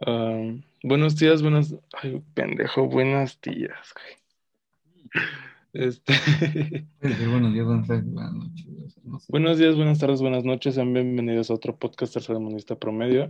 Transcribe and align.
Um, 0.00 0.62
buenos 0.82 1.16
días, 1.16 1.40
buenos. 1.42 1.74
Ay, 1.92 2.20
pendejo, 2.34 2.88
buenos 2.88 3.40
días, 3.40 3.94
güey. 3.94 5.24
Este. 5.72 6.14
buenos 7.00 7.52
días, 7.52 7.66
buenas 7.66 7.86
tardes, 7.86 8.12
buenas 8.12 8.32
noches. 8.32 8.66
No 9.04 9.20
sé. 9.20 9.26
buenos 9.28 9.58
días, 9.58 9.76
buenas 9.76 9.98
tardes, 9.98 10.20
buenas 10.20 10.44
noches. 10.44 10.74
Sean 10.74 10.92
bienvenidos 10.92 11.50
a 11.50 11.54
otro 11.54 11.76
podcast 11.76 12.12
tercermundista 12.14 12.76
promedio. 12.76 13.28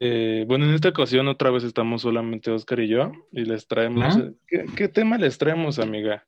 Eh, 0.00 0.44
bueno, 0.48 0.64
en 0.64 0.74
esta 0.74 0.88
ocasión 0.88 1.28
otra 1.28 1.50
vez 1.50 1.64
estamos 1.64 2.02
solamente 2.02 2.50
Oscar 2.50 2.80
y 2.80 2.88
yo 2.88 3.12
y 3.32 3.44
les 3.44 3.66
traemos. 3.66 4.16
¿Ah? 4.16 4.30
¿Qué, 4.46 4.64
qué 4.74 4.88
tema 4.88 5.18
les 5.18 5.36
traemos, 5.36 5.78
amiga? 5.78 6.26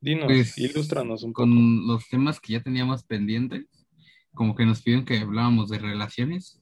Dinos, 0.00 0.26
Pues, 0.26 0.58
ilústranos 0.58 1.22
un 1.22 1.32
poco. 1.32 1.42
Con 1.42 1.86
los 1.86 2.08
temas 2.08 2.40
que 2.40 2.54
ya 2.54 2.60
teníamos 2.60 3.04
pendientes, 3.04 3.66
como 4.34 4.56
que 4.56 4.66
nos 4.66 4.82
pidieron 4.82 5.04
que 5.04 5.18
hablábamos 5.18 5.68
de 5.70 5.78
relaciones. 5.78 6.60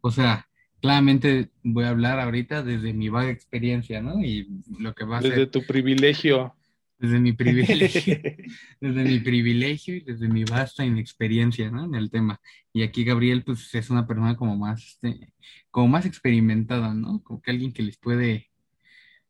O 0.00 0.10
sea, 0.10 0.48
claramente 0.82 1.48
voy 1.62 1.84
a 1.84 1.90
hablar 1.90 2.18
ahorita 2.18 2.64
desde 2.64 2.92
mi 2.92 3.08
vaga 3.08 3.30
experiencia, 3.30 4.02
¿no? 4.02 4.20
Y 4.20 4.48
lo 4.78 4.94
que 4.94 5.04
va 5.04 5.18
a 5.18 5.20
Desde 5.20 5.36
ser 5.36 5.50
tu 5.50 5.64
privilegio. 5.64 6.54
desde 6.98 7.20
mi 7.20 7.32
privilegio, 7.32 8.18
desde 8.80 9.04
mi 9.04 9.20
privilegio 9.20 9.94
y 9.94 10.00
desde 10.00 10.28
mi 10.28 10.42
vasta 10.44 10.84
inexperiencia, 10.84 11.70
¿no? 11.70 11.84
En 11.84 11.94
el 11.94 12.10
tema. 12.10 12.40
Y 12.72 12.82
aquí 12.82 13.04
Gabriel, 13.04 13.44
pues, 13.44 13.72
es 13.74 13.90
una 13.90 14.08
persona 14.08 14.36
como 14.36 14.56
más, 14.56 14.84
este, 14.84 15.32
como 15.70 15.86
más 15.86 16.04
experimentada, 16.04 16.92
¿no? 16.92 17.22
Como 17.22 17.40
que 17.40 17.52
alguien 17.52 17.72
que 17.72 17.84
les 17.84 17.96
puede 17.96 18.50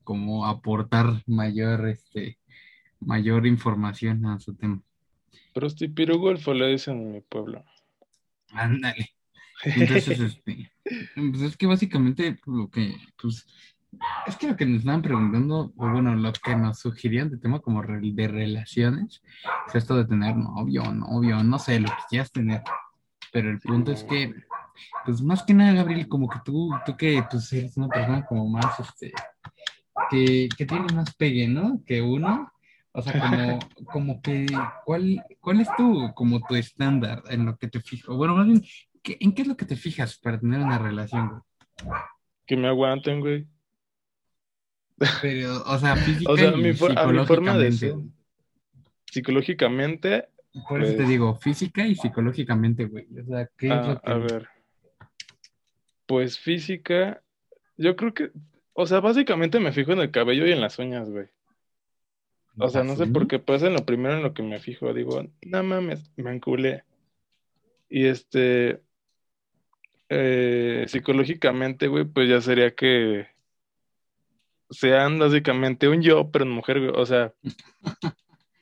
como 0.04 0.46
aportar 0.46 1.22
mayor, 1.26 1.86
este, 1.86 2.38
mayor 2.98 3.46
información 3.46 4.24
a 4.24 4.40
su 4.40 4.54
tema. 4.54 4.80
Prostipirugolfo 5.52 6.54
le 6.54 6.68
dicen 6.68 6.98
en 6.98 7.12
mi 7.12 7.20
pueblo. 7.20 7.62
Ándale. 8.52 9.10
Entonces, 9.64 10.20
este, 10.20 10.72
pues 11.14 11.42
es 11.42 11.56
que 11.56 11.66
básicamente 11.66 12.38
lo 12.46 12.68
que, 12.70 12.94
pues, 13.20 13.46
es 14.26 14.36
que 14.36 14.48
lo 14.48 14.56
que 14.56 14.66
nos 14.66 14.80
estaban 14.80 15.02
preguntando, 15.02 15.72
o 15.76 15.90
bueno, 15.90 16.14
lo 16.14 16.32
que 16.32 16.56
nos 16.56 16.78
sugerían 16.78 17.30
de 17.30 17.38
tema 17.38 17.60
como 17.60 17.82
de 17.82 18.28
relaciones, 18.28 19.22
es 19.68 19.74
esto 19.74 19.96
de 19.96 20.06
tener 20.06 20.36
novio, 20.36 20.82
novio, 20.92 21.42
no 21.44 21.58
sé, 21.58 21.78
lo 21.78 21.88
que 21.88 22.02
quieras 22.08 22.32
tener. 22.32 22.62
Pero 23.32 23.50
el 23.50 23.60
punto 23.60 23.92
es 23.92 24.04
que, 24.04 24.34
pues 25.04 25.22
más 25.22 25.42
que 25.42 25.54
nada, 25.54 25.72
Gabriel, 25.72 26.08
como 26.08 26.28
que 26.28 26.38
tú, 26.44 26.70
tú 26.86 26.96
que 26.96 27.22
pues 27.30 27.52
eres 27.52 27.76
una 27.76 27.88
persona 27.88 28.24
como 28.24 28.48
más, 28.48 28.80
este, 28.80 29.12
que, 30.10 30.48
que 30.56 30.66
tiene 30.66 30.92
más 30.94 31.14
pegue, 31.14 31.48
¿no? 31.48 31.82
Que 31.86 32.00
uno. 32.02 32.50
O 32.94 33.00
sea, 33.00 33.20
como, 33.20 33.58
como 33.92 34.22
que, 34.22 34.46
¿cuál, 34.84 35.24
cuál 35.40 35.60
es 35.60 35.68
tu, 35.76 36.12
como 36.14 36.40
tu 36.40 36.54
estándar 36.54 37.22
en 37.30 37.46
lo 37.46 37.56
que 37.56 37.68
te 37.68 37.80
fijo? 37.80 38.16
Bueno, 38.16 38.36
más 38.36 38.46
bien, 38.46 38.62
¿qué- 39.02 39.16
¿en 39.20 39.32
qué 39.34 39.42
es 39.42 39.48
lo 39.48 39.56
que 39.56 39.66
te 39.66 39.76
fijas 39.76 40.16
para 40.18 40.38
tener 40.40 40.60
una 40.60 40.78
relación, 40.78 41.28
güey? 41.28 42.00
Que 42.46 42.56
me 42.56 42.68
aguanten, 42.68 43.20
güey. 43.20 43.46
Pero, 45.20 45.62
o 45.66 45.78
sea, 45.78 45.96
física 45.96 46.30
O 46.32 46.36
sea, 46.36 46.52
y 46.52 46.56
mi 46.62 46.72
for- 46.74 46.96
a 46.98 47.06
mi 47.06 47.24
forma 47.26 47.56
de 47.58 47.72
psicológicamente. 47.72 47.78
ser. 47.78 48.22
Psicológicamente, 49.10 50.28
Por 50.68 50.82
eso 50.82 50.92
te 50.92 50.96
pues- 50.98 51.08
digo, 51.08 51.34
física 51.36 51.86
y 51.86 51.94
psicológicamente, 51.94 52.86
güey. 52.86 53.06
O 53.20 53.26
sea, 53.26 53.48
¿qué 53.56 53.66
es 53.66 53.72
a, 53.72 53.82
lo 53.94 54.00
que... 54.00 54.10
a 54.10 54.14
ver. 54.16 54.48
Pues 56.06 56.38
física, 56.38 57.22
yo 57.76 57.96
creo 57.96 58.12
que, 58.14 58.30
o 58.74 58.86
sea, 58.86 59.00
básicamente 59.00 59.60
me 59.60 59.72
fijo 59.72 59.92
en 59.92 60.00
el 60.00 60.10
cabello 60.10 60.46
y 60.46 60.52
en 60.52 60.60
las 60.60 60.78
uñas, 60.78 61.08
güey. 61.10 61.26
O 62.58 62.68
sea, 62.68 62.84
no 62.84 62.96
sé 62.96 63.06
por 63.06 63.26
qué 63.28 63.38
pasa 63.38 63.66
en 63.66 63.72
lo 63.72 63.86
primero 63.86 64.14
en 64.14 64.22
lo 64.22 64.34
que 64.34 64.42
me 64.42 64.58
fijo. 64.60 64.92
Digo, 64.92 65.24
no 65.40 65.62
mames, 65.62 66.10
me 66.16 66.34
enculé. 66.34 66.84
Y 67.88 68.04
este, 68.06 68.82
eh, 70.14 70.84
psicológicamente, 70.88 71.88
güey, 71.88 72.04
pues 72.04 72.28
ya 72.28 72.40
sería 72.42 72.74
que 72.74 73.28
sean 74.70 75.18
básicamente 75.18 75.88
un 75.88 76.02
yo, 76.02 76.30
pero 76.30 76.44
en 76.44 76.50
mujer, 76.50 76.80
güey. 76.80 76.92
O 76.94 77.06
sea, 77.06 77.32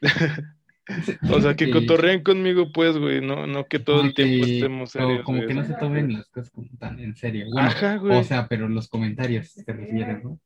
o 1.31 1.41
sea, 1.41 1.56
que 1.56 1.71
cotorreen 1.71 2.22
conmigo, 2.22 2.71
pues, 2.72 2.97
güey, 2.97 3.21
no, 3.21 3.49
no 3.49 3.66
que 3.66 3.81
todo 3.81 4.03
el 4.03 4.15
tiempo 4.15 4.47
estemos 4.47 4.91
serios, 4.93 5.25
como 5.25 5.39
güey, 5.39 5.49
que 5.49 5.55
no 5.55 5.65
se 5.65 5.75
tomen 5.75 6.12
las 6.12 6.28
cosas 6.28 6.50
como 6.50 6.69
tan 6.78 7.00
en 7.00 7.16
serio. 7.16 7.47
Bueno, 7.53 7.69
Ajá, 7.69 7.97
güey. 7.97 8.16
o 8.19 8.25
sea, 8.25 8.47
pero 8.47 8.69
los 8.69 8.89
comentarios 8.89 9.53
te 9.55 9.72
refieres, 9.72 10.22
¿no? 10.22 10.39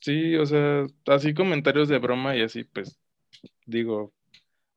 Sí, 0.00 0.36
o 0.36 0.46
sea, 0.46 0.86
así 1.06 1.34
comentarios 1.34 1.88
de 1.88 1.98
broma 1.98 2.36
y 2.36 2.42
así, 2.42 2.62
pues, 2.62 2.96
digo, 3.64 4.12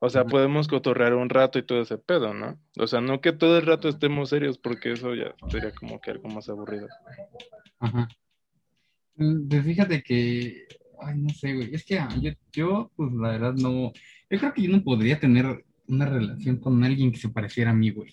o 0.00 0.10
sea, 0.10 0.28
podemos 0.28 0.68
cotorrear 0.68 1.14
un 1.14 1.30
rato 1.30 1.58
y 1.58 1.64
todo 1.66 1.82
ese 1.82 1.98
pedo, 1.98 2.34
¿no? 2.34 2.60
O 2.78 2.86
sea, 2.88 3.00
no 3.02 3.20
que 3.20 3.32
todo 3.32 3.58
el 3.58 3.66
rato 3.66 3.88
estemos 3.88 4.30
serios, 4.30 4.58
porque 4.58 4.92
eso 4.92 5.14
ya 5.14 5.36
sería 5.48 5.72
como 5.72 6.00
que 6.00 6.12
algo 6.12 6.28
más 6.30 6.48
aburrido. 6.50 6.88
Ajá. 7.80 8.08
Mm, 9.16 9.48
Pues 9.48 9.64
fíjate 9.64 10.02
que, 10.02 10.66
ay, 11.00 11.18
no 11.18 11.30
sé, 11.30 11.54
güey, 11.54 11.74
es 11.74 11.84
que 11.84 11.98
ah, 11.98 12.08
yo, 12.20 12.32
yo, 12.52 12.92
pues 12.96 13.12
la 13.12 13.30
verdad 13.30 13.54
no, 13.54 13.92
yo 14.30 14.38
creo 14.38 14.52
que 14.54 14.62
yo 14.62 14.70
no 14.70 14.82
podría 14.82 15.20
tener 15.20 15.64
una 15.88 16.06
relación 16.06 16.58
con 16.58 16.82
alguien 16.84 17.12
que 17.12 17.18
se 17.18 17.28
pareciera 17.30 17.70
a 17.70 17.74
mí, 17.74 17.90
güey, 17.90 18.12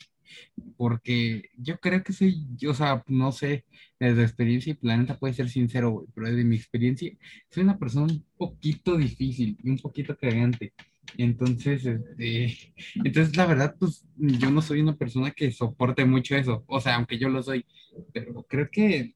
porque 0.78 1.50
yo 1.58 1.80
creo 1.80 2.04
que 2.04 2.14
soy, 2.14 2.48
o 2.70 2.74
sea, 2.74 3.04
no 3.08 3.32
sé, 3.32 3.66
desde 4.00 4.24
experiencia 4.24 4.72
y 4.72 4.76
planeta 4.76 5.18
puede 5.20 5.34
ser 5.34 5.50
sincero, 5.50 5.92
güey, 5.92 6.08
pero 6.14 6.28
desde 6.30 6.44
mi 6.44 6.56
experiencia 6.58 7.12
soy 7.52 7.64
una 7.64 7.78
persona 7.80 8.06
un 8.14 8.26
poquito 8.38 8.98
difícil 8.98 9.58
y 9.64 9.70
un 9.70 9.80
poquito 9.80 10.18
cagante. 10.18 10.74
Entonces, 11.18 11.86
este, 11.86 12.74
entonces 12.96 13.36
la 13.38 13.46
verdad, 13.46 13.76
pues 13.80 14.06
yo 14.18 14.52
no 14.52 14.62
soy 14.62 14.82
una 14.82 14.96
persona 14.96 15.32
que 15.32 15.52
soporte 15.52 16.06
mucho 16.06 16.36
eso, 16.36 16.64
o 16.68 16.80
sea, 16.80 16.96
aunque 16.96 17.18
yo 17.18 17.30
lo 17.30 17.42
soy, 17.42 17.66
pero 18.14 18.46
creo 18.50 18.70
que 18.70 19.14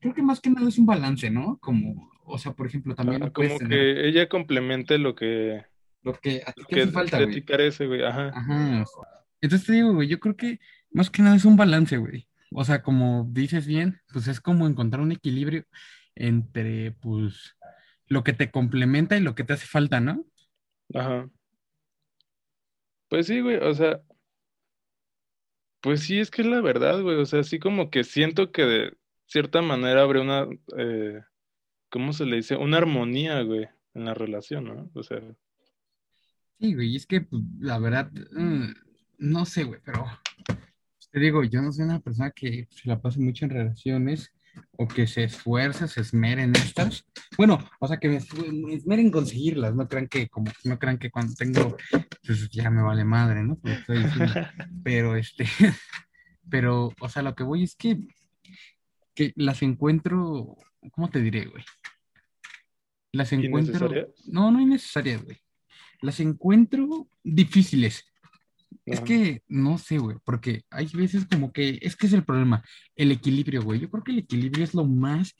Creo 0.00 0.14
que 0.14 0.22
más 0.22 0.40
que 0.40 0.50
nada 0.50 0.68
es 0.68 0.78
un 0.78 0.86
balance, 0.86 1.30
¿no? 1.30 1.58
Como, 1.58 2.10
o 2.24 2.38
sea, 2.38 2.52
por 2.52 2.66
ejemplo, 2.66 2.94
también 2.94 3.22
Ah, 3.22 3.30
como 3.30 3.58
que 3.58 4.08
ella 4.08 4.28
complemente 4.28 4.98
lo 4.98 5.14
que, 5.14 5.64
lo 6.02 6.14
que 6.14 6.42
a 6.46 6.52
ti 6.52 6.62
te 6.68 6.82
hace 6.82 6.92
falta, 6.92 7.22
güey. 7.22 7.44
carece, 7.44 7.86
güey, 7.86 8.02
ajá. 8.04 8.28
Ajá. 8.34 8.84
Entonces 9.40 9.66
te 9.66 9.74
digo, 9.74 9.92
güey, 9.94 10.08
yo 10.08 10.18
creo 10.18 10.36
que 10.36 10.60
más 10.90 11.10
que 11.10 11.22
nada 11.22 11.36
es 11.36 11.44
un 11.44 11.56
balance, 11.56 11.96
güey. 11.96 12.28
O 12.52 12.64
sea, 12.64 12.82
como 12.82 13.28
dices 13.30 13.66
bien, 13.66 14.00
pues 14.12 14.28
es 14.28 14.40
como 14.40 14.66
encontrar 14.66 15.02
un 15.02 15.12
equilibrio 15.12 15.64
entre, 16.14 16.92
pues, 16.92 17.56
lo 18.08 18.24
que 18.24 18.32
te 18.32 18.50
complementa 18.50 19.16
y 19.16 19.20
lo 19.20 19.34
que 19.34 19.44
te 19.44 19.52
hace 19.52 19.66
falta, 19.66 20.00
¿no? 20.00 20.24
Ajá. 20.94 21.28
Pues 23.08 23.26
sí, 23.26 23.40
güey, 23.40 23.56
o 23.56 23.74
sea, 23.74 24.00
pues 25.80 26.00
sí, 26.02 26.18
es 26.18 26.30
que 26.30 26.42
es 26.42 26.48
la 26.48 26.60
verdad, 26.60 27.00
güey, 27.02 27.16
o 27.16 27.26
sea, 27.26 27.42
sí 27.44 27.58
como 27.58 27.90
que 27.90 28.02
siento 28.04 28.50
que 28.50 28.62
de 28.64 28.96
cierta 29.26 29.62
manera 29.62 30.02
habría 30.02 30.22
una, 30.22 30.46
eh, 30.76 31.22
¿cómo 31.90 32.12
se 32.12 32.26
le 32.26 32.36
dice? 32.36 32.56
Una 32.56 32.78
armonía, 32.78 33.42
güey, 33.42 33.68
en 33.94 34.04
la 34.04 34.14
relación, 34.14 34.64
¿no? 34.64 34.90
O 34.94 35.02
sea, 35.02 35.20
Sí, 36.58 36.74
güey, 36.74 36.96
es 36.96 37.06
que, 37.06 37.20
pues, 37.20 37.42
la 37.58 37.78
verdad, 37.78 38.10
mm, 38.32 38.72
no 39.18 39.44
sé, 39.44 39.64
güey, 39.64 39.80
pero 39.84 40.06
te 41.10 41.20
digo, 41.20 41.44
yo 41.44 41.60
no 41.60 41.72
soy 41.72 41.84
una 41.84 42.00
persona 42.00 42.30
que 42.30 42.66
se 42.70 42.88
la 42.88 43.00
pase 43.00 43.20
mucho 43.20 43.44
en 43.44 43.50
relaciones 43.50 44.32
o 44.78 44.86
que 44.88 45.06
se 45.06 45.24
esfuerce, 45.24 45.88
se 45.88 46.00
esmere 46.00 46.42
en 46.42 46.54
estas. 46.56 47.04
Bueno, 47.36 47.58
o 47.80 47.86
sea, 47.88 47.98
que 47.98 48.08
me, 48.08 48.18
esfu- 48.20 48.52
me 48.52 48.74
esmere 48.74 49.02
en 49.02 49.10
conseguirlas, 49.10 49.74
no 49.74 49.88
crean 49.88 50.08
que, 50.08 50.28
como, 50.28 50.50
no 50.64 50.78
crean 50.78 50.98
que 50.98 51.10
cuando 51.10 51.34
tengo, 51.34 51.76
pues 52.24 52.48
ya 52.50 52.70
me 52.70 52.82
vale 52.82 53.04
madre, 53.04 53.42
¿no? 53.42 53.58
Estoy. 53.64 54.04
Pero, 54.84 55.16
este, 55.16 55.46
pero, 56.50 56.92
o 57.00 57.08
sea, 57.08 57.22
lo 57.22 57.34
que 57.34 57.42
voy 57.42 57.64
es 57.64 57.74
que, 57.74 57.98
que 59.14 59.32
las 59.36 59.62
encuentro, 59.62 60.56
¿cómo 60.92 61.08
te 61.10 61.20
diré, 61.20 61.46
güey? 61.46 61.64
Las 63.12 63.32
encuentro, 63.32 63.88
no, 64.26 64.50
no 64.50 64.60
innecesarias, 64.60 65.24
güey. 65.24 65.38
Las 66.02 66.20
encuentro 66.20 67.08
difíciles. 67.24 68.04
Es 68.86 69.00
que 69.00 69.42
no 69.48 69.78
sé, 69.78 69.98
güey, 69.98 70.16
porque 70.24 70.62
hay 70.70 70.86
veces 70.94 71.26
como 71.26 71.52
que 71.52 71.78
es 71.82 71.96
que 71.96 72.06
es 72.06 72.12
el 72.12 72.24
problema, 72.24 72.62
el 72.94 73.10
equilibrio, 73.10 73.62
güey. 73.62 73.80
Yo 73.80 73.90
creo 73.90 74.04
que 74.04 74.12
el 74.12 74.20
equilibrio 74.20 74.62
es 74.62 74.74
lo 74.74 74.84
más, 74.84 75.34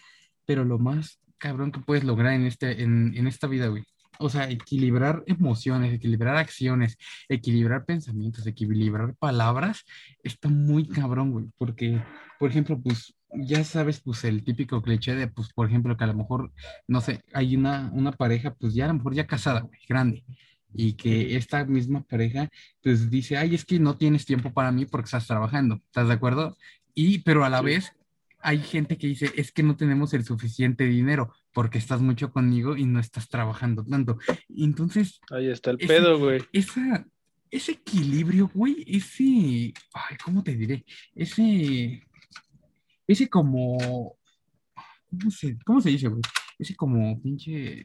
pero 0.44 0.64
lo 0.64 0.78
más 0.80 1.20
cabrón 1.38 1.70
que 1.70 1.80
puedes 1.80 2.02
lograr 2.02 2.32
en 2.32 2.44
este, 2.46 2.82
en, 2.82 3.16
en 3.16 3.26
esta 3.28 3.46
vida, 3.46 3.68
güey. 3.68 3.84
O 4.18 4.28
sea, 4.30 4.50
equilibrar 4.50 5.22
emociones, 5.26 5.92
equilibrar 5.92 6.36
acciones, 6.36 6.96
equilibrar 7.28 7.84
pensamientos, 7.84 8.46
equilibrar 8.46 9.14
palabras, 9.16 9.84
está 10.22 10.48
muy 10.48 10.88
cabrón, 10.88 11.32
güey, 11.32 11.46
porque, 11.58 12.02
por 12.38 12.50
ejemplo, 12.50 12.80
pues 12.80 13.14
ya 13.34 13.62
sabes, 13.64 14.00
pues 14.00 14.24
el 14.24 14.42
típico 14.42 14.82
cliché 14.82 15.14
de, 15.14 15.28
pues, 15.28 15.52
por 15.52 15.68
ejemplo, 15.68 15.96
que 15.96 16.04
a 16.04 16.06
lo 16.08 16.14
mejor, 16.14 16.52
no 16.88 17.00
sé, 17.00 17.22
hay 17.32 17.56
una, 17.56 17.90
una 17.92 18.12
pareja, 18.12 18.54
pues 18.54 18.74
ya 18.74 18.86
a 18.86 18.88
lo 18.88 18.94
mejor 18.94 19.14
ya 19.14 19.26
casada, 19.26 19.60
güey, 19.60 19.80
grande, 19.88 20.24
y 20.76 20.92
que 20.94 21.36
esta 21.36 21.64
misma 21.64 22.02
pareja 22.02 22.50
pues 22.82 23.10
dice, 23.10 23.36
ay, 23.36 23.54
es 23.54 23.64
que 23.64 23.78
no 23.78 23.96
tienes 23.96 24.26
tiempo 24.26 24.52
para 24.52 24.70
mí 24.72 24.84
porque 24.86 25.06
estás 25.06 25.26
trabajando, 25.26 25.76
¿estás 25.86 26.08
de 26.08 26.14
acuerdo? 26.14 26.56
Y, 26.94 27.20
pero 27.20 27.44
a 27.44 27.48
la 27.48 27.60
Sí. 27.60 27.64
vez 27.64 27.92
hay 28.40 28.58
gente 28.60 28.96
que 28.98 29.06
dice, 29.08 29.32
es 29.36 29.50
que 29.52 29.62
no 29.62 29.76
tenemos 29.76 30.12
el 30.14 30.24
suficiente 30.24 30.84
dinero 30.84 31.32
porque 31.52 31.78
estás 31.78 32.00
mucho 32.00 32.30
conmigo 32.30 32.76
y 32.76 32.84
no 32.84 33.00
estás 33.00 33.28
trabajando 33.28 33.82
tanto. 33.84 34.18
Entonces, 34.56 35.20
Ahí 35.30 35.48
está 35.48 35.70
el 35.72 35.78
Ese- 35.80 35.88
pedo, 35.88 36.18
güey. 36.18 36.42
esa, 36.52 37.06
ese 37.50 37.72
equilibrio, 37.72 38.50
güey, 38.54 38.84
ese, 38.86 39.72
ay, 39.94 40.16
¿cómo 40.24 40.42
te 40.44 40.54
diré? 40.54 40.84
Ese, 41.14 42.02
ese 43.06 43.28
como, 43.28 44.16
¿cómo 45.10 45.30
se, 45.30 45.56
cómo 45.64 45.80
se 45.80 45.90
dice, 45.90 46.08
güey? 46.08 46.22
Ese 46.58 46.74
como 46.76 47.20
pinche... 47.20 47.84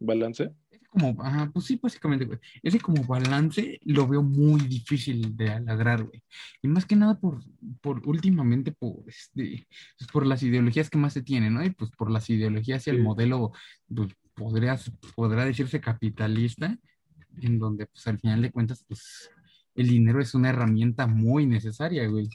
¿Balance? 0.00 0.50
Como, 0.94 1.22
ajá, 1.22 1.50
pues 1.52 1.66
sí, 1.66 1.78
básicamente, 1.82 2.24
güey. 2.24 2.38
Ese 2.62 2.78
como 2.78 3.04
balance 3.04 3.80
lo 3.84 4.06
veo 4.06 4.22
muy 4.22 4.60
difícil 4.62 5.36
de 5.36 5.60
lograr, 5.60 6.04
güey. 6.04 6.22
Y 6.62 6.68
más 6.68 6.86
que 6.86 6.96
nada 6.96 7.18
por, 7.18 7.40
por 7.80 8.00
últimamente, 8.08 8.72
por, 8.72 9.02
este, 9.06 9.66
pues 9.98 10.10
por 10.10 10.24
las 10.24 10.42
ideologías 10.42 10.88
que 10.88 10.98
más 10.98 11.12
se 11.12 11.22
tienen, 11.22 11.54
¿no? 11.54 11.64
Y 11.64 11.70
pues 11.70 11.90
por 11.90 12.10
las 12.10 12.30
ideologías 12.30 12.86
y 12.86 12.90
el 12.90 13.02
modelo, 13.02 13.52
pues 13.92 14.14
podría, 14.34 14.78
podrá 15.16 15.44
decirse 15.44 15.80
capitalista, 15.80 16.78
en 17.40 17.58
donde 17.58 17.86
pues 17.86 18.06
al 18.06 18.20
final 18.20 18.42
de 18.42 18.52
cuentas, 18.52 18.84
pues 18.86 19.30
el 19.74 19.88
dinero 19.88 20.20
es 20.20 20.34
una 20.34 20.50
herramienta 20.50 21.06
muy 21.06 21.46
necesaria, 21.46 22.06
güey. 22.06 22.28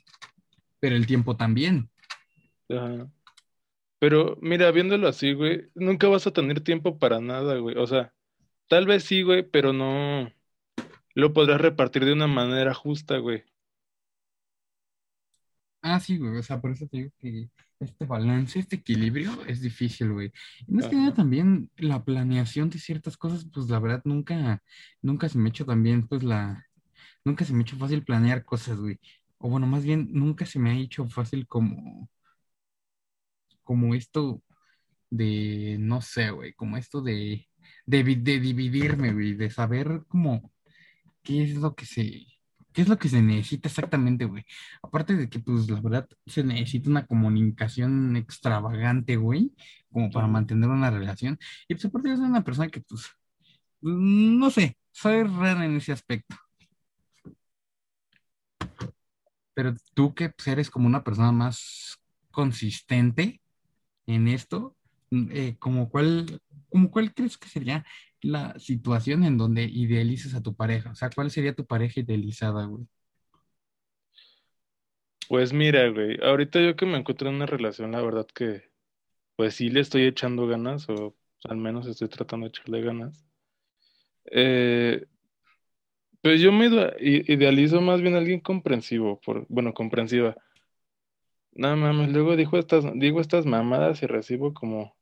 Pero 0.82 0.96
el 0.96 1.08
tiempo 1.08 1.38
también. 1.38 1.90
Ajá. 2.70 3.10
Pero 4.00 4.38
mira, 4.42 4.72
viéndolo 4.72 5.08
así, 5.08 5.34
güey, 5.34 5.68
nunca 5.76 6.08
vas 6.08 6.26
a 6.26 6.32
tener 6.32 6.62
tiempo 6.62 6.98
para 6.98 7.20
nada, 7.20 7.58
güey. 7.58 7.78
O 7.78 7.86
sea, 7.86 8.14
Tal 8.70 8.86
vez 8.86 9.04
sí, 9.04 9.24
güey, 9.24 9.44
pero 9.44 9.74
no 9.74 10.32
lo 11.16 11.34
podrás 11.34 11.60
repartir 11.60 12.06
de 12.06 12.14
una 12.14 12.28
manera 12.28 12.74
justa, 12.74 13.18
güey. 13.18 13.44
Ah, 15.82 16.00
sí, 16.00 16.18
güey, 16.18 16.38
o 16.38 16.44
sea, 16.44 16.62
por 16.62 16.72
eso 16.72 16.88
te 16.88 16.98
digo 16.98 17.12
que 17.18 17.50
este 17.80 18.06
balance, 18.06 18.60
este 18.60 18.76
equilibrio 18.78 19.44
es 19.48 19.62
difícil, 19.62 20.12
güey. 20.12 20.32
Y 20.68 20.74
más 20.74 20.88
que 20.88 20.96
nada 20.96 21.14
también 21.14 21.72
la 21.78 22.04
planeación 22.04 22.70
de 22.70 22.80
ciertas 22.80 23.18
cosas, 23.18 23.48
pues 23.52 23.70
la 23.70 23.80
verdad 23.80 24.02
nunca, 24.06 24.62
nunca 25.02 25.30
se 25.30 25.38
me 25.38 25.48
ha 25.48 25.52
hecho 25.52 25.66
también, 25.66 26.08
pues 26.08 26.24
la, 26.24 26.68
nunca 27.26 27.46
se 27.46 27.54
me 27.54 27.60
ha 27.60 27.64
hecho 27.64 27.78
fácil 27.78 28.04
planear 28.04 28.46
cosas, 28.46 28.80
güey. 28.80 29.00
O 29.40 29.50
bueno, 29.50 29.68
más 29.68 29.84
bien, 29.84 30.10
nunca 30.12 30.46
se 30.46 30.60
me 30.60 30.72
ha 30.72 30.76
hecho 30.78 31.08
fácil 31.08 31.48
como, 31.48 32.10
como 33.64 33.96
esto 33.96 34.44
de, 35.10 35.78
no 35.80 36.02
sé, 36.02 36.32
güey, 36.32 36.54
como 36.54 36.78
esto 36.78 37.02
de 37.02 37.49
de, 37.86 38.04
dividirme, 38.04 39.14
güey, 39.14 39.34
de 39.34 39.50
saber 39.50 40.04
cómo, 40.08 40.52
qué 41.24 41.44
es 41.44 41.56
lo 41.56 41.76
que 41.76 41.86
se, 41.86 42.26
qué 42.74 42.82
es 42.82 42.88
lo 42.88 42.98
que 42.98 43.10
se 43.10 43.22
necesita 43.22 43.70
exactamente, 43.70 44.26
güey. 44.26 44.46
Aparte 44.82 45.16
de 45.16 45.30
que, 45.30 45.40
pues, 45.40 45.70
la 45.70 45.82
verdad, 45.82 46.08
se 46.26 46.44
necesita 46.44 46.90
una 46.90 47.06
comunicación 47.06 48.16
extravagante, 48.16 49.16
güey, 49.18 49.54
como 49.92 50.12
para 50.12 50.28
mantener 50.28 50.70
una 50.70 50.92
relación. 50.92 51.40
Y 51.68 51.76
pues, 51.76 51.86
aparte, 51.86 52.10
yo 52.10 52.18
soy 52.18 52.26
una 52.26 52.44
persona 52.44 52.70
que, 52.70 52.82
pues, 52.82 53.06
no 53.82 54.50
sé, 54.50 54.78
soy 54.92 55.24
rara 55.24 55.66
en 55.66 55.78
ese 55.78 55.92
aspecto. 55.92 56.36
Pero 59.54 59.76
tú 59.94 60.14
que 60.14 60.30
pues, 60.30 60.48
eres 60.48 60.70
como 60.70 60.88
una 60.88 61.04
persona 61.04 61.32
más 61.32 62.00
consistente 62.32 63.42
en 64.08 64.28
esto, 64.28 64.76
eh, 65.12 65.56
como 65.60 65.90
cuál, 65.90 66.42
como 66.70 66.92
cuál 66.92 67.14
crees 67.14 67.38
que 67.38 67.50
sería 67.50 67.86
la 68.22 68.58
situación 68.60 69.24
en 69.24 69.38
donde 69.38 69.64
idealizas 69.64 70.36
a 70.36 70.42
tu 70.44 70.56
pareja? 70.56 70.92
O 70.92 70.96
sea, 70.96 71.10
¿cuál 71.10 71.32
sería 71.32 71.56
tu 71.56 71.66
pareja 71.66 72.00
idealizada, 72.00 72.66
güey? 72.66 72.86
Pues 75.30 75.54
mira, 75.54 75.88
güey, 75.90 76.18
ahorita 76.24 76.60
yo 76.60 76.76
que 76.76 76.88
me 76.88 76.98
encuentro 76.98 77.30
en 77.30 77.36
una 77.36 77.46
relación, 77.46 77.92
la 77.92 78.02
verdad 78.02 78.26
que, 78.34 78.64
pues 79.36 79.56
sí 79.56 79.70
le 79.70 79.82
estoy 79.82 80.06
echando 80.06 80.48
ganas, 80.48 80.90
o 80.90 81.16
al 81.48 81.58
menos 81.58 81.88
estoy 81.88 82.10
tratando 82.10 82.46
de 82.46 82.50
echarle 82.50 82.82
ganas. 82.82 83.26
Eh, 84.32 85.06
pues 86.22 86.42
yo 86.42 86.52
me 86.52 86.68
idealizo 87.00 87.80
más 87.80 88.02
bien 88.02 88.16
a 88.16 88.18
alguien 88.18 88.40
comprensivo, 88.40 89.22
por, 89.22 89.46
bueno, 89.50 89.74
comprensiva. 89.74 90.36
No 91.52 91.76
mames, 91.78 92.12
luego 92.12 92.36
digo 92.36 92.58
estas, 92.58 92.86
digo 92.96 93.22
estas 93.22 93.46
mamadas 93.46 94.02
y 94.02 94.08
recibo 94.08 94.54
como 94.54 94.96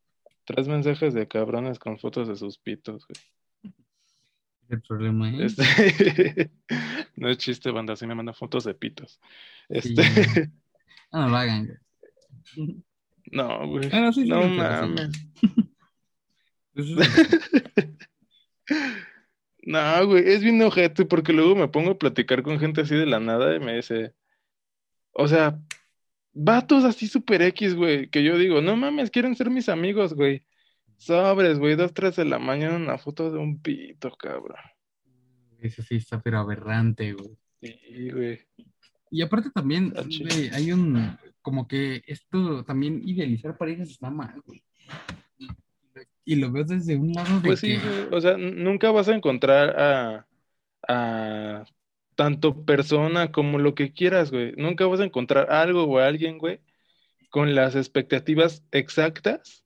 Tres 0.48 0.68
mensajes 0.70 1.14
de 1.14 1.28
cabrones 1.28 1.78
con 1.78 2.00
fotos 2.00 2.30
de 2.30 2.38
sus 2.38 2.58
pitos, 2.58 3.06
güey. 3.06 3.74
El 4.70 4.82
problema 4.82 5.30
es. 5.44 5.60
Este... 5.60 6.52
no 7.18 7.30
es 7.30 7.38
chiste, 7.38 7.70
banda, 7.70 7.92
así 7.94 8.08
me 8.08 8.16
manda 8.16 8.32
fotos 8.32 8.64
de 8.64 8.74
pitos. 8.74 9.20
Este. 9.70 10.02
No, 11.10 11.22
no 11.22 11.30
lo 11.30 11.38
hagan, 11.38 11.68
güey. 11.68 12.84
No, 13.32 13.66
güey. 13.66 13.90
Ah, 13.94 14.12
no 14.26 14.48
mames. 14.50 15.10
no, 19.64 20.08
güey, 20.08 20.28
es 20.28 20.44
bien 20.44 20.62
ojete 20.62 21.06
porque 21.06 21.32
luego 21.32 21.56
me 21.56 21.70
pongo 21.70 21.92
a 21.92 21.98
platicar 21.98 22.44
con 22.44 22.60
gente 22.60 22.82
así 22.82 22.94
de 22.94 23.06
la 23.06 23.22
nada 23.22 23.56
y 23.56 23.62
me 23.62 23.78
dice, 23.78 24.14
o 25.14 25.30
sea, 25.30 25.62
vatos 26.38 26.84
así 26.84 27.07
super 27.07 27.42
X, 27.42 27.75
güey, 27.75 28.10
que 28.10 28.24
yo 28.24 28.38
digo, 28.38 28.62
no 28.62 28.75
mames, 28.75 29.10
quieren 29.12 29.36
ser 29.36 29.50
mis 29.50 29.69
amigos, 29.69 30.13
güey. 30.13 30.44
Sobres, 30.98 31.60
güey, 31.60 31.75
dos, 31.75 31.94
tres 31.94 32.16
de 32.16 32.25
la 32.25 32.39
mañana 32.39 32.75
una 32.75 32.98
foto 32.98 33.31
de 33.31 33.38
un 33.38 33.62
pito, 33.62 34.12
cabrón. 34.12 34.57
Eso 35.60 35.81
sí 35.84 35.95
está 35.95 36.22
pero 36.22 36.39
aberrante, 36.39 37.13
güey. 37.13 37.38
Sí, 37.62 38.10
güey. 38.12 38.39
Y 39.10 39.22
aparte 39.22 39.50
también, 39.51 39.94
güey, 39.94 40.50
hay 40.50 40.72
un, 40.72 41.18
como 41.42 41.68
que 41.68 42.04
esto 42.06 42.63
también 42.63 43.01
idealizar 43.04 43.57
parejas 43.57 43.89
está 43.89 44.10
mal, 44.10 44.42
güey. 44.45 44.63
Y 46.25 46.36
lo 46.36 46.51
veo 46.51 46.66
desde 46.66 46.98
un 46.98 47.13
lado 47.13 47.39
de 47.39 47.48
Pues 47.48 47.60
sí, 47.62 47.78
o 48.12 48.19
sea, 48.19 48.38
nunca 48.38 48.92
vas 48.92 49.07
a 49.07 49.16
encontrar 49.16 49.80
a, 49.80 50.28
a 50.88 51.66
tanto 52.18 52.66
persona 52.66 53.31
como 53.31 53.60
lo 53.60 53.75
que 53.75 53.94
quieras, 53.94 54.31
güey. 54.31 54.54
Nunca 54.58 54.88
vas 54.88 55.00
a 55.02 55.06
encontrar 55.06 55.52
algo 55.52 55.86
o 55.86 56.00
alguien, 56.00 56.40
güey, 56.40 56.60
con 57.30 57.56
las 57.56 57.75
expectativas 57.75 58.66
exactas 58.72 59.66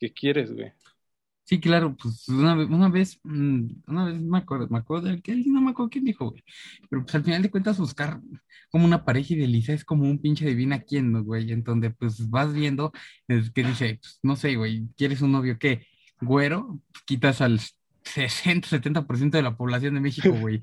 que 0.00 0.12
quieres, 0.12 0.52
güey. 0.52 0.72
Sí, 1.44 1.60
claro, 1.60 1.96
pues 1.96 2.28
una, 2.28 2.56
vez, 2.56 2.68
una 2.68 2.88
vez, 2.88 3.20
mm, 3.24 3.68
una 3.86 4.06
vez 4.06 4.20
me 4.20 4.38
acuerdo, 4.38 4.68
me 4.68 4.78
acuerdo 4.78 5.08
de 5.08 5.22
que 5.22 5.36
no 5.46 5.60
me 5.60 5.70
acuerdo 5.70 5.90
quién 5.90 6.04
dijo, 6.04 6.30
güey. 6.30 6.42
Pero 6.90 7.02
pues 7.04 7.14
al 7.14 7.24
final 7.24 7.42
de 7.42 7.50
cuentas 7.50 7.78
buscar 7.78 8.20
como 8.70 8.84
una 8.84 9.04
pareja 9.04 9.34
idealiza 9.34 9.72
es 9.72 9.84
como 9.84 10.04
un 10.04 10.20
pinche 10.20 10.46
divina 10.46 10.80
quién, 10.82 11.12
güey, 11.24 11.52
en 11.52 11.62
donde 11.62 11.90
pues 11.90 12.28
vas 12.30 12.52
viendo 12.52 12.92
que 13.28 13.62
dice, 13.62 13.98
pues, 14.02 14.18
no 14.22 14.36
sé, 14.36 14.56
güey, 14.56 14.88
¿quieres 14.96 15.22
un 15.22 15.32
novio 15.32 15.58
qué? 15.58 15.86
Güero, 16.20 16.80
quitas 17.06 17.40
al 17.40 17.60
60, 18.06 18.68
70% 18.68 19.30
de 19.30 19.42
la 19.42 19.56
población 19.56 19.94
de 19.94 20.00
México, 20.00 20.30
güey. 20.40 20.62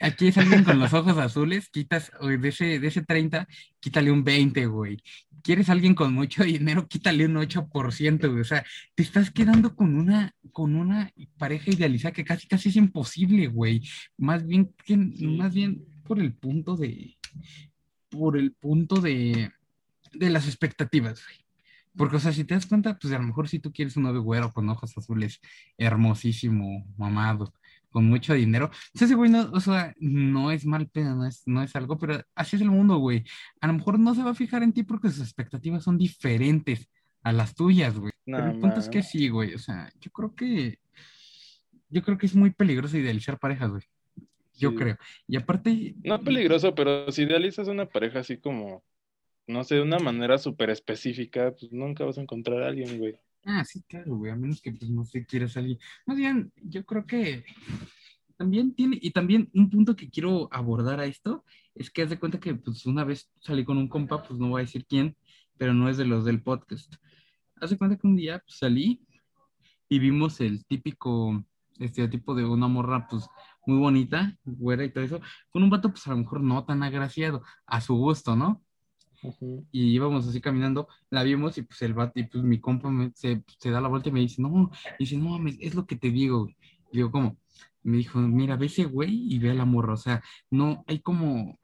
Aquí 0.00 0.28
es 0.28 0.38
alguien 0.38 0.64
con 0.64 0.78
los 0.78 0.92
ojos 0.92 1.16
azules, 1.18 1.68
quitas, 1.70 2.12
de 2.20 2.48
ese, 2.48 2.78
de 2.78 2.86
ese 2.86 3.02
30, 3.02 3.48
quítale 3.80 4.10
un 4.10 4.24
20, 4.24 4.66
güey. 4.66 5.02
Quieres 5.42 5.70
alguien 5.70 5.94
con 5.94 6.12
mucho 6.12 6.44
dinero, 6.44 6.86
quítale 6.86 7.26
un 7.26 7.34
8%, 7.34 8.28
güey. 8.28 8.40
O 8.40 8.44
sea, 8.44 8.64
te 8.94 9.02
estás 9.02 9.30
quedando 9.30 9.74
con 9.74 9.96
una, 9.96 10.34
con 10.52 10.74
una 10.74 11.12
pareja 11.38 11.70
idealizada 11.70 12.12
que 12.12 12.24
casi, 12.24 12.46
casi 12.46 12.68
es 12.68 12.76
imposible, 12.76 13.48
güey. 13.48 13.82
Más 14.16 14.46
bien, 14.46 14.72
que, 14.84 14.96
más 14.96 15.54
bien 15.54 15.84
por 16.04 16.20
el 16.20 16.32
punto 16.34 16.76
de, 16.76 17.16
por 18.08 18.36
el 18.36 18.52
punto 18.52 19.00
de, 19.00 19.50
de 20.12 20.30
las 20.30 20.46
expectativas, 20.46 21.24
güey. 21.24 21.41
Porque, 21.96 22.16
o 22.16 22.20
sea, 22.20 22.32
si 22.32 22.44
te 22.44 22.54
das 22.54 22.66
cuenta, 22.66 22.98
pues 22.98 23.12
a 23.12 23.18
lo 23.18 23.24
mejor 23.24 23.48
si 23.48 23.58
tú 23.58 23.72
quieres 23.72 23.96
un 23.96 24.04
novio 24.04 24.22
güero 24.22 24.52
con 24.52 24.68
ojos 24.68 24.96
azules, 24.96 25.40
hermosísimo, 25.76 26.86
mamado, 26.96 27.52
con 27.90 28.06
mucho 28.06 28.32
dinero, 28.32 28.70
pues 28.92 29.02
ese 29.02 29.14
güey 29.14 29.30
no, 29.30 29.50
o 29.52 29.60
sea, 29.60 29.94
no 29.98 30.50
es 30.50 30.64
mal 30.64 30.88
pedo, 30.88 31.14
no 31.14 31.26
es, 31.26 31.42
no 31.46 31.62
es 31.62 31.76
algo, 31.76 31.98
pero 31.98 32.22
así 32.34 32.56
es 32.56 32.62
el 32.62 32.70
mundo, 32.70 32.96
güey. 32.96 33.24
A 33.60 33.66
lo 33.66 33.74
mejor 33.74 33.98
no 33.98 34.14
se 34.14 34.22
va 34.22 34.30
a 34.30 34.34
fijar 34.34 34.62
en 34.62 34.72
ti 34.72 34.82
porque 34.82 35.10
sus 35.10 35.20
expectativas 35.20 35.84
son 35.84 35.98
diferentes 35.98 36.88
a 37.22 37.32
las 37.32 37.54
tuyas, 37.54 37.98
güey. 37.98 38.12
pero 38.24 38.50
el 38.50 38.58
punto 38.58 38.80
es 38.80 38.88
que 38.88 39.02
sí, 39.02 39.28
güey. 39.28 39.54
O 39.54 39.58
sea, 39.58 39.92
yo 40.00 40.10
creo 40.10 40.34
que, 40.34 40.78
yo 41.90 42.02
creo 42.02 42.16
que 42.16 42.26
es 42.26 42.34
muy 42.34 42.50
peligroso 42.50 42.96
idealizar 42.96 43.38
parejas, 43.38 43.70
güey. 43.70 43.82
Yo 44.58 44.74
creo. 44.74 44.96
Y 45.26 45.36
aparte. 45.36 45.94
No 46.04 46.22
peligroso, 46.22 46.74
pero 46.74 47.10
si 47.10 47.22
idealizas 47.22 47.68
una 47.68 47.86
pareja 47.86 48.20
así 48.20 48.36
como 48.36 48.82
no 49.52 49.64
sé, 49.64 49.76
de 49.76 49.82
una 49.82 49.98
manera 49.98 50.38
súper 50.38 50.70
específica, 50.70 51.54
pues 51.58 51.72
nunca 51.72 52.04
vas 52.04 52.18
a 52.18 52.22
encontrar 52.22 52.62
a 52.62 52.68
alguien, 52.68 52.98
güey. 52.98 53.16
Ah, 53.44 53.64
sí, 53.64 53.82
claro, 53.88 54.16
güey, 54.16 54.30
a 54.32 54.36
menos 54.36 54.60
que, 54.60 54.72
pues, 54.72 54.90
no 54.90 55.04
sé, 55.04 55.26
quieras 55.26 55.56
a 55.56 55.60
alguien. 55.60 55.78
Más 56.06 56.16
bien, 56.16 56.52
yo 56.56 56.84
creo 56.84 57.06
que 57.06 57.44
también 58.36 58.74
tiene, 58.74 58.98
y 59.00 59.10
también 59.10 59.50
un 59.54 59.68
punto 59.68 59.96
que 59.96 60.10
quiero 60.10 60.48
abordar 60.52 61.00
a 61.00 61.06
esto, 61.06 61.44
es 61.74 61.90
que 61.90 62.02
haz 62.02 62.10
de 62.10 62.18
cuenta 62.18 62.40
que, 62.40 62.54
pues, 62.54 62.86
una 62.86 63.04
vez 63.04 63.30
salí 63.40 63.64
con 63.64 63.78
un 63.78 63.88
compa, 63.88 64.22
pues, 64.22 64.38
no 64.38 64.48
voy 64.48 64.60
a 64.60 64.64
decir 64.64 64.86
quién, 64.86 65.16
pero 65.58 65.74
no 65.74 65.88
es 65.88 65.96
de 65.96 66.04
los 66.04 66.24
del 66.24 66.42
podcast. 66.42 66.94
Haz 67.56 67.70
de 67.70 67.78
cuenta 67.78 67.96
que 67.96 68.06
un 68.06 68.16
día, 68.16 68.38
pues, 68.40 68.58
salí 68.58 69.00
y 69.88 69.98
vimos 69.98 70.40
el 70.40 70.64
típico 70.66 71.44
estereotipo 71.78 72.34
de 72.34 72.44
una 72.44 72.68
morra, 72.68 73.06
pues, 73.08 73.28
muy 73.66 73.78
bonita, 73.78 74.36
güera 74.44 74.84
y 74.84 74.90
todo 74.90 75.04
eso, 75.04 75.20
con 75.50 75.62
un 75.62 75.70
vato, 75.70 75.90
pues, 75.90 76.06
a 76.06 76.10
lo 76.10 76.18
mejor 76.18 76.42
no 76.42 76.64
tan 76.64 76.82
agraciado, 76.82 77.42
a 77.66 77.80
su 77.80 77.94
gusto, 77.96 78.36
¿no? 78.36 78.62
Y 79.70 79.90
íbamos 79.94 80.26
así 80.26 80.40
caminando, 80.40 80.88
la 81.10 81.22
vimos 81.22 81.56
y 81.58 81.62
pues 81.62 81.80
el 81.82 81.94
vato, 81.94 82.18
y 82.18 82.24
pues 82.24 82.42
mi 82.42 82.60
compa 82.60 82.90
se, 83.14 83.42
da 83.64 83.80
la 83.80 83.88
vuelta 83.88 84.08
y 84.08 84.12
me 84.12 84.20
dice, 84.20 84.42
no, 84.42 84.70
y 84.98 85.04
dice, 85.04 85.16
no, 85.16 85.38
es 85.60 85.74
lo 85.74 85.86
que 85.86 85.96
te 85.96 86.10
digo. 86.10 86.48
Y 86.90 86.96
digo, 86.96 87.10
¿cómo? 87.10 87.36
Me 87.82 87.98
dijo, 87.98 88.18
mira, 88.20 88.56
ve 88.56 88.66
ese 88.66 88.84
güey 88.84 89.32
y 89.32 89.38
ve 89.38 89.50
a 89.50 89.54
la 89.54 89.64
morra, 89.64 89.94
o 89.94 89.96
sea, 89.96 90.22
no, 90.50 90.84
hay 90.86 91.00
como, 91.00 91.58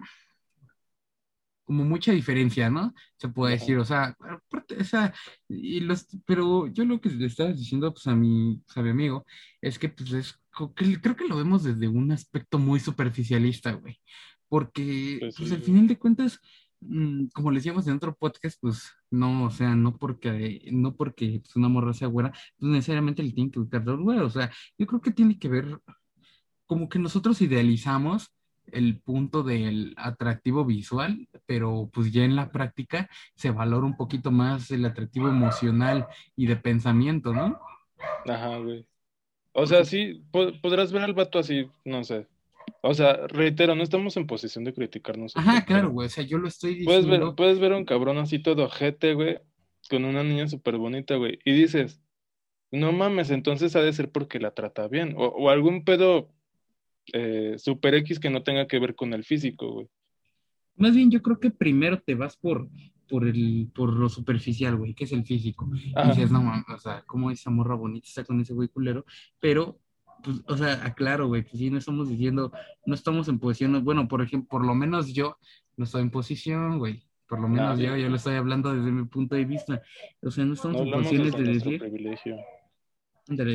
como 1.69 1.85
mucha 1.85 2.13
diferencia, 2.13 2.71
¿no? 2.71 2.95
Se 3.19 3.29
puede 3.29 3.53
decir, 3.55 3.77
o 3.77 3.85
sea, 3.85 4.17
aparte, 4.21 4.77
o 4.81 4.85
sea, 4.85 5.13
y 5.49 5.81
los, 5.81 6.07
pero 6.25 6.67
yo 6.67 6.85
lo 6.87 6.99
que 6.99 7.11
le 7.11 7.27
estaba 7.27 7.53
diciendo 7.53 7.93
pues, 7.93 8.07
a, 8.07 8.15
mi, 8.15 8.63
pues, 8.65 8.77
a 8.79 8.83
mi 8.83 8.89
amigo 8.89 9.27
es 9.61 9.79
que 9.79 9.91
pues 9.91 10.13
es, 10.13 10.41
creo 10.75 11.15
que 11.15 11.29
lo 11.29 11.37
vemos 11.37 11.65
desde 11.65 11.87
un 11.87 12.11
aspecto 12.11 12.59
muy 12.59 12.81
superficialista, 12.81 13.73
güey, 13.73 14.01
porque 14.49 15.19
pues, 15.21 15.37
pues 15.37 15.53
al 15.53 15.63
final 15.63 15.87
de 15.87 15.99
cuentas, 15.99 16.41
como 17.33 17.51
le 17.51 17.59
decíamos 17.59 17.87
en 17.87 17.97
otro 17.97 18.15
podcast, 18.15 18.59
pues 18.61 18.93
no, 19.11 19.45
o 19.45 19.51
sea, 19.51 19.75
no 19.75 19.97
porque, 19.97 20.63
no 20.73 20.95
porque 20.95 21.41
pues, 21.43 21.57
una 21.57 21.69
morra 21.69 21.93
sea 21.93 22.09
güera, 22.09 22.33
pues 22.59 22.73
necesariamente 22.73 23.23
le 23.23 23.33
tiene 23.33 23.51
que 23.51 23.61
gustar 23.61 23.85
los 23.85 24.01
güeros, 24.01 24.37
o 24.37 24.41
sea, 24.41 24.51
yo 24.77 24.87
creo 24.87 25.01
que 25.01 25.11
tiene 25.11 25.39
que 25.39 25.49
ver, 25.49 25.81
como 26.67 26.89
que 26.89 26.99
nosotros 26.99 27.41
idealizamos 27.41 28.33
el 28.67 29.01
punto 29.01 29.43
del 29.43 29.95
atractivo 29.97 30.65
visual, 30.65 31.29
pero 31.47 31.91
pues 31.93 32.13
ya 32.13 32.25
en 32.25 32.37
la 32.37 32.51
práctica 32.51 33.09
se 33.35 33.51
valora 33.51 33.87
un 33.87 33.97
poquito 33.97 34.31
más 34.31 34.71
el 34.71 34.85
atractivo 34.85 35.29
emocional 35.29 36.07
y 36.37 36.47
de 36.47 36.57
pensamiento, 36.57 37.33
¿no? 37.33 37.59
Ajá, 38.27 38.59
güey. 38.59 38.87
O 39.53 39.67
sea, 39.67 39.85
sí, 39.85 40.23
podrás 40.31 40.93
ver 40.93 41.03
al 41.03 41.15
vato 41.15 41.39
así, 41.39 41.69
no 41.85 42.05
sé. 42.05 42.27
O 42.83 42.95
sea, 42.95 43.27
reitero, 43.29 43.75
no 43.75 43.83
estamos 43.83 44.17
en 44.17 44.27
posición 44.27 44.65
de 44.65 44.75
criticarnos. 44.75 45.37
Ajá, 45.37 45.65
claro, 45.65 45.91
güey. 45.91 46.07
O 46.07 46.11
sea, 46.11 46.25
yo 46.25 46.39
lo 46.39 46.49
estoy 46.49 46.75
diciendo. 46.75 46.91
Puedes 46.91 47.07
ver, 47.07 47.35
puedes 47.37 47.59
ver 47.59 47.73
a 47.73 47.77
un 47.77 47.85
cabrón 47.85 48.19
así 48.19 48.39
todo 48.39 48.65
ojete, 48.65 49.15
güey, 49.15 49.39
con 49.91 50.05
una 50.05 50.23
niña 50.23 50.49
súper 50.49 50.77
bonita, 50.77 51.17
güey. 51.17 51.39
Y 51.45 51.53
dices, 51.53 52.01
no 52.71 52.93
mames, 52.93 53.31
entonces 53.31 53.77
ha 53.77 53.83
de 53.83 53.93
ser 53.93 54.11
porque 54.11 54.41
la 54.41 54.53
trata 54.53 54.89
bien. 54.89 55.15
O, 55.17 55.27
o 55.27 55.51
algún 55.51 55.85
pedo 55.85 56.31
eh, 57.13 57.55
super 57.59 57.95
X 57.95 58.19
que 58.21 58.31
no 58.31 58.43
tenga 58.43 58.67
que 58.67 58.79
ver 58.79 58.95
con 58.95 59.13
el 59.15 59.25
físico, 59.25 59.73
güey. 59.73 59.89
Más 60.77 60.95
bien, 60.95 61.11
yo 61.11 61.23
creo 61.23 61.41
que 61.41 61.51
primero 61.51 62.01
te 62.01 62.15
vas 62.15 62.37
por, 62.37 62.69
por, 63.09 63.27
el, 63.27 63.69
por 63.75 63.93
lo 63.93 64.09
superficial, 64.09 64.77
güey, 64.77 64.95
que 64.95 65.05
es 65.05 65.13
el 65.13 65.25
físico. 65.25 65.69
Y 65.75 65.93
dices, 66.09 66.31
no 66.31 66.43
mames, 66.43 66.69
o 66.69 66.79
sea, 66.79 67.03
¿cómo 67.07 67.31
esa 67.31 67.51
morra 67.51 67.75
bonita 67.75 68.07
está 68.07 68.25
con 68.25 68.41
ese 68.41 68.55
güey 68.55 68.69
culero? 68.69 69.05
Pero, 69.41 69.81
pues, 70.23 70.43
o 70.47 70.57
sea, 70.57 70.85
aclaro, 70.85 71.29
güey, 71.29 71.45
que 71.45 71.57
sí, 71.57 71.71
no 71.71 71.79
estamos 71.79 72.09
diciendo, 72.09 72.53
no 72.87 72.95
estamos 72.95 73.29
en 73.29 73.39
posición, 73.39 73.85
bueno, 73.85 74.09
por 74.09 74.23
ejemplo, 74.23 74.49
por 74.49 74.67
lo 74.67 74.75
menos 74.75 75.13
yo 75.13 75.37
no 75.77 75.85
estoy 75.85 76.03
en 76.03 76.11
posición, 76.11 76.79
güey. 76.79 77.03
Por 77.29 77.41
lo 77.41 77.49
menos 77.49 77.79
yo, 77.79 77.95
yo 77.95 78.09
lo 78.09 78.17
estoy 78.17 78.37
hablando 78.37 78.75
desde 78.75 78.91
mi 78.91 79.05
punto 79.05 79.35
de 79.37 79.45
vista. 79.45 79.83
O 80.23 80.31
sea, 80.31 80.47
no 80.47 80.55
estamos 80.55 80.81
en 80.81 80.91
posiciones 80.91 81.33
de, 81.33 81.43
decir. 81.43 82.45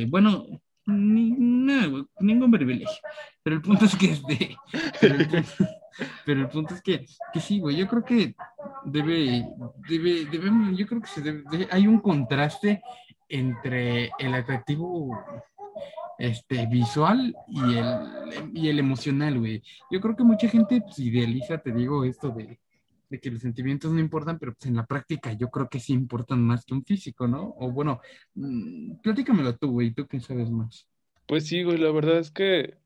Bueno, 0.08 0.46
ni, 0.86 1.32
no, 1.32 2.08
ningún 2.20 2.50
privilegio. 2.52 2.96
Pero 3.42 3.56
el 3.56 3.62
punto 3.62 3.84
es 3.84 3.96
que 3.96 4.12
este, 4.12 4.56
pero, 6.24 6.40
el 6.40 6.48
punto, 6.48 6.74
es 6.74 6.82
que, 6.82 7.04
que 7.32 7.40
sí, 7.40 7.58
güey, 7.58 7.76
yo 7.76 7.88
creo 7.88 8.04
que 8.04 8.34
debe, 8.84 9.44
debe, 9.88 10.24
debe 10.26 10.50
yo 10.76 10.86
creo 10.86 11.00
que 11.00 11.08
se 11.08 11.20
debe, 11.20 11.68
hay 11.70 11.86
un 11.86 12.00
contraste 12.00 12.80
entre 13.28 14.10
el 14.18 14.34
atractivo 14.34 15.18
este, 16.18 16.66
visual 16.66 17.34
y 17.48 17.76
el, 17.76 18.50
y 18.54 18.68
el 18.68 18.78
emocional, 18.78 19.38
güey. 19.38 19.62
Yo 19.90 20.00
creo 20.00 20.16
que 20.16 20.24
mucha 20.24 20.48
gente 20.48 20.80
pues, 20.80 20.98
idealiza, 20.98 21.58
te 21.58 21.72
digo, 21.72 22.04
esto 22.04 22.30
de, 22.30 22.58
de 23.08 23.20
que 23.20 23.30
los 23.30 23.42
sentimientos 23.42 23.92
no 23.92 24.00
importan, 24.00 24.38
pero 24.38 24.54
pues 24.54 24.66
en 24.66 24.76
la 24.76 24.86
práctica 24.86 25.32
yo 25.32 25.50
creo 25.50 25.68
que 25.68 25.80
sí 25.80 25.92
importan 25.92 26.42
más 26.42 26.64
que 26.64 26.74
un 26.74 26.84
físico, 26.84 27.26
¿no? 27.28 27.54
O 27.58 27.70
bueno, 27.70 28.00
mmm, 28.34 28.96
platícamelo 29.02 29.56
tú, 29.56 29.72
güey, 29.72 29.92
tú 29.92 30.06
qué 30.06 30.20
sabes 30.20 30.50
más. 30.50 30.88
Pues 31.26 31.46
sí, 31.46 31.62
güey, 31.62 31.78
la 31.78 31.90
verdad 31.90 32.18
es 32.18 32.30
que, 32.30 32.76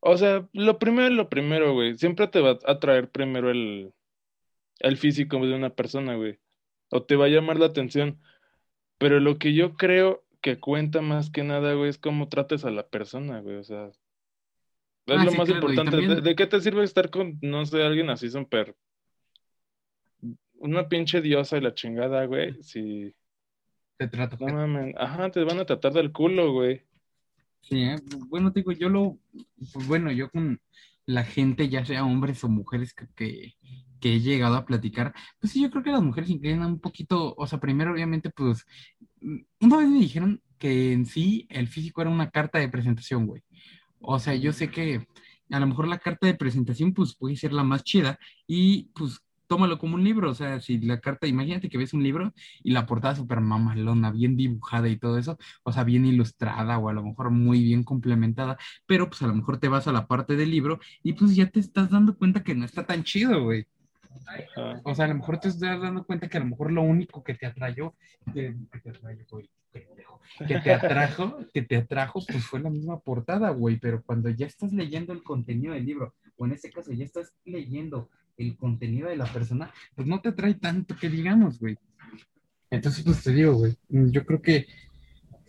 o 0.00 0.16
sea, 0.16 0.48
lo 0.52 0.78
primero 0.78 1.08
es 1.08 1.14
lo 1.14 1.28
primero, 1.28 1.72
güey, 1.74 1.96
siempre 1.98 2.28
te 2.28 2.40
va 2.40 2.58
a 2.66 2.78
traer 2.78 3.10
primero 3.10 3.50
el, 3.50 3.92
el 4.80 4.96
físico 4.96 5.38
de 5.44 5.54
una 5.54 5.70
persona, 5.70 6.14
güey, 6.16 6.38
o 6.90 7.02
te 7.02 7.16
va 7.16 7.26
a 7.26 7.28
llamar 7.28 7.58
la 7.58 7.66
atención, 7.66 8.20
pero 8.98 9.20
lo 9.20 9.38
que 9.38 9.54
yo 9.54 9.74
creo 9.74 10.23
que 10.44 10.60
cuenta 10.60 11.00
más 11.00 11.30
que 11.30 11.42
nada, 11.42 11.72
güey, 11.72 11.88
es 11.88 11.98
cómo 11.98 12.28
trates 12.28 12.64
a 12.64 12.70
la 12.70 12.86
persona, 12.86 13.40
güey, 13.40 13.56
o 13.56 13.64
sea, 13.64 13.86
es 13.88 13.98
ah, 15.08 15.24
lo 15.24 15.32
más 15.32 15.48
importante. 15.48 15.96
¿De, 15.96 16.20
¿De, 16.20 16.36
qué 16.36 16.46
te 16.46 16.60
sirve 16.60 16.84
estar 16.84 17.10
con, 17.10 17.38
no 17.42 17.64
sé, 17.66 17.82
alguien 17.82 18.10
así 18.10 18.30
súper 18.30 18.76
una 20.64 20.88
pinche 20.88 21.20
diosa 21.20 21.58
y 21.58 21.60
la 21.60 21.74
chingada, 21.74 22.24
güey, 22.24 22.62
si... 22.62 23.14
Te 23.98 24.08
trato. 24.08 24.36
No 24.40 24.54
mames, 24.54 24.94
ajá, 24.98 25.30
te 25.30 25.44
van 25.44 25.60
a 25.60 25.66
tratar 25.66 25.92
del 25.92 26.10
culo, 26.10 26.52
güey. 26.52 26.82
Sí, 27.60 27.82
¿eh? 27.82 27.96
bueno, 28.28 28.50
digo, 28.50 28.72
yo 28.72 28.88
lo, 28.88 29.18
pues 29.72 29.86
bueno, 29.86 30.10
yo 30.10 30.30
con 30.30 30.60
la 31.06 31.22
gente, 31.22 31.68
ya 31.68 31.84
sea 31.84 32.04
hombres 32.04 32.42
o 32.44 32.48
mujeres 32.48 32.94
que, 32.94 33.06
que, 34.00 34.14
he 34.14 34.20
llegado 34.20 34.56
a 34.56 34.66
platicar, 34.66 35.14
pues 35.38 35.52
sí, 35.52 35.62
yo 35.62 35.70
creo 35.70 35.82
que 35.82 35.92
las 35.92 36.02
mujeres 36.02 36.28
inclinan 36.28 36.66
un 36.66 36.80
poquito, 36.80 37.34
o 37.36 37.46
sea, 37.46 37.60
primero 37.60 37.92
obviamente, 37.92 38.30
pues, 38.30 38.66
una 39.60 39.76
vez 39.76 39.88
me 39.88 40.00
dijeron 40.00 40.42
que 40.58 40.92
en 40.92 41.06
sí 41.06 41.46
el 41.50 41.68
físico 41.68 42.02
era 42.02 42.10
una 42.10 42.30
carta 42.30 42.58
de 42.58 42.68
presentación, 42.68 43.26
güey. 43.26 43.42
O 44.00 44.18
sea, 44.18 44.34
yo 44.34 44.52
sé 44.52 44.70
que 44.70 45.06
a 45.50 45.60
lo 45.60 45.66
mejor 45.66 45.88
la 45.88 45.98
carta 45.98 46.26
de 46.26 46.34
presentación, 46.34 46.92
pues, 46.94 47.16
puede 47.16 47.36
ser 47.36 47.52
la 47.52 47.64
más 47.64 47.84
chida 47.84 48.18
y, 48.46 48.84
pues, 48.94 49.20
tómalo 49.46 49.78
como 49.78 49.94
un 49.96 50.04
libro, 50.04 50.30
o 50.30 50.34
sea, 50.34 50.60
si 50.60 50.78
la 50.80 51.00
carta, 51.00 51.26
imagínate 51.26 51.68
que 51.68 51.78
ves 51.78 51.92
un 51.94 52.02
libro 52.02 52.32
y 52.62 52.72
la 52.72 52.86
portada 52.86 53.14
súper 53.14 53.40
mamalona, 53.40 54.10
bien 54.10 54.36
dibujada 54.36 54.88
y 54.88 54.96
todo 54.98 55.18
eso, 55.18 55.38
o 55.62 55.72
sea, 55.72 55.84
bien 55.84 56.06
ilustrada 56.06 56.78
o 56.78 56.88
a 56.88 56.92
lo 56.92 57.02
mejor 57.02 57.30
muy 57.30 57.62
bien 57.62 57.84
complementada, 57.84 58.56
pero 58.86 59.08
pues 59.08 59.22
a 59.22 59.26
lo 59.26 59.34
mejor 59.34 59.58
te 59.58 59.68
vas 59.68 59.86
a 59.86 59.92
la 59.92 60.06
parte 60.06 60.36
del 60.36 60.50
libro 60.50 60.80
y 61.02 61.12
pues 61.14 61.36
ya 61.36 61.48
te 61.50 61.60
estás 61.60 61.90
dando 61.90 62.16
cuenta 62.16 62.42
que 62.42 62.54
no 62.54 62.64
está 62.64 62.86
tan 62.86 63.04
chido, 63.04 63.42
güey. 63.44 63.66
O 64.84 64.94
sea, 64.94 65.04
a 65.04 65.08
lo 65.08 65.14
mejor 65.14 65.38
te 65.38 65.48
estás 65.48 65.80
dando 65.80 66.04
cuenta 66.04 66.28
que 66.28 66.36
a 66.36 66.40
lo 66.40 66.46
mejor 66.46 66.72
lo 66.72 66.82
único 66.82 67.22
que 67.22 67.34
te 67.34 67.46
atrayó, 67.46 67.94
que, 68.32 68.54
te 70.62 70.72
atrajo, 70.72 71.38
que 71.52 71.62
te 71.62 71.76
atrajo, 71.76 72.24
pues 72.26 72.44
fue 72.44 72.60
la 72.60 72.70
misma 72.70 73.00
portada, 73.00 73.50
güey, 73.50 73.78
pero 73.78 74.02
cuando 74.02 74.30
ya 74.30 74.46
estás 74.46 74.72
leyendo 74.72 75.12
el 75.12 75.22
contenido 75.22 75.74
del 75.74 75.86
libro, 75.86 76.14
o 76.36 76.46
en 76.46 76.52
este 76.52 76.70
caso 76.70 76.92
ya 76.92 77.04
estás 77.04 77.32
leyendo 77.44 78.08
el 78.36 78.56
contenido 78.56 79.08
de 79.08 79.16
la 79.16 79.26
persona, 79.26 79.72
pues 79.94 80.06
no 80.06 80.20
te 80.20 80.32
trae 80.32 80.54
tanto 80.54 80.96
que 80.96 81.08
digamos, 81.08 81.58
güey. 81.58 81.76
Entonces, 82.70 83.04
pues 83.04 83.22
te 83.22 83.32
digo, 83.32 83.54
güey, 83.54 83.76
yo 83.88 84.24
creo 84.24 84.42
que, 84.42 84.66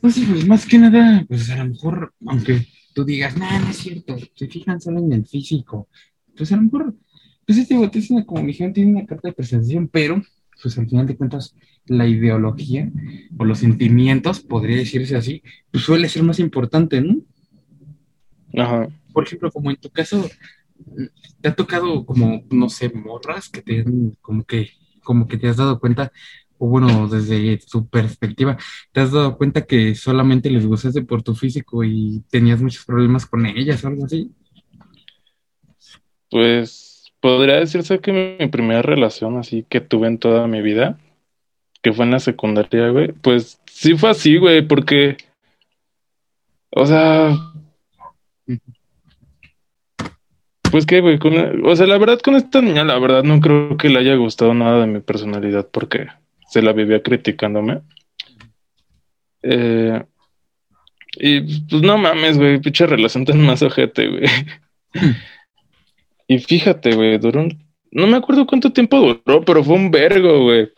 pues 0.01 0.19
pues 0.19 0.45
más 0.45 0.65
que 0.65 0.77
nada, 0.77 1.25
pues 1.27 1.49
a 1.49 1.57
lo 1.57 1.69
mejor, 1.69 2.13
aunque 2.27 2.67
tú 2.93 3.03
digas, 3.03 3.37
no, 3.37 3.59
no 3.59 3.69
es 3.69 3.77
cierto, 3.77 4.15
se 4.35 4.47
fijan 4.47 4.79
solo 4.79 4.99
en 4.99 5.13
el 5.13 5.25
físico, 5.25 5.89
pues 6.37 6.51
a 6.51 6.55
lo 6.57 6.63
mejor, 6.63 6.95
pues 7.45 7.59
este 7.59 7.75
güey 7.75 7.89
es 7.93 8.09
una, 8.09 8.25
como 8.25 8.41
mi 8.41 8.47
dijeron, 8.47 8.73
tiene 8.73 8.91
una 8.91 9.05
carta 9.05 9.27
de 9.27 9.33
presentación, 9.33 9.87
pero, 9.87 10.21
pues 10.61 10.77
al 10.77 10.87
final 10.87 11.05
de 11.07 11.17
cuentas, 11.17 11.55
la 11.85 12.07
ideología 12.07 12.91
o 13.37 13.45
los 13.45 13.59
sentimientos, 13.59 14.39
podría 14.39 14.77
decirse 14.77 15.15
así, 15.15 15.43
pues 15.71 15.83
suele 15.83 16.09
ser 16.09 16.23
más 16.23 16.39
importante, 16.39 17.01
¿no? 17.01 17.17
Ajá. 18.57 18.87
Por 19.13 19.25
ejemplo, 19.25 19.51
como 19.51 19.69
en 19.69 19.77
tu 19.77 19.89
caso, 19.89 20.27
¿Te 21.41 21.49
ha 21.49 21.55
tocado 21.55 22.05
como, 22.05 22.43
no 22.51 22.69
sé, 22.69 22.89
morras 22.89 23.49
que 23.49 23.61
te 23.61 23.85
como 24.21 24.43
que, 24.43 24.71
como 25.03 25.27
que 25.27 25.37
te 25.37 25.47
has 25.47 25.57
dado 25.57 25.79
cuenta, 25.79 26.11
o 26.57 26.67
bueno, 26.67 27.07
desde 27.07 27.57
tu 27.57 27.87
perspectiva, 27.87 28.57
te 28.91 29.01
has 29.01 29.11
dado 29.11 29.37
cuenta 29.37 29.65
que 29.65 29.95
solamente 29.95 30.49
les 30.49 30.65
gustaste 30.65 31.01
por 31.03 31.23
tu 31.23 31.35
físico 31.35 31.83
y 31.83 32.23
tenías 32.29 32.61
muchos 32.61 32.85
problemas 32.85 33.25
con 33.25 33.45
ellas 33.45 33.83
o 33.83 33.87
algo 33.87 34.05
así? 34.05 34.31
Pues 36.29 36.84
podría 37.25 37.55
decirse 37.55 37.97
que 38.01 38.37
mi 38.39 38.47
primera 38.49 38.83
relación 38.83 39.39
así 39.39 39.65
que 39.67 39.81
tuve 39.81 40.05
en 40.05 40.19
toda 40.19 40.45
mi 40.45 40.61
vida, 40.61 40.99
que 41.81 41.91
fue 41.91 42.05
en 42.05 42.11
la 42.11 42.19
secundaria, 42.19 42.89
güey, 42.89 43.13
pues 43.13 43.59
sí 43.65 43.97
fue 43.97 44.11
así, 44.11 44.37
güey, 44.37 44.61
porque, 44.61 45.17
o 46.69 46.85
sea, 46.85 47.35
pues 50.69 50.85
qué, 50.85 51.01
güey, 51.01 51.17
o 51.63 51.75
sea, 51.75 51.87
la 51.87 51.97
verdad 51.97 52.19
con 52.19 52.35
esta 52.35 52.61
niña, 52.61 52.83
la 52.83 52.99
verdad 52.99 53.23
no 53.23 53.41
creo 53.41 53.75
que 53.75 53.89
le 53.89 54.01
haya 54.01 54.13
gustado 54.17 54.53
nada 54.53 54.81
de 54.81 54.85
mi 54.85 54.99
personalidad 54.99 55.67
porque 55.71 56.05
se 56.51 56.61
la 56.61 56.73
vivía 56.73 57.01
criticándome. 57.01 57.81
Eh, 59.41 59.99
y 61.13 61.41
pues 61.69 61.81
no 61.81 61.97
mames, 61.97 62.37
güey, 62.37 62.59
pinche 62.59 62.85
relación 62.85 63.25
tan 63.25 63.43
más 63.43 63.63
ojete, 63.63 64.09
güey. 64.09 64.25
y 66.27 66.39
fíjate, 66.39 66.95
güey, 66.95 67.17
duró 67.17 67.41
un... 67.41 67.65
No 67.91 68.07
me 68.07 68.17
acuerdo 68.17 68.45
cuánto 68.45 68.73
tiempo 68.73 68.97
duró, 68.97 69.43
pero 69.45 69.63
fue 69.63 69.75
un 69.75 69.91
vergo, 69.91 70.43
güey. 70.43 70.69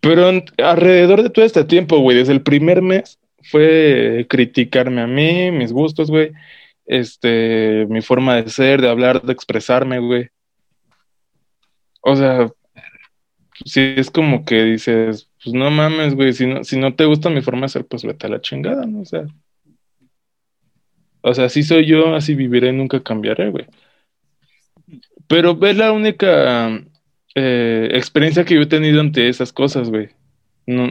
Pero 0.00 0.42
alrededor 0.58 1.22
de 1.22 1.30
todo 1.30 1.44
este 1.44 1.64
tiempo, 1.64 1.98
güey, 1.98 2.16
desde 2.16 2.32
el 2.32 2.42
primer 2.42 2.82
mes, 2.82 3.18
fue 3.42 4.26
criticarme 4.28 5.00
a 5.00 5.06
mí, 5.06 5.50
mis 5.50 5.72
gustos, 5.72 6.10
güey 6.10 6.32
este, 6.86 7.86
mi 7.88 8.02
forma 8.02 8.36
de 8.42 8.50
ser, 8.50 8.80
de 8.80 8.88
hablar, 8.88 9.22
de 9.22 9.32
expresarme, 9.32 9.98
güey. 9.98 10.28
O 12.00 12.16
sea, 12.16 12.50
si 13.64 13.80
es 13.96 14.10
como 14.10 14.44
que 14.44 14.62
dices, 14.64 15.30
pues 15.42 15.54
no 15.54 15.70
mames, 15.70 16.14
güey, 16.14 16.32
si 16.32 16.46
no, 16.46 16.64
si 16.64 16.78
no 16.78 16.94
te 16.94 17.04
gusta 17.04 17.30
mi 17.30 17.42
forma 17.42 17.62
de 17.62 17.68
ser, 17.68 17.86
pues 17.86 18.04
vete 18.04 18.26
a 18.26 18.30
la 18.30 18.40
chingada, 18.40 18.86
¿no? 18.86 19.00
O 19.00 19.04
sea, 19.04 19.26
o 21.22 21.34
sea, 21.34 21.44
así 21.44 21.62
soy 21.62 21.86
yo, 21.86 22.14
así 22.14 22.34
viviré, 22.34 22.72
nunca 22.72 23.02
cambiaré, 23.02 23.50
güey. 23.50 23.66
Pero 25.32 25.58
es 25.66 25.76
la 25.76 25.92
única 25.92 26.68
eh, 27.34 27.88
experiencia 27.92 28.44
que 28.44 28.54
yo 28.54 28.60
he 28.62 28.66
tenido 28.66 29.00
ante 29.00 29.28
esas 29.28 29.52
cosas, 29.52 29.88
güey. 29.88 30.10
No, 30.66 30.88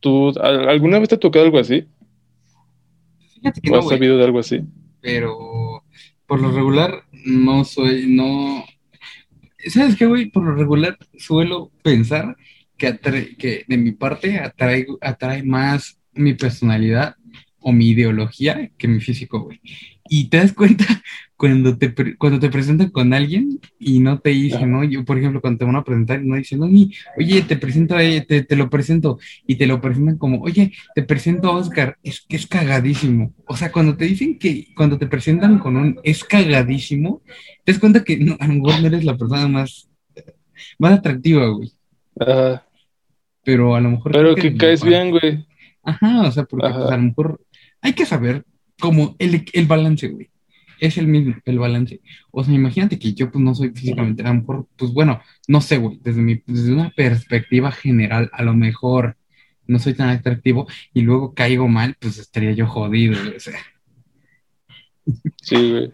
¿Tú 0.00 0.32
alguna 0.40 0.98
vez 0.98 1.10
te 1.10 1.16
ha 1.16 1.18
tocado 1.20 1.44
algo 1.44 1.58
así? 1.58 1.86
Fíjate 3.34 3.60
que 3.60 3.70
¿O 3.70 3.72
no, 3.74 3.78
has 3.78 3.84
güey, 3.84 3.96
sabido 3.98 4.16
de 4.16 4.24
algo 4.24 4.38
así? 4.38 4.60
pero 5.00 5.84
por 6.26 6.40
lo 6.40 6.52
regular 6.52 7.04
no 7.24 7.64
soy, 7.64 8.06
no... 8.06 8.64
¿Sabes 9.66 9.96
qué, 9.96 10.06
güey? 10.06 10.30
Por 10.30 10.44
lo 10.44 10.54
regular 10.54 10.96
suelo 11.18 11.70
pensar 11.82 12.36
que, 12.78 12.88
atre- 12.88 13.36
que 13.36 13.64
de 13.68 13.76
mi 13.76 13.92
parte 13.92 14.38
atrae, 14.38 14.86
atrae 15.00 15.42
más 15.42 15.98
mi 16.12 16.34
personalidad 16.34 17.16
o 17.60 17.72
mi 17.72 17.90
ideología 17.90 18.70
que 18.78 18.88
mi 18.88 19.00
físico, 19.00 19.40
güey. 19.40 19.60
Y 20.12 20.24
te 20.24 20.38
das 20.38 20.52
cuenta 20.52 20.84
cuando 21.36 21.78
te, 21.78 21.94
cuando 22.16 22.40
te 22.40 22.50
presentan 22.50 22.90
con 22.90 23.14
alguien 23.14 23.60
y 23.78 24.00
no 24.00 24.18
te 24.18 24.30
dicen. 24.30 24.72
¿no? 24.72 24.82
Yo, 24.82 25.04
por 25.04 25.16
ejemplo, 25.16 25.40
cuando 25.40 25.58
te 25.58 25.64
van 25.64 25.76
a 25.76 25.84
presentar 25.84 26.20
y 26.20 26.26
no 26.26 26.34
dicen, 26.34 26.60
oye, 26.64 26.90
oye, 27.16 27.42
te 27.42 27.56
presento, 27.56 27.96
ella, 27.96 28.24
te, 28.24 28.42
te 28.42 28.56
lo 28.56 28.68
presento, 28.68 29.20
y 29.46 29.54
te 29.54 29.68
lo 29.68 29.80
presentan 29.80 30.18
como, 30.18 30.42
oye, 30.42 30.72
te 30.96 31.04
presento 31.04 31.48
a 31.48 31.56
Oscar, 31.56 31.96
es 32.02 32.22
que 32.28 32.34
es 32.34 32.48
cagadísimo. 32.48 33.32
O 33.46 33.56
sea, 33.56 33.70
cuando 33.70 33.96
te 33.96 34.04
dicen 34.04 34.36
que, 34.36 34.74
cuando 34.74 34.98
te 34.98 35.06
presentan 35.06 35.60
con 35.60 35.76
un 35.76 36.00
es 36.02 36.24
cagadísimo, 36.24 37.22
te 37.64 37.70
das 37.70 37.78
cuenta 37.78 38.02
que 38.02 38.18
no, 38.18 38.36
a 38.40 38.48
lo 38.48 38.54
mejor 38.54 38.80
no 38.80 38.88
eres 38.88 39.04
la 39.04 39.16
persona 39.16 39.46
más, 39.46 39.88
más 40.76 40.98
atractiva, 40.98 41.46
güey. 41.46 41.72
Ajá. 42.18 42.66
Pero 43.44 43.76
a 43.76 43.80
lo 43.80 43.90
mejor 43.90 44.10
Pero 44.10 44.34
que 44.34 44.56
caes 44.56 44.82
bien, 44.82 45.10
güey. 45.10 45.46
Ajá, 45.84 46.22
o 46.22 46.32
sea, 46.32 46.44
porque 46.44 46.68
pues, 46.68 46.90
a 46.90 46.96
lo 46.96 47.02
mejor 47.02 47.40
hay 47.80 47.92
que 47.92 48.04
saber 48.04 48.44
como 48.80 49.14
el, 49.18 49.44
el 49.52 49.66
balance, 49.66 50.08
güey. 50.08 50.30
Es 50.80 50.96
el 50.96 51.06
mismo, 51.06 51.36
el 51.44 51.58
balance. 51.58 52.00
O 52.30 52.42
sea, 52.42 52.54
imagínate 52.54 52.98
que 52.98 53.12
yo 53.12 53.30
pues 53.30 53.44
no 53.44 53.54
soy 53.54 53.70
físicamente, 53.70 54.22
a 54.22 54.28
lo 54.28 54.40
mejor, 54.40 54.66
pues 54.76 54.92
bueno, 54.92 55.20
no 55.46 55.60
sé, 55.60 55.76
güey, 55.76 56.00
desde 56.02 56.22
mi, 56.22 56.42
desde 56.46 56.72
una 56.72 56.90
perspectiva 56.90 57.70
general, 57.70 58.30
a 58.32 58.42
lo 58.42 58.54
mejor 58.54 59.16
no 59.66 59.78
soy 59.78 59.94
tan 59.94 60.08
atractivo 60.08 60.66
y 60.94 61.02
luego 61.02 61.34
caigo 61.34 61.68
mal, 61.68 61.96
pues 62.00 62.18
estaría 62.18 62.52
yo 62.52 62.66
jodido, 62.66 63.22
güey, 63.22 63.36
o 63.36 63.40
sea. 63.40 63.60
Sí, 65.42 65.70
güey. 65.70 65.92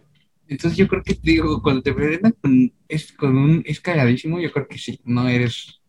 Entonces 0.49 0.78
yo 0.78 0.87
creo 0.87 1.02
que 1.02 1.14
te 1.14 1.33
digo, 1.33 1.61
cuando 1.61 1.83
te 1.83 1.93
presentan 1.93 2.33
con, 2.40 2.73
es, 2.88 3.12
con 3.12 3.37
un 3.37 3.62
es 3.66 3.81
cagadísimo, 3.81 4.40
yo 4.40 4.52
creo 4.52 4.69
que 4.69 4.78
sí, 4.78 5.00
no 5.05 5.28
eres, 5.28 5.81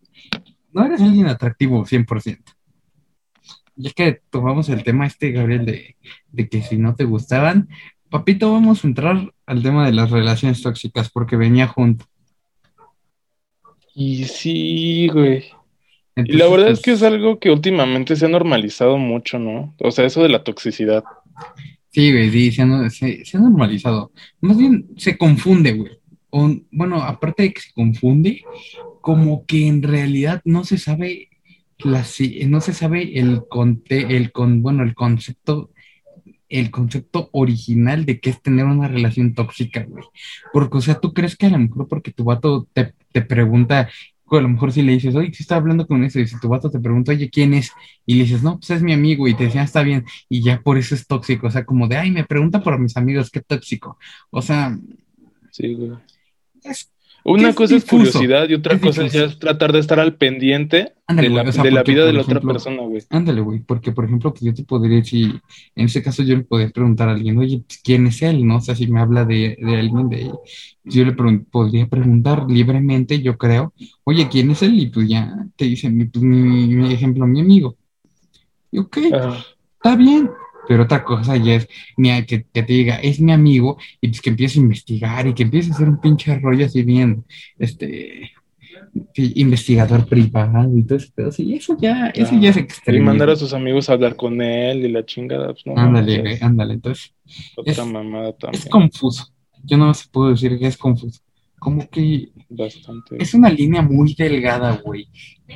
no 0.73 0.85
eres 0.85 1.01
alguien 1.01 1.27
atractivo 1.27 1.85
100%. 1.85 2.56
Y 3.77 3.87
es 3.87 3.93
que 3.93 4.21
tomamos 4.31 4.69
el 4.69 4.83
tema 4.83 5.05
este, 5.05 5.31
Gabriel, 5.31 5.65
de, 5.65 5.95
de 6.31 6.49
que 6.49 6.61
si 6.63 6.77
no 6.77 6.95
te 6.95 7.03
gustaban, 7.05 7.69
papito, 8.09 8.51
vamos 8.51 8.83
a 8.83 8.87
entrar 8.87 9.31
al 9.45 9.63
tema 9.63 9.85
de 9.85 9.93
las 9.93 10.09
relaciones 10.09 10.61
tóxicas, 10.61 11.09
porque 11.09 11.35
venía 11.35 11.67
junto. 11.67 12.05
Y 13.93 14.25
sí, 14.25 15.07
güey. 15.11 15.45
Y 16.15 16.33
la 16.33 16.47
verdad 16.47 16.69
es 16.69 16.81
que 16.81 16.91
pues, 16.91 17.01
es 17.01 17.07
algo 17.07 17.39
que 17.39 17.51
últimamente 17.51 18.15
se 18.15 18.25
ha 18.25 18.29
normalizado 18.29 18.97
mucho, 18.97 19.37
¿no? 19.37 19.75
O 19.79 19.91
sea, 19.91 20.05
eso 20.05 20.23
de 20.23 20.29
la 20.29 20.43
toxicidad. 20.43 21.03
Sí, 21.91 22.11
güey, 22.11 22.31
sí, 22.31 22.51
se 22.51 22.63
ha, 22.63 22.89
se- 22.89 23.25
se 23.25 23.37
ha 23.37 23.39
normalizado. 23.39 24.11
Más 24.41 24.57
bien 24.57 24.87
se 24.97 25.17
confunde, 25.17 25.73
güey. 25.73 25.91
O, 26.29 26.51
bueno, 26.71 27.01
aparte 27.03 27.43
de 27.43 27.53
que 27.53 27.61
se 27.61 27.73
confunde, 27.73 28.43
como 29.01 29.45
que 29.45 29.67
en 29.67 29.83
realidad 29.83 30.41
no 30.43 30.63
se 30.63 30.77
sabe 30.77 31.29
la, 31.79 32.05
no 32.47 32.61
se 32.61 32.73
sabe 32.73 33.19
el 33.19 33.43
conte, 33.47 34.17
el 34.17 34.31
con, 34.31 34.61
bueno, 34.61 34.83
el 34.83 34.95
concepto, 34.95 35.71
el 36.49 36.71
concepto 36.71 37.29
original 37.33 38.05
de 38.05 38.19
qué 38.19 38.29
es 38.31 38.41
tener 38.41 38.65
una 38.65 38.87
relación 38.87 39.33
tóxica, 39.33 39.83
güey. 39.83 40.05
Porque, 40.53 40.77
o 40.77 40.81
sea, 40.81 40.99
tú 40.99 41.13
crees 41.13 41.35
que 41.37 41.47
a 41.47 41.49
lo 41.49 41.59
mejor 41.59 41.87
porque 41.87 42.11
tu 42.13 42.23
vato 42.23 42.67
te, 42.73 42.93
te 43.11 43.21
pregunta, 43.21 43.89
o 44.25 44.37
a 44.37 44.41
lo 44.41 44.49
mejor 44.49 44.71
si 44.73 44.81
le 44.81 44.93
dices, 44.93 45.15
oye, 45.15 45.33
si 45.33 45.43
está 45.43 45.55
hablando 45.55 45.87
con 45.87 46.03
eso, 46.03 46.19
y 46.19 46.27
si 46.27 46.39
tu 46.39 46.49
vato 46.49 46.69
te 46.69 46.79
pregunta, 46.79 47.11
oye, 47.11 47.29
¿quién 47.29 47.53
es? 47.53 47.71
Y 48.05 48.15
le 48.15 48.23
dices, 48.23 48.43
no, 48.43 48.59
pues 48.59 48.69
es 48.71 48.81
mi 48.83 48.93
amigo, 48.93 49.27
y 49.27 49.35
te 49.35 49.45
decía, 49.45 49.63
está 49.63 49.83
bien, 49.83 50.05
y 50.29 50.43
ya 50.43 50.61
por 50.61 50.77
eso 50.77 50.95
es 50.95 51.07
tóxico, 51.07 51.47
o 51.47 51.51
sea, 51.51 51.65
como 51.65 51.87
de, 51.87 51.97
ay, 51.97 52.11
me 52.11 52.25
pregunta 52.25 52.61
por 52.63 52.79
mis 52.79 52.97
amigos, 52.97 53.29
qué 53.31 53.41
tóxico. 53.41 53.97
O 54.29 54.41
sea, 54.41 54.77
Sí, 55.51 55.73
güey. 55.73 55.91
es, 56.63 56.91
Una 57.33 57.49
es 57.49 57.55
cosa 57.55 57.75
es 57.75 57.83
difuso, 57.83 58.11
curiosidad 58.19 58.49
y 58.49 58.53
otra 58.55 58.75
es 58.75 58.81
cosa 58.81 59.03
difuso. 59.03 59.19
ya 59.19 59.25
es 59.25 59.39
tratar 59.39 59.73
de 59.73 59.79
estar 59.79 59.99
al 59.99 60.15
pendiente 60.15 60.93
Ándale, 61.07 61.29
de 61.29 61.35
la, 61.35 61.41
o 61.43 61.51
sea, 61.51 61.63
de 61.63 61.71
la 61.71 61.83
vida 61.83 62.05
de 62.05 62.13
la 62.13 62.21
otra 62.21 62.31
ejemplo, 62.33 62.53
persona, 62.53 62.81
güey. 62.83 63.01
ándale, 63.09 63.41
güey, 63.41 63.59
porque, 63.59 63.91
por 63.91 64.05
ejemplo, 64.05 64.31
pues 64.31 64.43
yo 64.43 64.53
te 64.53 64.63
podría 64.63 64.97
decir, 64.97 65.41
en 65.75 65.85
ese 65.85 66.01
caso 66.01 66.23
yo 66.23 66.35
le 66.37 66.43
podría 66.43 66.69
preguntar 66.69 67.09
a 67.09 67.13
alguien, 67.13 67.37
oye, 67.37 67.63
pues, 67.67 67.79
¿quién 67.83 68.07
es 68.07 68.21
él? 68.21 68.45
¿No? 68.47 68.57
O 68.57 68.61
sea, 68.61 68.75
si 68.75 68.87
me 68.87 68.99
habla 69.01 69.25
de, 69.25 69.57
de 69.59 69.75
alguien, 69.77 70.09
de, 70.09 70.31
yo 70.83 71.05
le 71.05 71.15
pregun- 71.15 71.45
podría 71.51 71.87
preguntar 71.87 72.45
libremente, 72.49 73.21
yo 73.21 73.37
creo, 73.37 73.73
oye, 74.05 74.27
¿quién 74.29 74.51
es 74.51 74.61
él? 74.63 74.79
Y 74.79 74.87
pues 74.87 75.07
ya 75.09 75.35
te 75.55 75.65
dicen, 75.65 75.97
mi- 75.97 76.05
pues, 76.05 76.23
mi, 76.23 76.67
mi 76.75 76.93
ejemplo, 76.93 77.27
mi 77.27 77.41
amigo. 77.41 77.75
Y 78.71 78.79
ok, 78.79 78.97
está 78.97 79.95
bien. 79.95 80.29
Pero 80.67 80.83
otra 80.83 81.03
cosa 81.03 81.37
ya 81.37 81.55
es 81.55 81.67
que, 81.97 82.25
que 82.27 82.39
te 82.39 82.63
diga, 82.63 82.95
es 82.97 83.19
mi 83.19 83.31
amigo, 83.31 83.77
y 84.01 84.09
pues 84.09 84.21
que 84.21 84.29
empiece 84.29 84.59
a 84.59 84.63
investigar 84.63 85.25
y 85.27 85.33
que 85.33 85.43
empiece 85.43 85.71
a 85.71 85.75
hacer 85.75 85.87
un 85.89 85.99
pinche 86.01 86.37
rollo 86.39 86.65
así 86.65 86.83
bien, 86.83 87.23
este, 87.57 88.31
investigador 89.15 90.07
privado 90.07 90.75
y 90.77 90.83
todo 90.83 90.97
eso. 90.97 91.09
Pero 91.15 91.31
sí, 91.31 91.53
eso 91.55 91.77
ya, 91.79 92.07
eso 92.09 92.35
ya 92.39 92.49
es 92.49 92.57
Ah, 92.57 92.59
Y 92.59 92.63
extremo. 92.63 93.05
mandar 93.05 93.29
a 93.29 93.35
sus 93.35 93.53
amigos 93.53 93.89
a 93.89 93.93
hablar 93.93 94.15
con 94.15 94.41
él 94.41 94.85
y 94.85 94.89
la 94.91 95.05
chingada, 95.05 95.53
pues 95.53 95.65
no 95.65 95.75
Ándale, 95.77 96.19
güey, 96.21 96.33
es 96.33 96.43
ándale. 96.43 96.73
Entonces, 96.75 97.13
otra 97.55 97.71
es- 97.83 97.85
mamada 97.85 98.29
es 98.29 98.37
también. 98.37 98.63
confuso. 98.69 99.27
Yo 99.63 99.77
no 99.77 99.93
se 99.93 100.07
puedo 100.09 100.29
decir 100.31 100.57
que 100.57 100.67
es 100.67 100.77
confuso. 100.77 101.21
Como 101.59 101.89
que 101.89 102.29
Bastante. 102.49 103.15
es 103.19 103.33
una 103.33 103.49
línea 103.49 103.81
muy 103.81 104.13
delgada, 104.13 104.79
güey. 104.83 105.07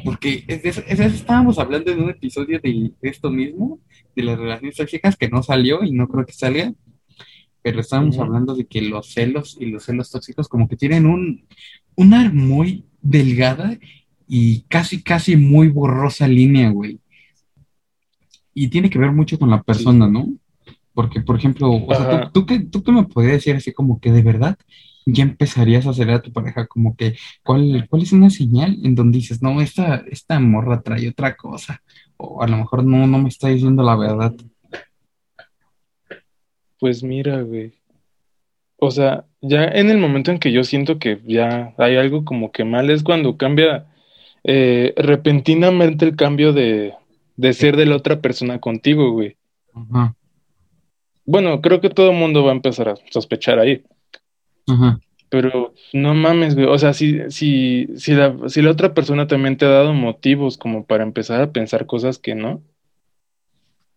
Porque 0.06 0.46
es 0.48 0.78
estábamos 1.00 1.60
hablando 1.60 1.92
en 1.92 2.04
un 2.04 2.10
episodio 2.10 2.60
de, 2.62 2.92
de 3.02 3.10
esto 3.10 3.30
mismo, 3.30 3.80
de 4.16 4.24
las 4.24 4.40
relaciones 4.40 4.78
tóxicas, 4.78 5.18
que 5.18 5.30
no 5.30 5.44
salió 5.44 5.84
y 5.84 5.92
no 5.92 6.08
creo 6.08 6.26
que 6.26 6.34
salga. 6.34 6.74
Pero 7.62 7.82
estábamos 7.82 8.18
hablando 8.18 8.56
de 8.56 8.66
que 8.66 8.82
los 8.82 9.14
celos 9.14 9.58
y 9.60 9.66
los 9.66 9.84
celos 9.84 10.10
tóxicos 10.10 10.48
como 10.48 10.68
que 10.68 10.78
tienen 10.78 11.06
un, 11.06 11.46
una 11.96 12.30
muy 12.32 12.86
delgada 13.02 13.78
y 14.28 14.62
casi, 14.62 15.04
casi 15.04 15.36
muy 15.36 15.68
borrosa 15.68 16.28
línea, 16.28 16.70
güey. 16.70 17.00
Y 18.54 18.70
tiene 18.70 18.90
que 18.90 18.98
ver 18.98 19.12
mucho 19.12 19.38
con 19.38 19.50
la 19.50 19.62
persona, 19.62 20.08
¿no? 20.08 20.28
Porque, 20.94 21.22
por 21.22 21.38
ejemplo, 21.38 21.72
o 21.72 21.96
sea. 21.96 22.32
¿tú, 22.32 22.42
tú, 22.42 22.46
qué, 22.46 22.60
tú 22.60 22.84
qué 22.84 22.92
me 22.92 23.04
podrías 23.04 23.36
decir 23.36 23.56
así 23.56 23.72
como 23.74 24.00
que 24.00 24.12
de 24.12 24.22
verdad 24.22 24.58
ya 25.06 25.24
empezarías 25.24 25.86
a 25.86 25.92
hacer 25.92 26.10
a 26.12 26.22
tu 26.22 26.32
pareja 26.32 26.68
como 26.68 26.96
que, 26.96 27.16
¿cuál, 27.44 27.88
cuál 27.90 28.04
es 28.04 28.12
una 28.12 28.30
señal 28.30 28.78
en 28.84 28.96
donde 28.96 29.18
dices, 29.18 29.42
no, 29.42 29.62
esta, 29.62 30.04
esta 30.10 30.40
morra 30.40 30.82
trae 30.82 31.10
otra 31.10 31.36
cosa? 31.36 31.82
O 32.18 32.42
a 32.44 32.48
lo 32.48 32.58
mejor 32.58 32.84
no, 32.84 33.08
no 33.08 33.18
me 33.20 33.30
está 33.30 33.50
diciendo 33.50 33.84
la 33.84 33.96
verdad. 33.96 34.34
Pues 36.80 37.04
mira, 37.04 37.42
güey. 37.42 37.74
O 38.78 38.90
sea, 38.90 39.26
ya 39.42 39.66
en 39.66 39.90
el 39.90 40.00
momento 40.00 40.32
en 40.32 40.40
que 40.40 40.52
yo 40.52 40.64
siento 40.64 40.98
que 40.98 41.22
ya 41.26 41.74
hay 41.78 41.98
algo 41.98 42.26
como 42.26 42.52
que 42.52 42.64
mal 42.64 42.90
es 42.90 43.04
cuando 43.04 43.38
cambia 43.38 43.86
eh, 44.44 44.94
repentinamente 44.98 46.06
el 46.06 46.16
cambio 46.16 46.52
de, 46.52 46.94
de 47.38 47.54
ser 47.54 47.78
de 47.78 47.86
la 47.86 47.96
otra 47.96 48.22
persona 48.22 48.60
contigo, 48.60 49.12
güey. 49.12 49.38
Ajá, 49.74 50.16
Bueno, 51.26 51.62
creo 51.62 51.80
que 51.80 51.90
todo 51.90 52.12
el 52.12 52.18
mundo 52.18 52.44
va 52.44 52.52
a 52.52 52.56
empezar 52.56 52.90
a 52.90 52.96
sospechar 53.12 53.60
ahí. 53.60 53.84
Pero 55.30 55.74
no 55.94 56.14
mames, 56.14 56.56
güey. 56.56 56.68
O 56.68 56.78
sea, 56.78 56.94
si, 56.94 57.20
si, 57.30 57.88
si 57.96 58.14
la, 58.14 58.36
si 58.50 58.62
la 58.62 58.72
otra 58.72 58.94
persona 58.94 59.28
también 59.28 59.58
te 59.58 59.66
ha 59.66 59.70
dado 59.70 59.94
motivos 59.94 60.58
como 60.58 60.86
para 60.86 61.04
empezar 61.04 61.42
a 61.42 61.52
pensar 61.54 61.86
cosas 61.86 62.20
que 62.20 62.36
no, 62.36 62.62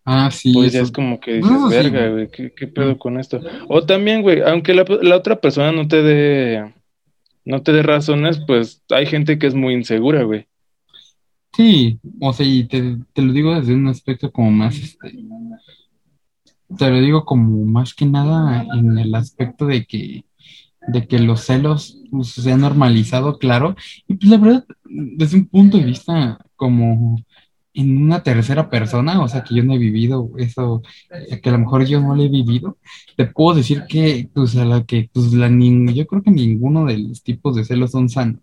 Ah, 0.07 0.31
sí, 0.31 0.53
pues 0.53 0.73
ya 0.73 0.81
es 0.83 0.93
como 0.93 1.19
que 1.21 1.35
dices, 1.35 1.65
verga, 1.67 2.09
güey. 2.09 2.13
güey, 2.13 2.31
¿qué, 2.31 2.53
qué 2.55 2.67
pedo 2.67 2.99
con 2.99 3.19
esto? 3.19 3.41
O 3.69 3.87
también, 3.87 4.23
güey, 4.23 4.43
aunque 4.43 4.75
la, 4.75 4.85
la 5.03 5.17
otra 5.17 5.41
persona 5.41 5.73
no 5.73 5.89
te 5.89 6.03
dé, 6.03 6.75
no 7.45 7.63
te 7.63 7.73
dé 7.73 7.83
razones, 7.83 8.39
pues 8.47 8.83
hay 8.91 9.07
gente 9.07 9.39
que 9.39 9.47
es 9.47 9.55
muy 9.55 9.75
insegura, 9.75 10.23
güey. 10.25 10.47
Sí, 11.53 12.01
o 12.21 12.33
sea, 12.33 12.45
y 12.47 12.65
te, 12.67 12.99
te 13.13 13.23
lo 13.23 13.33
digo 13.33 13.55
desde 13.55 13.75
un 13.75 13.87
aspecto 13.89 14.31
como 14.33 14.51
más, 14.51 14.77
este, 14.77 15.13
te 16.77 16.91
lo 16.91 17.01
digo 17.01 17.25
como 17.25 17.65
más 17.65 17.95
que 17.95 18.07
nada 18.07 18.67
en 18.75 18.99
el 18.99 19.15
aspecto 19.15 19.67
de 19.67 19.87
que, 19.87 20.25
de 20.89 21.07
que 21.07 21.19
los 21.19 21.43
celos 21.43 21.99
pues, 22.11 22.29
se 22.29 22.53
han 22.53 22.61
normalizado, 22.61 23.39
claro, 23.39 23.77
y 24.07 24.15
pues 24.15 24.31
la 24.31 24.39
verdad, 24.39 24.65
desde 24.85 25.39
un 25.39 25.47
punto 25.47 25.79
de 25.79 25.85
vista 25.85 26.39
como 26.57 27.17
en 27.75 28.05
una 28.05 28.23
tercera 28.23 28.71
persona, 28.71 29.21
o 29.21 29.29
sea, 29.29 29.43
que 29.43 29.55
yo 29.57 29.65
no 29.65 29.75
he 29.75 29.79
vivido 29.79 30.31
eso, 30.39 30.83
eh, 31.11 31.41
que 31.41 31.49
a 31.49 31.53
lo 31.53 31.59
mejor 31.59 31.85
yo 31.85 32.01
no 32.01 32.15
lo 32.15 32.23
he 32.23 32.29
vivido, 32.29 32.79
te 33.17 33.27
puedo 33.27 33.57
decir 33.57 33.85
que, 33.89 34.31
pues, 34.33 34.57
a 34.57 34.65
la 34.65 34.85
que, 34.85 35.11
pues, 35.13 35.33
la, 35.33 35.49
yo 35.49 36.07
creo 36.07 36.23
que 36.23 36.31
ninguno 36.31 36.87
de 36.87 36.99
los 36.99 37.23
tipos 37.25 37.57
de 37.57 37.65
celos 37.65 37.91
son 37.91 38.09
sanos. 38.09 38.41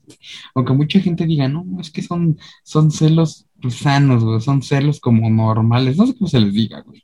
Aunque 0.53 0.73
mucha 0.73 0.99
gente 0.99 1.25
diga, 1.25 1.47
no, 1.47 1.65
es 1.79 1.91
que 1.91 2.01
son, 2.01 2.37
son 2.63 2.91
celos 2.91 3.47
pues, 3.61 3.75
sanos, 3.75 4.23
güey, 4.23 4.41
son 4.41 4.61
celos 4.61 4.99
como 4.99 5.29
normales, 5.29 5.97
no 5.97 6.07
sé 6.07 6.15
cómo 6.17 6.27
se 6.27 6.39
les 6.39 6.53
diga, 6.53 6.81
güey, 6.81 7.03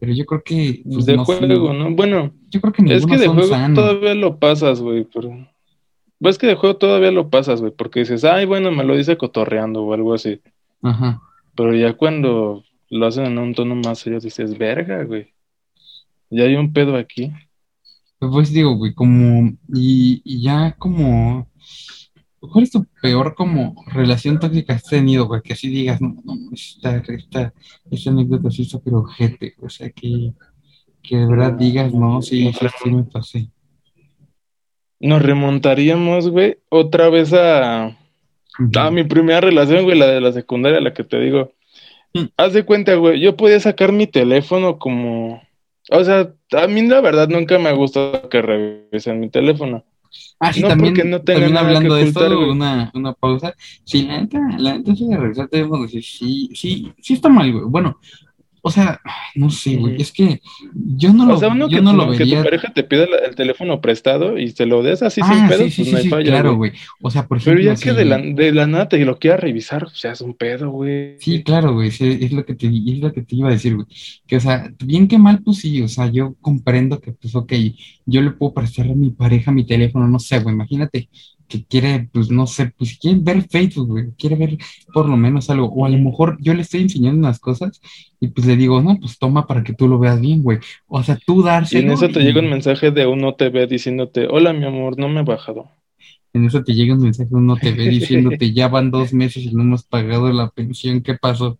pero 0.00 0.12
yo 0.12 0.24
creo 0.26 0.42
que, 0.42 0.82
pues, 0.84 1.06
De 1.06 1.16
no, 1.16 1.24
juego, 1.24 1.72
¿no? 1.72 1.94
Bueno, 1.94 2.32
yo 2.48 2.60
creo 2.60 2.72
que 2.72 2.82
es 2.94 3.06
que 3.06 3.18
de 3.18 3.26
son 3.26 3.36
juego 3.36 3.50
sanos. 3.50 3.74
todavía 3.74 4.14
lo 4.14 4.38
pasas, 4.38 4.80
güey, 4.80 5.04
pero 5.12 5.48
ves 6.20 6.38
que 6.38 6.46
de 6.46 6.54
juego 6.54 6.76
todavía 6.76 7.10
lo 7.10 7.30
pasas, 7.30 7.60
güey, 7.60 7.72
porque 7.72 8.00
dices, 8.00 8.24
ay, 8.24 8.46
bueno, 8.46 8.70
me 8.70 8.84
lo 8.84 8.96
dice 8.96 9.16
cotorreando 9.16 9.82
o 9.82 9.94
algo 9.94 10.14
así. 10.14 10.40
Ajá. 10.82 11.20
Pero 11.54 11.74
ya 11.74 11.92
cuando 11.94 12.64
lo 12.90 13.06
hacen 13.06 13.26
en 13.26 13.38
un 13.38 13.54
tono 13.54 13.74
más 13.74 13.98
serio, 13.98 14.20
dices, 14.20 14.56
verga, 14.56 15.02
güey. 15.04 15.32
Ya 16.30 16.44
hay 16.44 16.56
un 16.56 16.72
pedo 16.72 16.96
aquí. 16.96 17.32
Pues 18.18 18.52
digo, 18.52 18.74
güey, 18.76 18.94
como, 18.94 19.52
y, 19.72 20.20
y 20.24 20.42
ya 20.42 20.74
como, 20.78 21.48
¿cuál 22.40 22.64
es 22.64 22.70
tu 22.70 22.86
peor 23.02 23.34
como 23.34 23.84
relación 23.88 24.38
tóxica 24.38 24.66
que 24.66 24.72
has 24.72 24.84
tenido, 24.84 25.26
güey? 25.26 25.42
Que 25.42 25.52
así 25.54 25.68
digas, 25.68 26.00
no, 26.00 26.16
no, 26.24 26.34
esta, 26.52 26.96
esta, 26.96 27.52
esta 27.90 28.10
anécdota 28.10 28.50
sí 28.50 28.62
está 28.62 28.78
pero 28.78 28.98
ojete, 28.98 29.54
o 29.60 29.68
sea, 29.68 29.90
que, 29.90 30.32
que 31.02 31.16
de 31.16 31.26
verdad 31.26 31.52
digas, 31.52 31.92
no, 31.92 32.22
sí, 32.22 32.52
sí, 32.52 32.66
sí 32.82 32.90
me 32.90 33.04
pasé. 33.04 33.48
Nos 35.00 35.22
remontaríamos, 35.22 36.28
güey, 36.28 36.58
otra 36.68 37.08
vez 37.08 37.32
a, 37.32 37.96
a 38.76 38.90
mi 38.90 39.04
primera 39.04 39.40
relación, 39.40 39.84
güey, 39.84 39.98
la 39.98 40.06
de 40.06 40.20
la 40.20 40.32
secundaria, 40.32 40.80
la 40.80 40.94
que 40.94 41.04
te 41.04 41.20
digo. 41.20 41.52
Mm. 42.14 42.24
Haz 42.36 42.52
de 42.52 42.64
cuenta, 42.64 42.94
güey, 42.94 43.20
yo 43.20 43.36
podía 43.36 43.60
sacar 43.60 43.92
mi 43.92 44.06
teléfono 44.06 44.78
como... 44.78 45.42
O 45.90 46.04
sea, 46.04 46.34
a 46.52 46.66
mí 46.66 46.86
la 46.86 47.00
verdad 47.00 47.28
nunca 47.28 47.58
me 47.58 47.70
ha 47.70 47.72
gustado 47.72 48.28
que 48.28 48.42
revisen 48.42 49.20
mi 49.20 49.30
teléfono. 49.30 49.84
Ah, 50.40 50.52
sí, 50.52 50.62
No, 50.62 50.68
también, 50.68 50.94
no 51.10 51.20
también 51.22 51.56
hablando 51.56 51.94
de 51.94 52.02
esto, 52.04 52.20
ocultar, 52.20 52.34
güey. 52.36 52.50
una, 52.50 52.90
una 52.94 53.12
pausa. 53.12 53.54
Sí, 53.84 54.02
la 54.02 54.20
neta, 54.20 54.38
la 54.58 54.78
neta, 54.78 54.94
sí 54.94 55.08
de 55.08 55.16
revisar 55.16 55.48
teléfonos, 55.48 55.92
decir, 55.92 56.04
sí, 56.04 56.50
sí, 56.54 56.92
sí 57.00 57.14
está 57.14 57.28
mal, 57.28 57.50
güey. 57.52 57.64
Bueno, 57.66 57.98
o 58.68 58.70
sea, 58.70 59.00
no 59.34 59.50
sé, 59.50 59.76
güey, 59.76 60.00
es 60.00 60.12
que 60.12 60.40
yo 60.74 61.12
no 61.12 61.26
lo, 61.26 61.34
O 61.34 61.38
sea, 61.38 61.48
uno 61.48 61.68
yo 61.68 61.70
que, 61.70 61.82
no 61.82 61.90
tu- 61.90 61.96
lo 61.96 62.14
que 62.16 62.26
tu 62.26 62.40
pareja 62.40 62.72
te 62.72 62.84
pida 62.84 63.04
el 63.26 63.34
teléfono 63.36 63.80
prestado 63.80 64.38
y 64.38 64.48
se 64.50 64.66
lo 64.66 64.82
des 64.82 65.02
así 65.02 65.24
sin 65.24 65.42
Ah, 65.42 65.48
pedo, 65.48 65.64
sí, 65.64 65.70
sí, 65.70 65.84
pues 65.84 65.86
sí, 65.86 65.92
no 65.92 65.98
hay 65.98 66.04
sí, 66.04 66.08
falla, 66.10 66.24
claro, 66.30 66.54
güey. 66.56 66.72
O 67.00 67.10
sea, 67.10 67.26
por 67.26 67.38
Pero 67.42 67.58
ejemplo, 67.58 67.60
ya 67.60 67.78
que 67.80 67.92
de 67.94 68.04
la, 68.04 68.18
si, 68.20 68.34
de 68.34 68.52
la 68.52 68.66
nada 68.66 68.88
te 68.88 69.04
lo 69.04 69.18
quiera 69.18 69.36
revisar, 69.36 69.84
pues 69.84 70.00
ya 70.02 70.12
es 70.12 70.20
un 70.20 70.34
pedo, 70.36 70.70
güey. 70.70 71.18
sí, 71.18 71.42
claro, 71.42 71.74
güey, 71.74 71.90
sí, 71.90 72.18
es 72.20 72.32
lo 72.32 72.44
que 72.44 72.54
te, 72.54 72.66
es 72.68 72.98
lo 73.00 73.12
que 73.12 73.22
te 73.22 73.36
iba 73.36 73.48
a 73.48 73.52
decir, 73.52 73.74
güey. 73.74 73.86
Que, 74.26 74.36
o 74.36 74.40
sea, 74.40 74.70
bien 74.84 75.08
que 75.08 75.18
mal, 75.18 75.42
pues 75.42 75.58
sí, 75.58 75.82
o 75.82 75.88
sea, 75.88 76.08
yo 76.10 76.34
comprendo 76.40 77.00
que, 77.00 77.12
pues, 77.12 77.34
ok, 77.34 77.52
yo 78.06 78.22
le 78.22 78.30
puedo 78.32 78.54
prestar 78.54 78.86
a 78.90 78.94
mi 78.94 79.10
pareja 79.10 79.50
mi 79.52 79.66
teléfono, 79.66 80.06
no 80.08 80.18
sé, 80.18 80.38
güey, 80.40 80.54
imagínate 80.54 81.08
que 81.48 81.64
quiere, 81.64 82.08
pues, 82.12 82.30
no 82.30 82.46
sé, 82.46 82.72
pues, 82.76 82.98
quiere 82.98 83.18
ver 83.20 83.48
Facebook, 83.48 83.88
güey, 83.88 84.10
quiere 84.18 84.36
ver 84.36 84.58
por 84.92 85.08
lo 85.08 85.16
menos 85.16 85.50
algo, 85.50 85.66
o 85.66 85.84
a 85.84 85.88
lo 85.88 85.98
mejor 85.98 86.36
yo 86.40 86.54
le 86.54 86.62
estoy 86.62 86.82
enseñando 86.82 87.18
unas 87.18 87.40
cosas 87.40 87.80
y 88.20 88.28
pues 88.28 88.46
le 88.46 88.56
digo, 88.56 88.80
no, 88.80 88.98
pues 88.98 89.18
toma 89.18 89.46
para 89.46 89.64
que 89.64 89.72
tú 89.72 89.88
lo 89.88 89.98
veas 89.98 90.20
bien, 90.20 90.42
güey. 90.42 90.58
O 90.86 91.02
sea, 91.02 91.18
tú 91.24 91.44
Y 91.70 91.78
en 91.78 91.90
eso 91.90 92.08
te 92.08 92.20
llega 92.20 92.40
un 92.40 92.50
mensaje 92.50 92.90
de 92.90 93.06
un 93.06 93.24
OTV 93.24 93.66
diciéndote, 93.68 94.26
hola 94.28 94.52
mi 94.52 94.66
amor, 94.66 94.98
no 94.98 95.08
me 95.08 95.20
he 95.20 95.24
bajado. 95.24 95.70
en 96.32 96.44
eso 96.44 96.62
te 96.62 96.74
llega 96.74 96.94
un 96.94 97.02
mensaje, 97.02 97.30
uno 97.32 97.56
te 97.56 97.72
ve 97.72 97.88
diciéndote, 97.88 98.52
ya 98.52 98.68
van 98.68 98.90
dos 98.90 99.12
meses 99.12 99.44
y 99.44 99.54
no 99.54 99.62
hemos 99.62 99.84
pagado 99.84 100.32
la 100.32 100.50
pensión, 100.50 101.00
¿qué 101.02 101.14
pasó? 101.14 101.58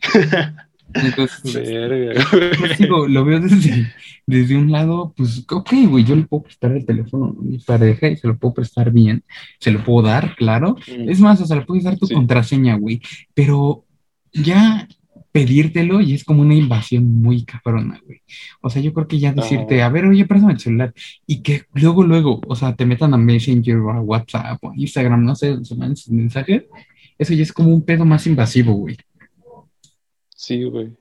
Entonces, 0.94 1.54
Verga, 1.54 2.24
Pues 2.58 2.78
digo, 2.78 3.06
lo 3.08 3.24
veo 3.24 3.40
desde, 3.40 3.86
desde 4.26 4.56
un 4.56 4.70
lado, 4.72 5.12
pues, 5.16 5.44
ok, 5.50 5.72
güey, 5.88 6.04
yo 6.04 6.16
le 6.16 6.22
puedo 6.22 6.42
prestar 6.44 6.72
el 6.72 6.84
teléfono 6.84 7.34
a 7.38 7.42
mi 7.42 7.58
pareja 7.58 8.08
y 8.08 8.16
se 8.16 8.26
lo 8.28 8.36
puedo 8.36 8.54
prestar 8.54 8.90
bien, 8.90 9.22
se 9.58 9.70
lo 9.70 9.82
puedo 9.84 10.06
dar, 10.08 10.34
claro. 10.36 10.76
Mm, 10.88 11.08
Es 11.08 11.20
más, 11.20 11.40
o 11.40 11.46
sea, 11.46 11.56
le 11.56 11.62
puedes 11.66 11.84
dar 11.84 11.96
tu 11.98 12.06
Sí. 12.06 12.14
contraseña, 12.14 12.76
güey, 12.76 13.00
pero 13.34 13.84
ya 14.32 14.88
pedírtelo 15.32 16.00
y 16.00 16.14
es 16.14 16.24
como 16.24 16.42
una 16.42 16.54
invasión 16.54 17.04
muy 17.22 17.44
cabrona, 17.44 18.00
güey. 18.04 18.20
O 18.62 18.68
sea, 18.68 18.82
yo 18.82 18.92
creo 18.92 19.06
que 19.06 19.18
ya 19.20 19.32
decirte, 19.32 19.80
a 19.82 19.88
ver, 19.88 20.06
oye, 20.06 20.26
préstame 20.26 20.54
el 20.54 20.58
celular 20.60 20.92
y 21.26 21.40
que 21.42 21.62
luego, 21.74 22.02
luego, 22.02 22.40
o 22.48 22.56
sea, 22.56 22.74
te 22.74 22.84
metan 22.84 23.14
a 23.14 23.16
Messenger 23.16 23.76
o 23.76 23.92
a 23.92 24.00
WhatsApp 24.00 24.58
o 24.62 24.70
a 24.70 24.76
Instagram, 24.76 25.24
no 25.24 25.36
sé, 25.36 25.64
se 25.64 25.76
manden 25.76 25.96
sus 25.96 26.12
mensajes, 26.12 26.64
eso 27.16 27.34
ya 27.34 27.42
es 27.44 27.52
como 27.52 27.68
un 27.72 27.82
pedo 27.82 28.04
más 28.04 28.26
invasivo, 28.26 28.72
güey. 28.72 28.96
Sí, 30.40 30.64
güey. 30.64 30.96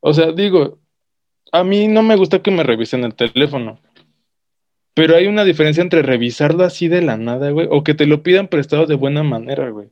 O 0.00 0.14
sea, 0.14 0.32
digo, 0.32 0.78
a 1.52 1.62
mí 1.62 1.88
no 1.88 2.02
me 2.02 2.16
gusta 2.16 2.40
que 2.40 2.50
me 2.50 2.62
revisen 2.62 3.04
el 3.04 3.14
teléfono. 3.14 3.78
Pero 4.94 5.14
hay 5.14 5.26
una 5.26 5.44
diferencia 5.44 5.82
entre 5.82 6.00
revisarlo 6.00 6.64
así 6.64 6.88
de 6.88 7.02
la 7.02 7.18
nada, 7.18 7.50
güey, 7.50 7.68
o 7.70 7.84
que 7.84 7.92
te 7.92 8.06
lo 8.06 8.22
pidan 8.22 8.48
prestado 8.48 8.86
de 8.86 8.94
buena 8.94 9.22
manera, 9.22 9.68
güey. 9.68 9.90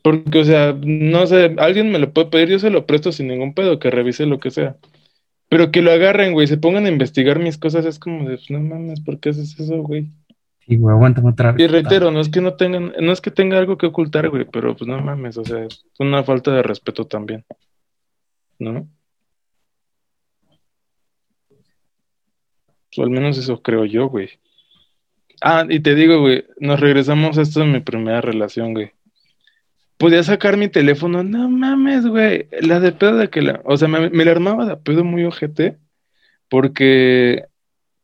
Porque, 0.00 0.38
o 0.38 0.44
sea, 0.44 0.78
no 0.80 1.26
sé, 1.26 1.56
alguien 1.58 1.90
me 1.90 1.98
lo 1.98 2.12
puede 2.12 2.28
pedir, 2.28 2.50
yo 2.50 2.60
se 2.60 2.70
lo 2.70 2.86
presto 2.86 3.10
sin 3.10 3.26
ningún 3.26 3.54
pedo, 3.54 3.80
que 3.80 3.90
revise 3.90 4.24
lo 4.24 4.38
que 4.38 4.52
sea. 4.52 4.76
Pero 5.48 5.72
que 5.72 5.82
lo 5.82 5.90
agarren, 5.90 6.34
güey, 6.34 6.46
se 6.46 6.56
pongan 6.56 6.86
a 6.86 6.90
investigar 6.90 7.40
mis 7.40 7.58
cosas, 7.58 7.84
es 7.84 7.98
como 7.98 8.28
de, 8.28 8.38
no 8.48 8.60
mames, 8.60 9.00
¿por 9.00 9.18
qué 9.18 9.30
haces 9.30 9.58
eso, 9.58 9.82
güey? 9.82 10.06
Sí, 10.66 10.76
güey, 10.76 10.94
aguántame 10.94 11.30
otra 11.30 11.52
vez. 11.52 11.62
Y 11.62 11.66
reitero, 11.66 12.10
no 12.10 12.20
es 12.20 12.30
que 12.30 12.40
no 12.40 12.54
tengan, 12.54 12.92
no 12.98 13.12
es 13.12 13.20
que 13.20 13.30
tenga 13.30 13.58
algo 13.58 13.76
que 13.76 13.86
ocultar, 13.86 14.30
güey, 14.30 14.46
pero 14.46 14.74
pues 14.74 14.88
no 14.88 14.98
mames, 15.00 15.36
o 15.36 15.44
sea, 15.44 15.64
es 15.64 15.84
una 15.98 16.24
falta 16.24 16.52
de 16.52 16.62
respeto 16.62 17.06
también, 17.06 17.44
¿no? 18.58 18.88
O 22.96 23.02
al 23.02 23.10
menos 23.10 23.36
eso 23.36 23.60
creo 23.60 23.84
yo, 23.84 24.06
güey. 24.08 24.30
Ah, 25.42 25.66
y 25.68 25.80
te 25.80 25.94
digo, 25.94 26.20
güey, 26.20 26.46
nos 26.58 26.80
regresamos 26.80 27.36
a 27.36 27.42
esto 27.42 27.60
de 27.60 27.66
mi 27.66 27.80
primera 27.80 28.22
relación, 28.22 28.72
güey. 28.72 28.92
Podía 29.98 30.22
sacar 30.22 30.56
mi 30.56 30.68
teléfono, 30.68 31.22
no 31.22 31.48
mames, 31.50 32.06
güey, 32.06 32.48
la 32.62 32.80
de 32.80 32.92
pedo 32.92 33.16
de 33.16 33.28
que 33.28 33.42
la, 33.42 33.60
o 33.64 33.76
sea, 33.76 33.88
me, 33.88 34.08
me 34.08 34.24
la 34.24 34.30
armaba 34.30 34.64
de 34.64 34.76
pedo 34.78 35.04
muy 35.04 35.24
ojete, 35.24 35.76
porque 36.48 37.44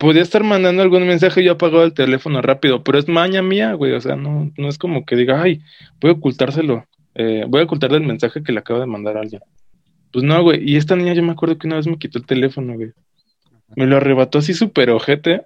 podía 0.00 0.22
estar 0.22 0.42
mandando 0.42 0.82
algún 0.82 1.06
mensaje 1.06 1.42
y 1.42 1.44
yo 1.44 1.52
apagaba 1.52 1.84
el 1.84 1.92
teléfono 1.92 2.40
rápido, 2.40 2.82
pero 2.82 2.98
es 2.98 3.06
maña 3.06 3.42
mía, 3.42 3.74
güey, 3.74 3.92
o 3.92 4.00
sea, 4.00 4.16
no, 4.16 4.50
no 4.56 4.68
es 4.68 4.78
como 4.78 5.04
que 5.04 5.14
diga, 5.14 5.42
ay, 5.42 5.60
voy 6.00 6.10
a 6.10 6.14
ocultárselo, 6.14 6.86
eh, 7.14 7.44
voy 7.46 7.60
a 7.60 7.64
ocultarle 7.64 7.98
el 7.98 8.06
mensaje 8.06 8.42
que 8.42 8.50
le 8.50 8.60
acabo 8.60 8.80
de 8.80 8.86
mandar 8.86 9.18
a 9.18 9.20
alguien. 9.20 9.42
Pues 10.10 10.24
no, 10.24 10.42
güey, 10.42 10.68
y 10.68 10.76
esta 10.76 10.96
niña 10.96 11.12
yo 11.12 11.22
me 11.22 11.32
acuerdo 11.32 11.58
que 11.58 11.66
una 11.66 11.76
vez 11.76 11.86
me 11.86 11.98
quitó 11.98 12.18
el 12.18 12.24
teléfono, 12.24 12.74
güey. 12.74 12.92
Me 13.76 13.86
lo 13.86 13.98
arrebató 13.98 14.38
así 14.38 14.54
súper 14.54 14.88
ojete. 14.88 15.42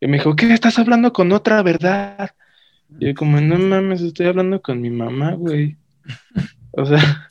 Y 0.00 0.06
me 0.06 0.18
dijo, 0.18 0.36
¿qué? 0.36 0.52
¿Estás 0.52 0.78
hablando 0.78 1.12
con 1.14 1.32
otra 1.32 1.62
verdad? 1.62 2.30
Y 3.00 3.06
yo 3.06 3.14
como, 3.14 3.40
no 3.40 3.58
mames, 3.58 4.02
estoy 4.02 4.26
hablando 4.26 4.60
con 4.60 4.82
mi 4.82 4.90
mamá, 4.90 5.32
güey. 5.32 5.76
O 6.74 6.86
sea, 6.86 7.30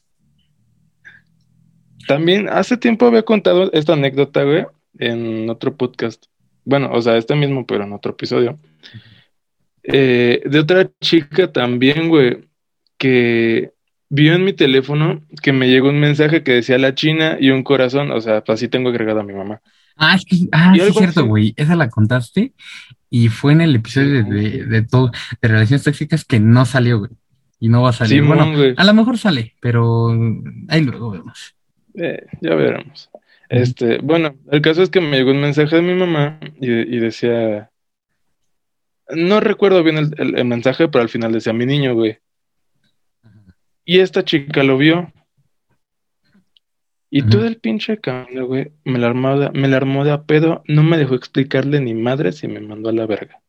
también 2.08 2.48
hace 2.48 2.78
tiempo 2.78 3.08
había 3.08 3.24
contado 3.24 3.72
esta 3.74 3.94
anécdota, 3.94 4.44
güey, 4.44 4.68
en 5.00 5.50
otro 5.50 5.76
podcast. 5.76 6.31
Bueno, 6.66 6.90
o 6.92 7.02
sea, 7.02 7.18
este 7.18 7.36
mismo, 7.36 7.66
pero 7.66 7.84
en 7.84 7.94
otro 7.94 8.12
episodio. 8.12 8.60
Eh, 9.84 10.42
de 10.46 10.60
otra 10.60 10.90
chica 11.00 11.52
también, 11.52 12.10
güey, 12.10 12.48
que 12.98 13.72
vio 14.10 14.34
en 14.36 14.44
mi 14.44 14.54
teléfono 14.54 15.22
que 15.42 15.54
me 15.54 15.70
llegó 15.70 15.90
un 15.90 16.00
mensaje 16.00 16.44
que 16.44 16.54
decía 16.54 16.78
la 16.78 16.94
China 16.94 17.38
y 17.40 17.50
un 17.50 17.64
corazón. 17.64 18.12
O 18.12 18.22
sea, 18.22 18.44
así 18.48 18.68
tengo 18.68 18.90
agregado 18.90 19.22
a 19.22 19.24
mi 19.24 19.34
mamá. 19.34 19.62
Ah, 19.98 20.18
que, 20.26 20.48
ah, 20.52 20.74
sí, 20.76 20.82
es 20.82 20.96
cierto, 20.96 21.26
güey. 21.26 21.54
Esa 21.58 21.76
la 21.76 21.90
contaste 21.90 22.54
y 23.10 23.28
fue 23.30 23.54
en 23.54 23.62
el 23.62 23.76
episodio 23.76 24.24
de, 24.24 24.24
de, 24.24 24.66
de 24.66 24.82
todo, 24.84 25.12
de 25.42 25.48
relaciones 25.48 25.84
tóxicas 25.84 26.26
que 26.26 26.40
no 26.40 26.66
salió, 26.66 27.00
güey. 27.00 27.12
Y 27.60 27.70
no 27.70 27.84
va 27.84 27.90
a 27.90 27.94
salir. 27.94 28.24
Bueno, 28.24 28.52
a 28.76 28.84
lo 28.84 28.94
mejor 28.96 29.20
sale, 29.20 29.54
pero 29.60 30.10
ahí 30.68 30.82
luego 30.82 31.12
vemos. 31.12 31.56
Eh, 31.94 32.26
ya 32.42 32.56
veremos. 32.56 33.10
Este, 33.52 33.98
bueno, 34.00 34.36
el 34.52 34.62
caso 34.62 34.82
es 34.82 34.90
que 34.90 35.02
me 35.02 35.18
llegó 35.18 35.32
un 35.32 35.42
mensaje 35.42 35.76
de 35.76 35.82
mi 35.82 35.94
mamá 35.94 36.40
y, 36.60 36.70
y 36.72 37.00
decía, 37.00 37.70
no 39.10 39.40
recuerdo 39.40 39.84
bien 39.84 39.98
el, 39.98 40.14
el- 40.18 40.38
el 40.38 40.46
mensaje, 40.46 40.88
pero 40.88 41.02
al 41.02 41.10
final 41.10 41.32
decía 41.34 41.54
mi 41.54 41.66
niño, 41.66 41.94
güey. 41.94 42.18
Y 43.86 44.00
esta 44.00 44.24
chica 44.24 44.64
lo 44.64 44.78
vio. 44.78 45.12
Y 47.14 47.24
todo 47.24 47.46
el 47.46 47.58
pinche 47.58 47.98
camino, 47.98 48.46
güey, 48.48 48.72
me 48.86 48.98
la 48.98 49.08
armó 49.08 49.38
de, 49.38 49.52
me 49.52 49.68
la 49.68 49.78
armó 49.78 50.06
de 50.06 50.12
a 50.12 50.24
pedo, 50.24 50.64
no 50.68 50.82
me 50.82 50.98
dejó 50.98 51.16
explicarle 51.16 51.82
ni 51.82 51.94
madres 51.94 52.42
y 52.44 52.48
me 52.48 52.62
mandó 52.62 52.90
a 52.90 52.94
la 52.94 53.06
verga. 53.06 53.42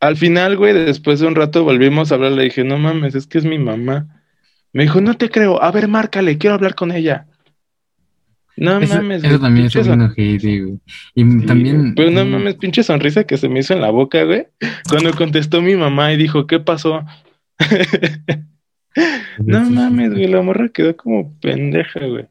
Al 0.00 0.16
final, 0.16 0.56
güey, 0.58 0.74
después 0.74 1.20
de 1.20 1.28
un 1.28 1.34
rato 1.34 1.64
volvimos 1.64 2.12
a 2.12 2.16
hablar, 2.16 2.32
le 2.32 2.42
dije, 2.44 2.62
no 2.64 2.76
mames, 2.76 3.14
es 3.14 3.26
que 3.26 3.38
es 3.38 3.44
mi 3.46 3.58
mamá. 3.58 4.22
Me 4.74 4.82
dijo, 4.82 5.00
no 5.00 5.16
te 5.16 5.30
creo, 5.30 5.62
a 5.62 5.70
ver, 5.70 5.88
márcale, 5.88 6.36
quiero 6.36 6.56
hablar 6.56 6.74
con 6.74 6.92
ella. 6.92 7.26
No 8.56 8.78
Eso, 8.78 8.94
mames, 8.96 9.18
eso 9.24 9.28
güey, 9.30 9.40
también 9.40 9.66
es 9.66 9.72
pinche 9.72 9.90
un 9.90 9.98
son- 10.00 10.10
ojete, 10.10 10.60
güey. 10.60 10.78
Y 11.14 11.24
Sí, 11.24 11.46
también. 11.46 11.94
Pero 11.94 12.10
no 12.10 12.24
mm, 12.24 12.28
mames, 12.30 12.54
pinche 12.56 12.82
sonrisa 12.82 13.24
que 13.24 13.36
se 13.38 13.48
me 13.48 13.60
hizo 13.60 13.72
en 13.74 13.80
la 13.80 13.90
boca, 13.90 14.22
güey. 14.24 14.46
Cuando 14.88 15.12
contestó 15.14 15.62
mi 15.62 15.74
mamá 15.74 16.12
y 16.12 16.16
dijo, 16.18 16.46
¿qué 16.46 16.60
pasó? 16.60 17.04
No 19.38 19.70
mames, 19.70 20.10
güey, 20.12 20.26
la 20.28 20.42
morra 20.42 20.68
quedó 20.68 20.94
como 20.96 21.34
pendeja, 21.40 22.00
güey. 22.06 22.26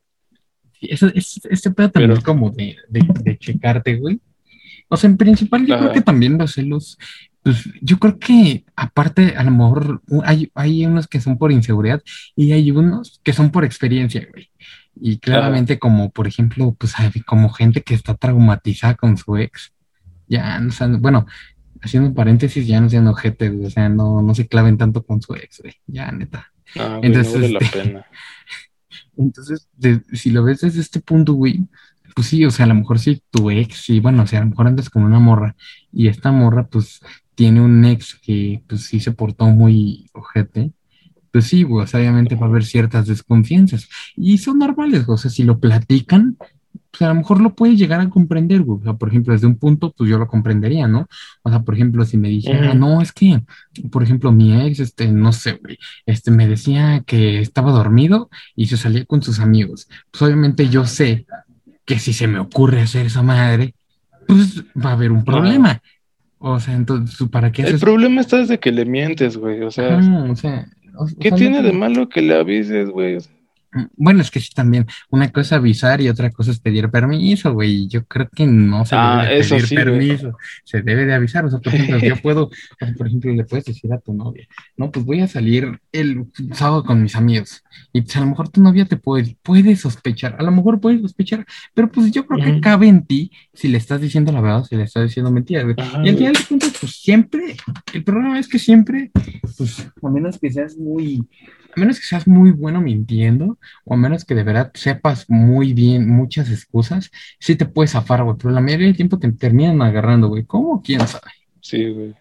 Sí, 0.79 0.87
Eso, 0.91 1.07
es, 1.13 1.41
este 1.49 1.71
pedo 1.71 1.89
también 1.89 2.09
Pero- 2.11 2.19
es 2.19 2.23
como 2.23 2.51
de, 2.51 2.75
de, 2.89 3.01
de 3.23 3.37
checarte, 3.37 3.95
güey. 3.95 4.19
O 4.89 4.97
sea, 4.97 5.09
en 5.09 5.17
principal 5.17 5.65
yo 5.65 5.77
creo 5.79 5.91
que 5.93 6.01
también 6.01 6.37
los 6.37 6.53
celos, 6.53 6.97
pues 7.41 7.63
yo 7.81 7.97
creo 7.97 8.19
que 8.19 8.65
aparte 8.75 9.35
a 9.37 9.43
lo 9.43 9.51
mejor 9.51 10.01
hay, 10.25 10.51
hay 10.53 10.85
unos 10.85 11.07
que 11.07 11.21
son 11.21 11.37
por 11.37 11.51
inseguridad 11.51 12.01
y 12.35 12.51
hay 12.51 12.69
unos 12.71 13.19
que 13.23 13.31
son 13.33 13.51
por 13.51 13.63
experiencia, 13.63 14.27
güey. 14.31 14.49
Y 15.03 15.17
claramente 15.19 15.79
como, 15.79 16.11
por 16.11 16.27
ejemplo, 16.27 16.75
pues 16.77 16.99
hay 16.99 17.11
como 17.25 17.49
gente 17.49 17.81
que 17.81 17.95
está 17.95 18.15
traumatizada 18.15 18.95
con 18.95 19.17
su 19.17 19.35
ex 19.37 19.73
ya 20.31 20.59
no 20.59 20.71
sean, 20.71 21.01
bueno, 21.01 21.25
haciendo 21.81 22.09
un 22.09 22.15
paréntesis, 22.15 22.65
ya 22.65 22.79
no 22.79 22.89
sean 22.89 23.07
ojetes, 23.07 23.51
o 23.65 23.69
sea, 23.69 23.89
no, 23.89 24.21
no 24.21 24.33
se 24.33 24.47
claven 24.47 24.77
tanto 24.77 25.03
con 25.03 25.21
su 25.21 25.35
ex, 25.35 25.59
güey, 25.61 25.75
ya, 25.87 26.09
neta. 26.11 26.53
Ah, 26.77 26.95
güey, 26.97 27.07
Entonces, 27.07 27.33
no 27.33 27.41
vale 27.41 27.53
la 27.53 27.59
este, 27.59 27.79
pena. 27.79 28.05
Entonces, 29.17 29.67
de- 29.75 30.01
si 30.13 30.31
lo 30.31 30.43
ves 30.45 30.61
desde 30.61 30.79
este 30.79 31.01
punto, 31.01 31.33
güey, 31.33 31.67
pues 32.15 32.27
sí, 32.27 32.45
o 32.45 32.51
sea, 32.51 32.63
a 32.65 32.69
lo 32.69 32.75
mejor 32.75 32.99
sí 32.99 33.21
tu 33.29 33.51
ex, 33.51 33.75
sí, 33.83 33.99
bueno, 33.99 34.23
o 34.23 34.27
sea, 34.27 34.39
a 34.39 34.43
lo 34.43 34.51
mejor 34.51 34.67
andas 34.67 34.89
con 34.89 35.03
una 35.03 35.19
morra 35.19 35.55
y 35.91 36.07
esta 36.07 36.31
morra, 36.31 36.67
pues, 36.67 37.01
tiene 37.35 37.59
un 37.59 37.83
ex 37.83 38.15
que, 38.15 38.63
pues, 38.67 38.83
sí 38.85 39.01
se 39.01 39.11
portó 39.11 39.47
muy 39.47 40.09
ojete, 40.13 40.71
pues 41.31 41.45
sí, 41.45 41.65
o 41.69 41.85
sea, 41.87 41.99
obviamente 41.99 42.35
va 42.35 42.47
a 42.47 42.49
haber 42.49 42.63
ciertas 42.65 43.07
desconfianzas 43.07 43.87
y 44.15 44.37
son 44.37 44.59
normales, 44.59 45.05
o 45.07 45.17
sea, 45.17 45.31
si 45.31 45.43
lo 45.43 45.59
platican, 45.59 46.37
pues 46.91 47.01
a 47.03 47.07
lo 47.07 47.15
mejor 47.15 47.39
lo 47.39 47.55
puedes 47.55 47.79
llegar 47.79 48.01
a 48.01 48.09
comprender, 48.09 48.63
güey, 48.63 48.79
o 48.81 48.83
sea, 48.83 48.93
por 48.93 49.07
ejemplo, 49.09 49.33
desde 49.33 49.47
un 49.47 49.55
punto, 49.55 49.93
pues 49.97 50.09
yo 50.09 50.17
lo 50.17 50.27
comprendería, 50.27 50.87
¿no? 50.87 51.07
O 51.41 51.49
sea, 51.49 51.61
por 51.61 51.73
ejemplo, 51.75 52.03
si 52.03 52.17
me 52.17 52.27
dijera, 52.27 52.69
Ujú. 52.71 52.77
no, 52.79 53.01
es 53.01 53.13
que, 53.13 53.41
por 53.91 54.03
ejemplo, 54.03 54.31
mi 54.33 54.61
ex, 54.61 54.79
este, 54.81 55.07
no 55.09 55.31
sé, 55.31 55.53
güey, 55.53 55.77
este, 56.05 56.31
me 56.31 56.47
decía 56.47 57.01
que 57.05 57.39
estaba 57.39 57.71
dormido 57.71 58.29
y 58.57 58.65
se 58.67 58.75
salía 58.75 59.05
con 59.05 59.21
sus 59.23 59.39
amigos. 59.39 59.87
Pues 60.11 60.21
obviamente 60.21 60.67
yo 60.67 60.85
sé 60.85 61.25
que 61.85 61.97
si 61.97 62.11
se 62.13 62.27
me 62.27 62.39
ocurre 62.39 62.81
hacer 62.81 63.05
esa 63.05 63.23
madre, 63.23 63.73
pues 64.27 64.63
va 64.75 64.91
a 64.91 64.93
haber 64.93 65.11
un 65.11 65.23
problema. 65.23 65.81
O 66.39 66.59
sea, 66.59 66.73
entonces, 66.73 67.27
¿para 67.29 67.51
qué 67.51 67.61
El 67.61 67.67
haces? 67.69 67.81
problema 67.81 68.19
está 68.21 68.37
desde 68.37 68.59
que 68.59 68.71
le 68.71 68.85
mientes, 68.85 69.37
güey. 69.37 69.61
O 69.61 69.71
sea, 69.71 69.99
Ajá, 69.99 70.23
o 70.23 70.35
sea, 70.35 70.67
o- 70.97 71.07
¿qué 71.19 71.31
tiene 71.31 71.61
no 71.61 71.67
de 71.67 71.73
malo 71.73 72.09
que 72.09 72.21
le 72.21 72.35
avises, 72.35 72.89
güey? 72.89 73.15
O 73.15 73.21
sea, 73.21 73.33
Bueno, 73.95 74.21
es 74.21 74.31
que 74.31 74.39
sí 74.39 74.49
también, 74.53 74.85
una 75.09 75.29
cosa 75.31 75.41
es 75.55 75.59
avisar 75.59 76.01
y 76.01 76.09
otra 76.09 76.29
cosa 76.31 76.51
es 76.51 76.59
pedir 76.59 76.89
permiso, 76.89 77.53
güey. 77.53 77.87
Yo 77.87 78.05
creo 78.05 78.27
que 78.35 78.45
no 78.45 78.85
se 78.85 78.95
Ah, 78.97 79.23
debe 79.23 79.43
de 79.43 79.49
pedir 79.49 79.67
sí, 79.67 79.75
güey. 79.75 79.85
permiso, 79.85 80.37
se 80.63 80.81
debe 80.81 81.05
de 81.05 81.13
avisar. 81.13 81.45
O 81.45 81.49
sea, 81.49 81.59
por 81.59 81.73
ejemplo, 81.73 81.97
yo 81.99 82.15
puedo, 82.21 82.49
por 82.97 83.07
ejemplo, 83.07 83.33
le 83.33 83.45
puedes 83.45 83.65
decir 83.65 83.91
a 83.93 83.99
tu 83.99 84.13
novia, 84.13 84.47
no, 84.77 84.91
pues 84.91 85.05
voy 85.05 85.21
a 85.21 85.27
salir 85.27 85.79
el 85.91 86.25
sábado 86.53 86.83
con 86.83 87.01
mis 87.01 87.15
amigos. 87.15 87.63
Y 87.93 88.01
pues 88.01 88.15
a 88.17 88.19
lo 88.21 88.27
mejor 88.27 88.49
tu 88.49 88.61
novia 88.61 88.85
te 88.85 88.97
puede, 88.97 89.37
puede 89.41 89.75
sospechar, 89.75 90.35
a 90.39 90.43
lo 90.43 90.51
mejor 90.51 90.79
puede 90.81 90.99
sospechar, 90.99 91.45
pero 91.73 91.89
pues 91.91 92.11
yo 92.11 92.25
creo 92.25 92.43
que 92.43 92.59
cabe 92.61 92.87
en 92.87 93.05
ti 93.05 93.31
si 93.53 93.67
le 93.69 93.77
estás 93.77 94.01
diciendo 94.01 94.31
la 94.31 94.41
verdad 94.41 94.59
o 94.61 94.65
si 94.65 94.75
le 94.75 94.83
estás 94.83 95.03
diciendo 95.03 95.31
mentiras, 95.31 95.63
güey. 95.63 95.75
Y 96.03 96.09
al 96.09 96.17
final 96.17 96.33
de 96.33 96.45
cuentas, 96.47 96.73
pues 96.79 96.91
siempre, 97.01 97.55
el 97.93 98.03
problema 98.03 98.37
es 98.39 98.47
que 98.47 98.59
siempre, 98.59 99.11
pues 99.57 99.87
a 100.01 100.09
menos 100.09 100.37
que 100.39 100.51
seas 100.51 100.75
muy, 100.77 101.25
a 101.75 101.79
menos 101.79 101.99
que 101.99 102.05
seas 102.05 102.27
muy 102.27 102.51
bueno 102.51 102.81
mintiendo, 102.81 103.57
o 103.85 103.93
a 103.93 103.97
menos 103.97 104.25
que 104.25 104.35
de 104.35 104.43
verdad 104.43 104.71
sepas 104.73 105.29
muy 105.29 105.73
bien 105.73 106.09
muchas 106.09 106.49
excusas, 106.49 107.11
sí 107.39 107.55
te 107.55 107.65
puedes 107.65 107.91
zafar, 107.91 108.23
güey, 108.23 108.37
pero 108.37 108.51
la 108.51 108.61
mayoría 108.61 108.87
del 108.87 108.95
tiempo 108.95 109.19
te 109.19 109.31
terminan 109.31 109.81
agarrando, 109.81 110.27
güey. 110.27 110.43
¿Cómo? 110.45 110.81
¿Quién 110.81 111.07
sabe? 111.07 111.31
Sí, 111.61 111.89
güey. 111.89 112.15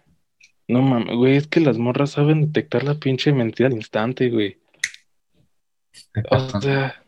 No 0.68 0.82
mames, 0.82 1.16
güey, 1.16 1.36
es 1.36 1.46
que 1.46 1.60
las 1.60 1.78
morras 1.78 2.10
saben 2.10 2.42
detectar 2.42 2.84
la 2.84 2.94
pinche 2.94 3.32
mentira 3.32 3.68
al 3.68 3.74
instante, 3.74 4.30
güey. 4.30 4.58
O 6.30 6.60
sea, 6.60 7.02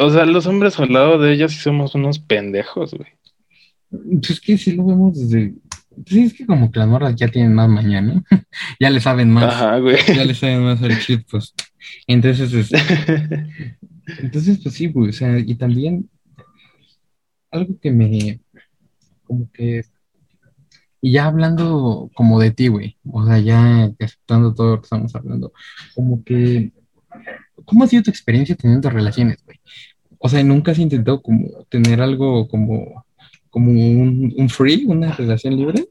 o 0.00 0.10
sea, 0.10 0.24
los 0.24 0.46
hombres 0.46 0.78
al 0.78 0.92
lado 0.92 1.18
de 1.18 1.32
ellas 1.32 1.52
sí 1.52 1.58
somos 1.58 1.94
unos 1.96 2.20
pendejos, 2.20 2.94
güey. 2.94 3.10
Pues 3.90 4.30
es 4.30 4.40
que 4.40 4.56
sí 4.56 4.72
lo 4.72 4.86
vemos 4.86 5.18
desde... 5.18 5.54
Sí, 6.06 6.24
es 6.24 6.34
que 6.34 6.46
como 6.46 6.70
que 6.70 6.78
las 6.78 6.88
morras 6.88 7.16
ya 7.16 7.28
tienen 7.28 7.54
más 7.54 7.68
mañana, 7.68 8.22
ya 8.80 8.90
le 8.90 9.00
saben 9.00 9.30
más, 9.30 9.54
Ajá, 9.54 9.78
güey. 9.78 9.96
ya 10.06 10.24
le 10.24 10.34
saben 10.34 10.62
más 10.62 10.82
al 10.82 10.92
shit, 10.92 11.26
pues. 11.30 11.54
Entonces, 12.06 12.52
este, 12.52 12.78
Entonces, 14.18 14.58
pues 14.62 14.74
sí, 14.74 14.86
güey, 14.88 15.10
o 15.10 15.12
sea, 15.12 15.38
y 15.38 15.54
también 15.54 16.08
algo 17.50 17.78
que 17.80 17.90
me, 17.90 18.40
como 19.24 19.50
que, 19.52 19.82
y 21.00 21.12
ya 21.12 21.26
hablando 21.26 22.10
como 22.14 22.40
de 22.40 22.50
ti, 22.50 22.68
güey, 22.68 22.96
o 23.10 23.24
sea, 23.26 23.38
ya 23.38 23.90
aceptando 24.00 24.54
todo 24.54 24.72
lo 24.72 24.80
que 24.80 24.86
estamos 24.86 25.14
hablando, 25.14 25.52
como 25.94 26.24
que, 26.24 26.72
¿cómo 27.64 27.84
ha 27.84 27.86
sido 27.86 28.02
tu 28.02 28.10
experiencia 28.10 28.56
teniendo 28.56 28.90
relaciones, 28.90 29.44
güey? 29.44 29.60
O 30.18 30.28
sea, 30.28 30.42
¿nunca 30.42 30.72
has 30.72 30.78
intentado 30.78 31.22
como 31.22 31.64
tener 31.68 32.00
algo 32.00 32.48
como, 32.48 33.04
como 33.50 33.70
un, 33.70 34.32
un 34.36 34.48
free, 34.48 34.84
una 34.86 35.12
relación 35.12 35.56
libre? 35.56 35.84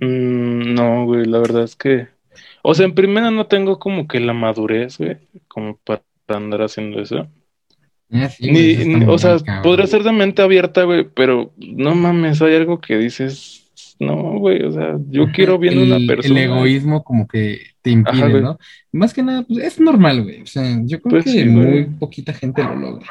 Mm, 0.00 0.74
no, 0.74 1.06
güey, 1.06 1.26
la 1.26 1.38
verdad 1.38 1.64
es 1.64 1.76
que, 1.76 2.08
o 2.62 2.74
sea, 2.74 2.86
en 2.86 2.94
primera 2.94 3.30
no 3.30 3.46
tengo 3.46 3.78
como 3.78 4.06
que 4.06 4.20
la 4.20 4.32
madurez, 4.32 4.98
güey, 4.98 5.16
como 5.48 5.78
para 5.78 6.02
andar 6.28 6.62
haciendo 6.62 7.00
eso. 7.00 7.26
Ah, 8.12 8.28
sí, 8.28 8.50
Ni, 8.50 8.70
eso 8.72 8.88
ni- 8.88 9.04
o 9.06 9.18
sea, 9.18 9.38
cabrón. 9.38 9.62
podría 9.62 9.86
ser 9.86 10.02
de 10.02 10.12
mente 10.12 10.42
abierta, 10.42 10.84
güey, 10.84 11.06
pero 11.14 11.52
no 11.58 11.94
mames, 11.94 12.40
hay 12.42 12.54
algo 12.56 12.80
que 12.80 12.96
dices, 12.98 13.70
no, 14.00 14.38
güey, 14.38 14.62
o 14.62 14.72
sea, 14.72 14.96
yo 15.10 15.24
Ajá, 15.24 15.32
quiero 15.32 15.58
bien 15.58 15.78
a 15.78 15.82
una 15.82 15.96
el, 15.96 16.06
persona. 16.06 16.40
el 16.40 16.50
egoísmo 16.50 17.04
como 17.04 17.26
que 17.28 17.60
te 17.82 17.90
impide. 17.90 18.40
¿no? 18.40 18.58
Más 18.92 19.12
que 19.14 19.22
nada, 19.22 19.42
pues 19.42 19.58
es 19.64 19.80
normal, 19.80 20.22
güey. 20.24 20.42
O 20.42 20.46
sea, 20.46 20.64
yo 20.84 21.00
creo 21.00 21.10
Pues 21.22 21.24
que 21.24 21.30
sí, 21.30 21.44
muy 21.44 21.64
güey. 21.66 21.84
poquita 21.98 22.32
gente 22.32 22.62
lo 22.62 22.74
logra. 22.76 23.06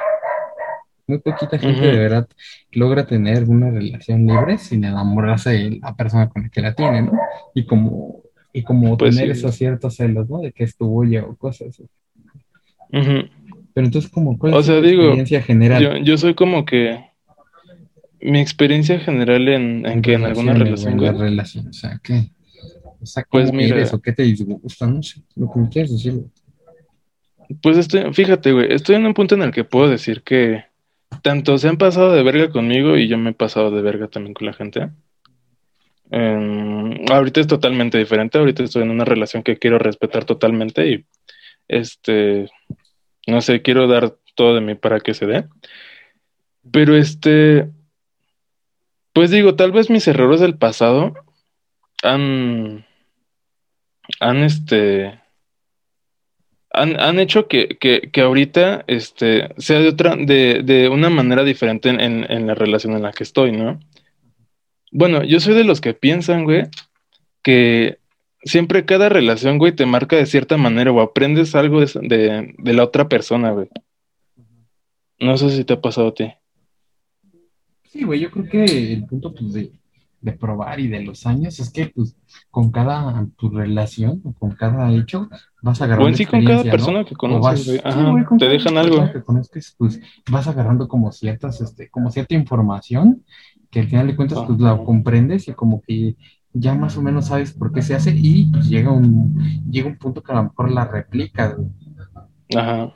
Muy 1.09 1.17
poquita 1.19 1.57
gente 1.57 1.81
de 1.81 1.97
verdad 1.97 2.27
logra 2.71 3.05
tener 3.07 3.43
una 3.45 3.71
relación 3.71 4.27
libre 4.27 4.59
sin 4.59 4.83
enamorarse 4.83 5.49
de 5.49 5.79
la 5.81 5.95
persona 5.95 6.29
con 6.29 6.43
la 6.43 6.49
que 6.49 6.61
la 6.61 6.73
tiene, 6.75 7.01
¿no? 7.01 7.13
Y 7.55 7.65
como, 7.65 8.21
y 8.53 8.61
como 8.61 8.95
Pues 8.95 9.15
tener 9.15 9.33
sí. 9.35 9.39
esos 9.39 9.55
ciertos 9.55 9.95
celos, 9.95 10.29
¿no? 10.29 10.39
De 10.41 10.51
que 10.51 10.63
es 10.65 10.77
tu 10.77 10.85
bulla 10.87 11.23
o 11.25 11.35
cosas. 11.35 11.69
así. 11.69 11.83
Pero 12.91 13.85
entonces, 13.87 14.11
como, 14.11 14.37
¿cuál 14.37 14.53
O 14.53 14.59
es 14.59 14.65
sea, 14.67 14.79
tu 14.79 14.85
digo, 14.87 15.01
experiencia 15.03 15.41
general 15.41 15.81
Yo, 15.83 15.97
yo 15.97 16.17
soy 16.17 16.35
como 16.35 16.63
que 16.65 17.03
mi 18.21 18.39
experiencia 18.39 18.99
general 18.99 19.47
en, 19.47 19.85
en 19.85 20.01
que 20.01 20.13
en 20.13 20.25
alguna 20.25 20.53
relación, 20.53 20.93
en 20.93 21.01
la 21.05 21.11
relación? 21.13 21.67
O 21.69 21.73
sea, 21.73 21.99
¿qué? 22.03 22.31
O 23.01 23.05
sea, 23.05 23.25
Pues 23.31 23.47
¿cómo 23.47 23.57
mira. 23.57 23.77
eres 23.77 23.93
o 23.93 23.99
qué 24.01 24.11
te 24.11 24.23
disgusta? 24.23 24.85
No 24.87 25.01
sé, 25.01 25.21
lo 25.35 25.49
que 25.51 25.59
me 25.59 25.69
quieras 25.69 25.91
decir, 25.91 26.21
pues 27.61 27.77
estoy, 27.77 28.13
fíjate, 28.13 28.51
güey, 28.51 28.71
estoy 28.71 28.95
en 28.95 29.05
un 29.07 29.13
punto 29.15 29.33
en 29.35 29.41
el 29.41 29.51
que 29.51 29.63
puedo 29.63 29.89
decir 29.89 30.21
que 30.21 30.65
tanto 31.21 31.57
se 31.57 31.67
han 31.67 31.77
pasado 31.77 32.13
de 32.13 32.23
verga 32.23 32.49
conmigo 32.51 32.97
y 32.97 33.07
yo 33.07 33.17
me 33.17 33.31
he 33.31 33.33
pasado 33.33 33.71
de 33.71 33.81
verga 33.81 34.07
también 34.07 34.33
con 34.33 34.47
la 34.47 34.53
gente. 34.53 34.89
Em, 36.11 37.05
ahorita 37.11 37.41
es 37.41 37.47
totalmente 37.47 37.97
diferente, 37.97 38.37
ahorita 38.37 38.63
estoy 38.63 38.83
en 38.83 38.91
una 38.91 39.05
relación 39.05 39.43
que 39.43 39.57
quiero 39.57 39.77
respetar 39.77 40.25
totalmente 40.25 40.87
y 40.89 41.05
este, 41.67 42.49
no 43.27 43.41
sé, 43.41 43.61
quiero 43.61 43.87
dar 43.87 44.15
todo 44.35 44.55
de 44.55 44.61
mí 44.61 44.75
para 44.75 44.99
que 44.99 45.13
se 45.13 45.27
dé. 45.27 45.45
Pero 46.71 46.95
este, 46.95 47.69
pues 49.13 49.31
digo, 49.31 49.55
tal 49.55 49.71
vez 49.71 49.89
mis 49.89 50.07
errores 50.07 50.39
del 50.39 50.57
pasado 50.57 51.13
han, 52.03 52.85
han 54.19 54.37
este, 54.37 55.18
han, 56.71 56.99
han 56.99 57.19
hecho 57.19 57.47
que, 57.47 57.77
que, 57.79 58.09
que 58.11 58.21
ahorita 58.21 58.83
este, 58.87 59.49
sea 59.57 59.79
de 59.79 59.89
otra, 59.89 60.15
de, 60.15 60.61
de 60.63 60.89
una 60.89 61.09
manera 61.09 61.43
diferente 61.43 61.89
en, 61.89 61.99
en, 61.99 62.47
la 62.47 62.53
relación 62.53 62.93
en 62.93 63.03
la 63.03 63.11
que 63.11 63.23
estoy, 63.23 63.51
¿no? 63.51 63.79
Bueno, 64.91 65.23
yo 65.23 65.39
soy 65.39 65.55
de 65.55 65.63
los 65.63 65.81
que 65.81 65.93
piensan, 65.93 66.43
güey, 66.43 66.63
que 67.43 67.99
siempre 68.43 68.85
cada 68.85 69.09
relación, 69.09 69.57
güey, 69.57 69.71
te 69.71 69.85
marca 69.85 70.15
de 70.15 70.25
cierta 70.25 70.57
manera 70.57 70.91
o 70.91 71.01
aprendes 71.01 71.55
algo 71.55 71.79
de, 71.79 71.91
de, 72.01 72.55
de 72.57 72.73
la 72.73 72.83
otra 72.83 73.07
persona, 73.07 73.51
güey. 73.51 73.67
No 75.19 75.37
sé 75.37 75.49
si 75.51 75.65
te 75.65 75.73
ha 75.73 75.81
pasado 75.81 76.09
a 76.09 76.13
ti. 76.13 76.31
Sí, 77.89 78.03
güey, 78.03 78.19
yo 78.19 78.31
creo 78.31 78.47
que 78.47 78.63
el 78.65 79.05
punto 79.05 79.33
pues, 79.33 79.53
de, 79.53 79.71
de 80.21 80.33
probar 80.33 80.79
y 80.79 80.87
de 80.87 81.01
los 81.03 81.25
años 81.25 81.59
es 81.59 81.71
que 81.71 81.87
pues 81.87 82.15
con 82.51 82.71
cada 82.71 83.25
tu 83.37 83.49
relación 83.49 84.21
con 84.39 84.51
cada 84.51 84.91
hecho 84.91 85.29
vas 85.61 85.81
agarrando 85.81 86.05
O 86.05 86.09
en 86.09 86.15
sí 86.15 86.25
con 86.25 86.43
cada 86.43 86.63
persona 86.63 87.03
que 87.05 87.15
conoces, 87.15 87.41
vas- 87.43 87.59
sí, 87.65 87.79
Ajá, 87.83 88.25
con 88.25 88.37
te 88.39 88.45
cada 88.45 88.51
dejan 88.53 88.77
algo. 88.77 89.11
que 89.13 89.23
conozcas, 89.23 89.75
pues 89.77 89.99
vas 90.31 90.47
agarrando 90.47 90.87
como 90.87 91.11
ciertas, 91.11 91.61
este, 91.61 91.89
como 91.89 92.11
cierta 92.11 92.35
información 92.35 93.23
que 93.71 93.81
al 93.81 93.87
final 93.87 94.07
de 94.07 94.15
cuentas 94.15 94.39
pues 94.47 94.59
la 94.59 94.77
comprendes 94.83 95.47
y 95.47 95.53
como 95.53 95.81
que 95.81 96.15
ya 96.53 96.73
más 96.75 96.97
o 96.97 97.01
menos 97.01 97.27
sabes 97.27 97.53
por 97.53 97.71
qué 97.71 97.81
se 97.81 97.93
hace 97.95 98.11
y 98.15 98.47
pues 98.51 98.67
llega 98.67 98.91
un, 98.91 99.35
llega 99.69 99.87
un 99.87 99.97
punto 99.97 100.21
que 100.23 100.31
a 100.31 100.35
lo 100.35 100.43
mejor 100.45 100.71
la 100.71 100.85
replicas, 100.85 101.55
güey. 101.55 101.69
Ajá. 102.55 102.93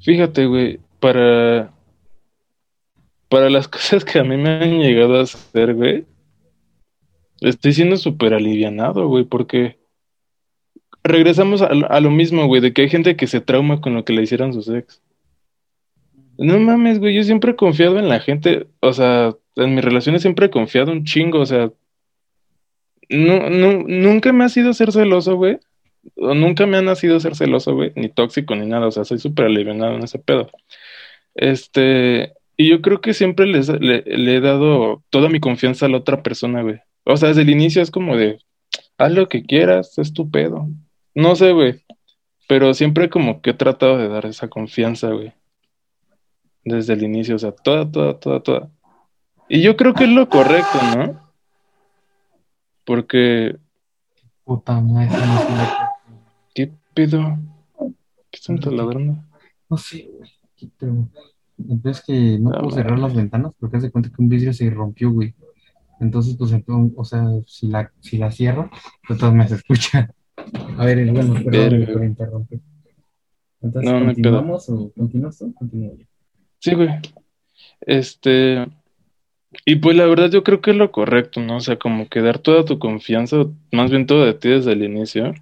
Fíjate, 0.00 0.46
güey, 0.46 0.80
para, 1.00 1.72
para 3.32 3.48
las 3.48 3.66
cosas 3.76 4.04
que 4.04 4.18
a 4.18 4.24
mí 4.24 4.36
me 4.36 4.50
han 4.50 4.78
llegado 4.78 5.18
a 5.18 5.22
hacer, 5.22 5.72
güey, 5.72 6.04
estoy 7.40 7.72
siendo 7.72 7.96
súper 7.96 8.34
alivianado, 8.34 9.08
güey, 9.08 9.24
porque 9.24 9.78
regresamos 11.02 11.62
a, 11.62 12.00
lo 12.00 12.10
mismo, 12.10 12.46
güey, 12.46 12.60
de 12.60 12.74
que 12.74 12.82
hay 12.82 12.90
gente 12.90 13.16
que 13.16 13.26
se 13.26 13.40
trauma 13.40 13.80
con 13.80 13.94
lo 13.94 14.04
que 14.04 14.12
le 14.12 14.22
hicieron 14.22 14.52
sus 14.52 14.68
ex. 14.68 15.02
No 16.36 16.58
mames, 16.60 16.98
güey, 16.98 17.14
yo 17.14 17.22
siempre 17.24 17.52
he 17.52 17.56
confiado 17.56 17.98
en 17.98 18.10
la 18.10 18.20
gente, 18.20 18.66
o 18.80 18.92
sea, 18.92 19.34
en 19.56 19.74
mis 19.74 19.84
relaciones 19.84 20.20
siempre 20.20 20.46
he 20.46 20.50
confiado 20.50 20.92
un 20.92 21.04
chingo, 21.04 21.40
o 21.40 21.46
sea, 21.46 21.72
no, 23.08 23.48
no, 23.48 23.82
nunca 23.86 24.34
me 24.34 24.44
ha 24.44 24.50
sido 24.50 24.74
ser 24.74 24.92
celoso, 24.92 25.36
güey, 25.36 25.58
o 26.16 26.34
nunca 26.34 26.66
me 26.66 26.76
ha 26.76 26.82
nacido 26.82 27.18
ser 27.18 27.34
celoso, 27.34 27.74
güey, 27.74 27.92
ni 27.96 28.10
tóxico 28.10 28.54
ni 28.54 28.66
nada, 28.66 28.88
o 28.88 28.90
sea, 28.90 29.04
soy 29.04 29.18
súper 29.18 29.46
alivianado 29.46 29.96
en 29.96 30.04
ese 30.04 30.18
pedo. 30.18 30.50
Este, 31.34 32.34
Y 32.62 32.68
yo 32.68 32.80
creo 32.80 33.00
que 33.00 33.12
siempre 33.12 33.44
les, 33.44 33.68
le, 33.68 34.02
le 34.02 34.36
he 34.36 34.40
dado 34.40 35.02
toda 35.10 35.28
mi 35.28 35.40
confianza 35.40 35.86
a 35.86 35.88
la 35.88 35.96
otra 35.96 36.22
persona, 36.22 36.62
güey. 36.62 36.78
O 37.02 37.16
sea, 37.16 37.30
desde 37.30 37.42
el 37.42 37.50
inicio 37.50 37.82
es 37.82 37.90
como 37.90 38.16
de, 38.16 38.38
haz 38.98 39.10
lo 39.10 39.28
que 39.28 39.42
quieras, 39.42 39.98
es 39.98 40.12
tu 40.12 40.30
pedo. 40.30 40.68
No 41.12 41.34
sé, 41.34 41.50
güey. 41.50 41.84
Pero 42.46 42.72
siempre 42.72 43.10
como 43.10 43.42
que 43.42 43.50
he 43.50 43.54
tratado 43.54 43.98
de 43.98 44.06
dar 44.06 44.26
esa 44.26 44.46
confianza, 44.46 45.10
güey. 45.10 45.32
Desde 46.64 46.92
el 46.92 47.02
inicio, 47.02 47.34
o 47.34 47.38
sea, 47.40 47.50
toda, 47.50 47.90
toda, 47.90 48.20
toda, 48.20 48.40
toda. 48.44 48.70
Y 49.48 49.60
yo 49.60 49.76
creo 49.76 49.92
que 49.92 50.04
es 50.04 50.10
lo 50.10 50.28
correcto, 50.28 50.78
¿no? 50.96 51.20
Porque, 52.84 53.56
Puta 54.44 54.80
madre, 54.80 55.18
¿qué 56.54 56.70
pedo? 56.94 57.38
¿Qué 58.30 58.38
están 58.38 58.60
taladrando? 58.60 59.16
No 59.68 59.76
sé, 59.76 60.08
güey. 60.16 60.30
Entonces 61.58 62.04
que 62.06 62.38
no 62.38 62.50
No 62.50 62.58
puedo 62.60 62.70
cerrar 62.70 62.98
las 62.98 63.14
ventanas 63.14 63.52
porque 63.58 63.76
hace 63.76 63.90
cuenta 63.90 64.10
que 64.10 64.22
un 64.22 64.28
vidrio 64.28 64.52
se 64.52 64.68
rompió, 64.70 65.10
güey. 65.10 65.34
Entonces, 66.00 66.36
pues, 66.36 66.52
entonces, 66.52 66.92
o 66.96 67.04
sea, 67.04 67.24
si 67.46 67.68
la, 67.68 67.92
si 68.00 68.18
la 68.18 68.32
cierro, 68.32 68.70
de 69.08 69.16
todas 69.16 69.34
me 69.34 69.44
escucha. 69.44 70.12
A 70.76 70.84
ver, 70.84 71.10
bueno, 71.12 71.34
perdón 71.44 71.86
por 71.92 72.04
interrumpir. 72.04 72.60
Entonces, 73.60 73.92
No, 73.92 74.00
no. 74.00 74.06
¿continuamos 74.06 74.68
o 74.68 74.92
continúas 74.92 75.38
tú? 75.38 75.54
Continúo 75.54 75.96
yo. 75.96 76.04
Sí, 76.58 76.74
güey. 76.74 76.88
Este, 77.82 78.66
y 79.64 79.76
pues 79.76 79.96
la 79.96 80.06
verdad 80.06 80.30
yo 80.30 80.42
creo 80.42 80.60
que 80.60 80.72
es 80.72 80.76
lo 80.76 80.90
correcto, 80.90 81.40
¿no? 81.40 81.58
O 81.58 81.60
sea, 81.60 81.78
como 81.78 82.08
que 82.08 82.20
dar 82.20 82.38
toda 82.38 82.64
tu 82.64 82.78
confianza, 82.78 83.46
más 83.70 83.90
bien 83.90 84.06
todo 84.06 84.24
de 84.24 84.34
ti 84.34 84.48
desde 84.48 84.72
el 84.72 84.82
inicio. 84.82 85.34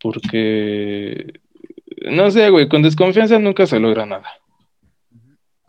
Porque, 0.00 1.40
no 2.12 2.30
sé, 2.30 2.50
güey, 2.50 2.68
con 2.68 2.82
desconfianza 2.82 3.38
nunca 3.40 3.66
se 3.66 3.80
logra 3.80 4.06
nada. 4.06 4.28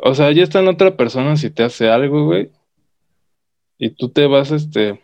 O 0.01 0.15
sea, 0.15 0.31
ya 0.31 0.43
está 0.43 0.59
en 0.61 0.69
otra 0.69 0.95
persona 0.95 1.35
si 1.35 1.49
te 1.49 1.63
hace 1.63 1.89
algo, 1.89 2.25
güey. 2.25 2.49
Y 3.77 3.91
tú 3.91 4.09
te 4.09 4.27
vas, 4.27 4.51
este, 4.51 5.01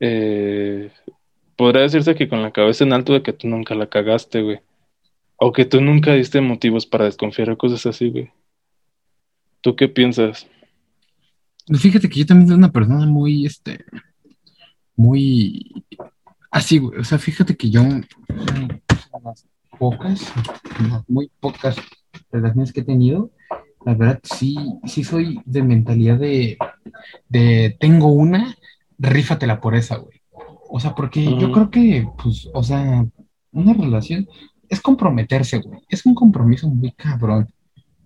eh, 0.00 0.90
podría 1.56 1.82
decirse 1.82 2.14
que 2.14 2.28
con 2.28 2.42
la 2.42 2.52
cabeza 2.52 2.84
en 2.84 2.92
alto 2.92 3.12
de 3.12 3.22
que 3.22 3.32
tú 3.32 3.48
nunca 3.48 3.74
la 3.74 3.88
cagaste, 3.88 4.42
güey. 4.42 4.60
O 5.36 5.52
que 5.52 5.66
tú 5.66 5.80
nunca 5.82 6.14
diste 6.14 6.40
motivos 6.40 6.86
para 6.86 7.04
desconfiar 7.04 7.50
o 7.50 7.58
cosas 7.58 7.84
así, 7.86 8.10
güey. 8.10 8.30
¿Tú 9.60 9.76
qué 9.76 9.88
piensas? 9.88 10.46
Pues 11.66 11.82
Fíjate 11.82 12.08
que 12.08 12.20
yo 12.20 12.26
también 12.26 12.48
soy 12.48 12.56
una 12.56 12.72
persona 12.72 13.04
muy, 13.06 13.44
este, 13.44 13.84
muy 14.94 15.84
así, 16.50 16.78
güey. 16.78 16.98
O 16.98 17.04
sea, 17.04 17.18
fíjate 17.18 17.56
que 17.56 17.68
yo, 17.68 17.82
las 19.22 19.46
pocas, 19.78 20.32
muy 21.08 21.30
pocas 21.40 21.76
relaciones 22.30 22.72
que 22.72 22.80
he 22.80 22.84
tenido, 22.84 23.30
la 23.86 23.94
verdad 23.94 24.20
sí, 24.24 24.56
sí 24.84 25.04
soy 25.04 25.40
de 25.44 25.62
mentalidad 25.62 26.18
de, 26.18 26.58
de 27.28 27.76
tengo 27.78 28.08
una, 28.08 28.56
rífatela 28.98 29.60
por 29.60 29.76
esa, 29.76 29.96
güey. 29.98 30.20
O 30.68 30.80
sea, 30.80 30.94
porque 30.96 31.24
yo 31.24 31.52
creo 31.52 31.70
que, 31.70 32.08
pues, 32.20 32.50
o 32.52 32.64
sea, 32.64 33.06
una 33.52 33.72
relación 33.74 34.26
es 34.68 34.80
comprometerse, 34.80 35.58
güey. 35.58 35.80
Es 35.88 36.04
un 36.04 36.16
compromiso 36.16 36.68
muy 36.68 36.90
cabrón. 36.92 37.46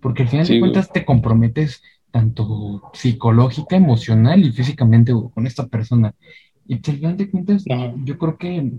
Porque 0.01 0.25
al 0.25 0.29
final 0.29 0.47
Sí, 0.47 0.55
de 0.55 0.61
güey. 0.61 0.71
cuentas 0.73 0.93
te 0.93 1.07
comprometes 1.07 1.83
tanto 2.11 2.83
psicológica, 2.93 3.77
emocional 3.77 4.45
y 4.45 4.53
físicamente 4.53 5.13
güey, 5.15 5.31
con 5.31 5.47
esta 5.47 5.67
persona. 5.67 6.15
Y 6.67 6.75
al 6.75 6.81
final 6.83 7.17
de 7.17 7.31
cuentas, 7.31 7.65
Ajá. 7.71 7.95
yo 8.05 8.19
creo 8.19 8.37
que 8.37 8.71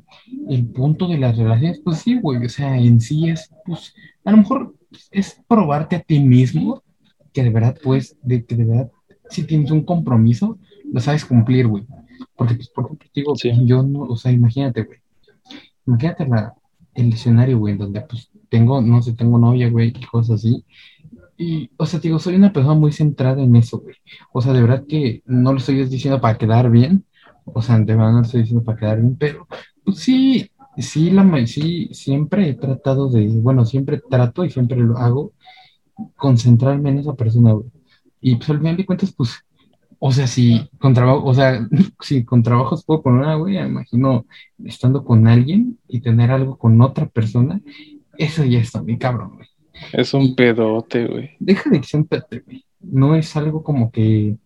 el 0.50 0.66
punto 0.68 1.08
de 1.08 1.18
las 1.18 1.36
relaciones, 1.36 1.82
pues 1.84 1.98
sí, 1.98 2.20
güey, 2.22 2.46
o 2.46 2.50
sea, 2.50 2.78
en 2.78 3.02
sí 3.02 3.28
es, 3.30 3.50
pues, 3.66 3.96
a 4.24 4.30
lo 4.32 4.38
mejor 4.38 4.76
es 5.10 5.42
probarte 5.48 5.96
a 5.96 6.02
ti 6.02 6.20
mismo 6.20 6.84
que 7.34 7.44
de 7.44 7.50
verdad, 7.50 7.78
pues, 7.84 8.18
de 8.22 8.46
que 8.46 8.56
de 8.56 8.66
verdad, 8.66 8.92
si 9.30 9.44
tienes 9.44 9.72
un 9.72 9.84
compromiso, 9.86 10.60
lo 10.92 11.00
sabes 11.00 11.26
cumplir, 11.26 11.68
güey. 11.68 11.86
Porque, 12.36 12.56
pues, 12.56 12.70
por 12.70 12.86
ejemplo, 12.86 13.10
digo, 13.14 13.36
Sí. 13.36 13.52
yo 13.66 13.84
no, 13.84 14.02
o 14.02 14.18
sea, 14.18 14.32
imagínate, 14.32 14.84
güey, 14.84 15.00
imagínate 15.88 16.28
la, 16.28 16.54
el 16.96 17.14
escenario, 17.14 17.60
güey, 17.60 17.78
donde, 17.78 18.02
pues, 18.02 18.30
tengo, 18.50 18.82
no 18.82 19.02
sé, 19.02 19.14
tengo 19.14 19.38
novia, 19.40 19.70
güey, 19.70 19.90
y 19.90 20.06
cosas 20.06 20.38
así. 20.42 20.66
Y, 21.38 21.72
o 21.78 21.86
sea, 21.86 22.00
digo, 22.00 22.20
soy 22.20 22.36
una 22.36 22.54
persona 22.54 22.76
muy 22.76 22.92
centrada 22.92 23.42
en 23.42 23.56
eso, 23.56 23.80
güey. 23.80 23.96
O 24.34 24.42
sea, 24.42 24.54
de 24.54 24.62
verdad 24.62 24.86
que 24.88 25.24
no 25.26 25.52
lo 25.54 25.58
estoy 25.60 25.84
diciendo 25.86 26.22
para 26.22 26.38
quedar 26.38 26.70
bien. 26.70 27.06
O 27.46 27.62
sea, 27.62 27.78
de 27.80 27.86
verdad 27.96 28.12
no 28.12 28.18
lo 28.20 28.24
estoy 28.26 28.42
diciendo 28.42 28.64
para 28.64 28.78
quedar 28.78 29.00
bien, 29.02 29.16
pero 29.18 29.48
pues 29.84 29.98
sí, 29.98 30.52
sí, 30.78 31.10
la, 31.12 31.48
sí, 31.48 31.90
siempre 31.94 32.50
he 32.50 32.54
tratado 32.54 33.10
de, 33.10 33.28
bueno, 33.30 33.66
siempre 33.66 34.02
trato 34.10 34.46
y 34.46 34.52
siempre 34.52 34.78
lo 34.78 34.98
hago, 34.98 35.34
concentrarme 36.16 36.90
en 36.90 37.00
esa 37.00 37.14
persona, 37.14 37.54
güey. 37.54 37.70
Y 38.20 38.36
pues 38.36 38.50
al 38.50 38.60
final 38.60 38.78
de 38.78 38.86
cuentas, 38.86 39.14
pues, 39.14 39.44
o 40.00 40.12
sea, 40.12 40.28
si 40.28 40.70
con 40.80 40.94
trabajo, 40.94 41.24
o 41.26 41.34
sea, 41.34 41.68
si 42.02 42.24
con 42.24 42.44
trabajos 42.44 42.86
puedo 42.86 43.02
con 43.02 43.16
una, 43.16 43.36
güey, 43.36 43.58
imagino 43.58 44.26
estando 44.64 45.04
con 45.04 45.28
alguien 45.28 45.80
y 45.88 46.02
tener 46.02 46.32
algo 46.32 46.58
con 46.58 46.80
otra 46.82 47.08
persona, 47.08 47.62
eso 48.18 48.44
ya 48.44 48.60
está 48.60 48.82
muy 48.82 48.98
cabrón, 48.98 49.36
güey. 49.36 49.48
Es 49.94 50.14
un 50.14 50.36
pedote, 50.36 51.08
güey. 51.08 51.32
Deja 51.40 51.70
de 51.70 51.82
que 51.82 51.88
sea 51.88 52.00
un 52.00 52.08
pete, 52.08 52.40
güey. 52.40 52.66
No 52.80 53.16
es 53.16 53.36
algo 53.36 53.64
como 53.64 53.92
que, 53.92 54.38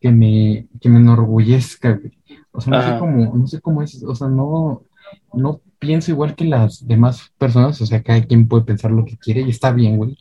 que 0.00 0.10
me, 0.10 0.68
que 0.80 0.88
me 0.88 0.98
enorgullezca, 0.98 1.92
güey. 1.92 2.12
O 2.52 2.60
sea, 2.60 2.72
no 2.72 2.82
sé 2.82 2.98
cómo, 2.98 3.36
no 3.36 3.46
sé 3.46 3.60
cómo 3.60 3.82
es, 3.82 4.02
o 4.02 4.14
sea, 4.14 4.28
no, 4.28 4.82
no 5.32 5.60
pienso 5.78 6.10
igual 6.10 6.34
que 6.34 6.44
las 6.44 6.86
demás 6.86 7.32
personas, 7.38 7.80
o 7.80 7.86
sea, 7.86 8.02
cada 8.02 8.22
quien 8.22 8.46
puede 8.46 8.64
pensar 8.64 8.90
lo 8.90 9.04
que 9.04 9.16
quiere 9.16 9.42
y 9.42 9.50
está 9.50 9.72
bien, 9.72 9.96
güey. 9.96 10.16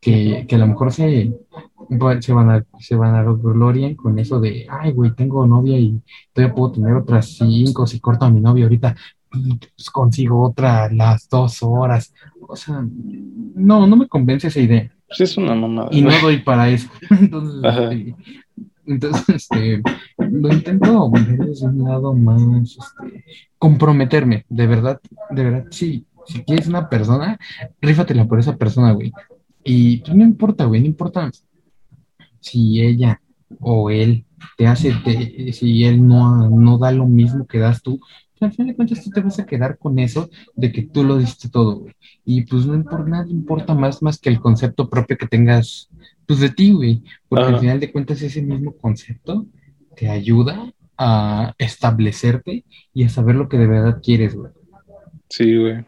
Que, 0.00 0.44
que 0.46 0.54
a 0.54 0.58
lo 0.58 0.68
mejor 0.68 0.92
se, 0.92 1.32
se 2.20 2.32
van 2.32 2.50
a, 2.50 2.64
se 2.78 2.94
van 2.94 3.14
a 3.14 3.22
glorian 3.24 3.94
con 3.94 4.18
eso 4.18 4.38
de, 4.38 4.66
ay, 4.70 4.92
güey, 4.92 5.12
tengo 5.14 5.46
novia 5.46 5.78
y 5.78 6.00
todavía 6.32 6.54
puedo 6.54 6.72
tener 6.72 6.94
otras 6.94 7.36
cinco, 7.36 7.86
si 7.86 7.98
corto 7.98 8.24
a 8.24 8.30
mi 8.30 8.40
novia 8.40 8.64
ahorita, 8.64 8.94
pues 9.30 9.90
consigo 9.90 10.42
otra 10.42 10.90
las 10.92 11.28
dos 11.28 11.62
horas. 11.62 12.14
O 12.48 12.54
sea, 12.54 12.84
no, 12.86 13.86
no 13.86 13.96
me 13.96 14.06
convence 14.06 14.48
esa 14.48 14.60
idea 14.60 14.92
Sí, 15.10 15.22
es 15.22 15.36
una 15.36 15.54
mamada, 15.54 15.88
y 15.92 16.02
no 16.02 16.10
doy 16.20 16.38
para 16.38 16.68
eso. 16.68 16.88
Entonces, 17.10 17.62
este, 17.64 18.16
entonces 18.86 19.28
este, 19.28 19.82
lo 20.18 20.52
intento 20.52 21.10
ver 21.10 21.38
desde 21.38 21.66
un 21.66 21.84
lado 21.84 22.14
más, 22.14 22.42
este, 22.60 23.24
comprometerme, 23.66 24.44
de 24.48 24.66
verdad, 24.68 25.00
de 25.30 25.42
verdad, 25.44 25.64
sí, 25.70 26.06
si 26.26 26.42
quieres 26.44 26.68
una 26.68 26.88
persona, 26.88 27.36
rífatela 27.80 28.24
por 28.26 28.38
esa 28.38 28.56
persona, 28.56 28.92
güey. 28.92 29.12
Y 29.64 29.98
pues, 29.98 30.14
no 30.16 30.22
importa, 30.22 30.66
güey, 30.66 30.80
no 30.80 30.86
importa 30.86 31.30
si 32.40 32.80
ella 32.80 33.20
o 33.60 33.90
él 33.90 34.24
te 34.56 34.66
hace, 34.68 34.92
te- 35.04 35.52
si 35.52 35.84
él 35.84 36.06
no, 36.06 36.48
no 36.48 36.78
da 36.78 36.92
lo 36.92 37.06
mismo 37.06 37.44
que 37.46 37.58
das 37.58 37.82
tú, 37.82 37.98
pues, 38.38 38.42
al 38.42 38.52
final 38.52 38.66
de 38.68 38.76
cuentas 38.76 39.02
tú 39.02 39.10
te 39.10 39.20
vas 39.20 39.38
a 39.40 39.46
quedar 39.46 39.78
con 39.78 39.98
eso 39.98 40.28
de 40.54 40.70
que 40.70 40.82
tú 40.82 41.02
lo 41.02 41.18
diste 41.18 41.48
todo, 41.48 41.80
güey. 41.80 41.94
Y 42.24 42.42
pues 42.42 42.66
no 42.66 42.74
importa, 42.74 43.08
nada 43.10 43.28
importa 43.28 43.74
más, 43.74 44.00
más 44.02 44.18
que 44.18 44.28
el 44.28 44.38
concepto 44.40 44.88
propio 44.88 45.16
que 45.16 45.26
tengas, 45.26 45.88
pues 46.26 46.38
de 46.38 46.50
ti, 46.50 46.72
güey. 46.72 47.02
Porque 47.28 47.46
al 47.46 47.50
Ajá. 47.54 47.60
final 47.60 47.80
de 47.80 47.90
cuentas 47.90 48.22
ese 48.22 48.42
mismo 48.42 48.76
concepto 48.76 49.46
te 49.96 50.08
ayuda 50.08 50.72
a 50.98 51.54
establecerte 51.58 52.64
y 52.94 53.04
a 53.04 53.08
saber 53.08 53.34
lo 53.36 53.48
que 53.48 53.58
de 53.58 53.66
verdad 53.66 54.00
quieres, 54.02 54.34
güey. 54.34 54.52
Sí, 55.28 55.56
güey. 55.56 55.84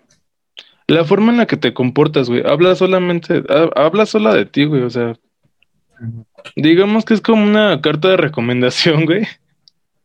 La 0.86 1.04
forma 1.04 1.32
en 1.32 1.38
la 1.38 1.46
que 1.46 1.56
te 1.56 1.74
comportas, 1.74 2.28
güey. 2.28 2.42
Habla 2.46 2.74
solamente, 2.74 3.42
ha- 3.48 3.70
habla 3.84 4.06
sola 4.06 4.34
de 4.34 4.46
ti, 4.46 4.64
güey. 4.64 4.82
O 4.82 4.90
sea, 4.90 5.14
digamos 6.56 7.04
que 7.04 7.14
es 7.14 7.20
como 7.20 7.42
una 7.42 7.80
carta 7.80 8.08
de 8.08 8.16
recomendación, 8.16 9.04
güey. 9.06 9.26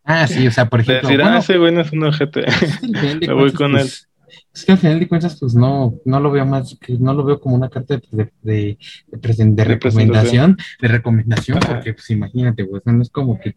Ah, 0.03 0.27
sí, 0.27 0.45
o 0.45 0.51
sea, 0.51 0.69
por 0.69 0.81
ejemplo, 0.81 1.07
decir, 1.07 1.21
ah, 1.21 1.25
bueno, 1.25 1.39
ese 1.39 1.57
güey 1.57 1.73
no 1.73 1.81
es 1.81 1.91
un 1.93 2.03
ojete. 2.03 2.45
Me 3.27 3.33
voy 3.33 3.53
con 3.53 3.71
pues, 3.71 4.09
Es 4.53 4.65
que 4.65 4.71
al 4.71 4.77
final 4.77 4.99
de 4.99 5.07
cuentas, 5.07 5.37
pues 5.39 5.55
no, 5.55 5.95
no 6.05 6.19
lo 6.19 6.31
veo 6.31 6.45
más, 6.45 6.77
que 6.79 6.93
no 6.97 7.13
lo 7.13 7.23
veo 7.23 7.39
como 7.39 7.55
una 7.55 7.69
carta 7.69 7.97
de, 7.97 8.01
de, 8.11 8.31
de, 8.41 8.77
de 9.07 9.17
presen- 9.19 9.55
de 9.55 9.63
De 9.63 9.65
recomendación, 9.65 10.57
de 10.81 10.87
recomendación, 10.87 11.57
Ajá. 11.57 11.73
porque 11.73 11.93
pues 11.93 12.09
imagínate, 12.11 12.65
pues 12.65 12.81
no 12.85 13.01
es 13.01 13.09
como 13.09 13.39
que 13.39 13.55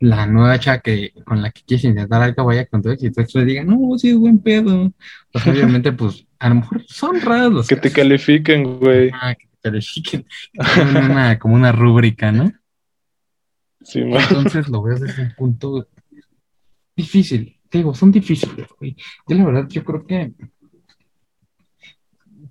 la 0.00 0.26
nueva 0.26 0.58
chava 0.58 0.78
que, 0.80 1.12
con 1.24 1.42
la 1.42 1.50
que 1.50 1.62
quieres 1.66 1.84
intentar 1.84 2.22
algo 2.22 2.44
vaya 2.44 2.66
con 2.66 2.82
todo 2.82 2.92
y 2.92 3.10
tú 3.10 3.24
le 3.34 3.44
diga, 3.44 3.64
no, 3.64 3.98
sí 3.98 4.10
es 4.10 4.16
buen 4.16 4.38
pedo. 4.38 4.92
Pues 5.32 5.46
obviamente, 5.46 5.92
pues 5.92 6.26
a 6.38 6.48
lo 6.48 6.56
mejor 6.56 6.84
son 6.86 7.20
raros 7.20 7.52
los 7.52 7.66
Que 7.68 7.76
te 7.76 7.90
califiquen, 7.90 8.78
güey. 8.78 9.10
Ah, 9.12 9.34
que 9.34 9.46
te 9.46 9.56
califiquen, 9.70 10.26
una, 11.10 11.38
como 11.38 11.54
una 11.54 11.72
rúbrica, 11.72 12.30
¿no? 12.32 12.52
Sí. 13.82 14.00
Entonces 14.00 14.68
lo 14.68 14.82
veo 14.82 14.98
desde 14.98 15.22
un 15.22 15.34
punto 15.36 15.88
difícil. 16.96 17.55
Digo, 17.76 17.94
son 17.94 18.10
difíciles, 18.10 18.68
güey. 18.78 18.96
Yo 19.28 19.36
la 19.36 19.44
verdad, 19.44 19.68
yo 19.68 19.84
creo 19.84 20.06
que 20.06 20.32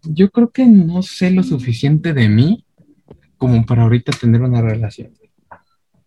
yo 0.03 0.29
creo 0.29 0.51
que 0.51 0.65
no 0.65 1.01
sé 1.01 1.31
lo 1.31 1.43
suficiente 1.43 2.13
de 2.13 2.29
mí 2.29 2.65
como 3.37 3.65
para 3.65 3.83
ahorita 3.83 4.11
tener 4.11 4.41
una 4.41 4.61
relación. 4.61 5.11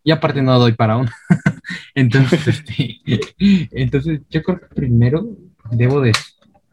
Y 0.04 0.10
aparte 0.10 0.40
no 0.40 0.58
doy 0.58 0.72
para 0.72 0.96
una. 0.96 1.14
Entonces, 1.94 2.46
este, 2.48 3.00
entonces 3.72 4.22
yo 4.30 4.42
creo 4.42 4.60
que 4.60 4.66
primero 4.74 5.26
debo 5.70 6.00
de 6.00 6.12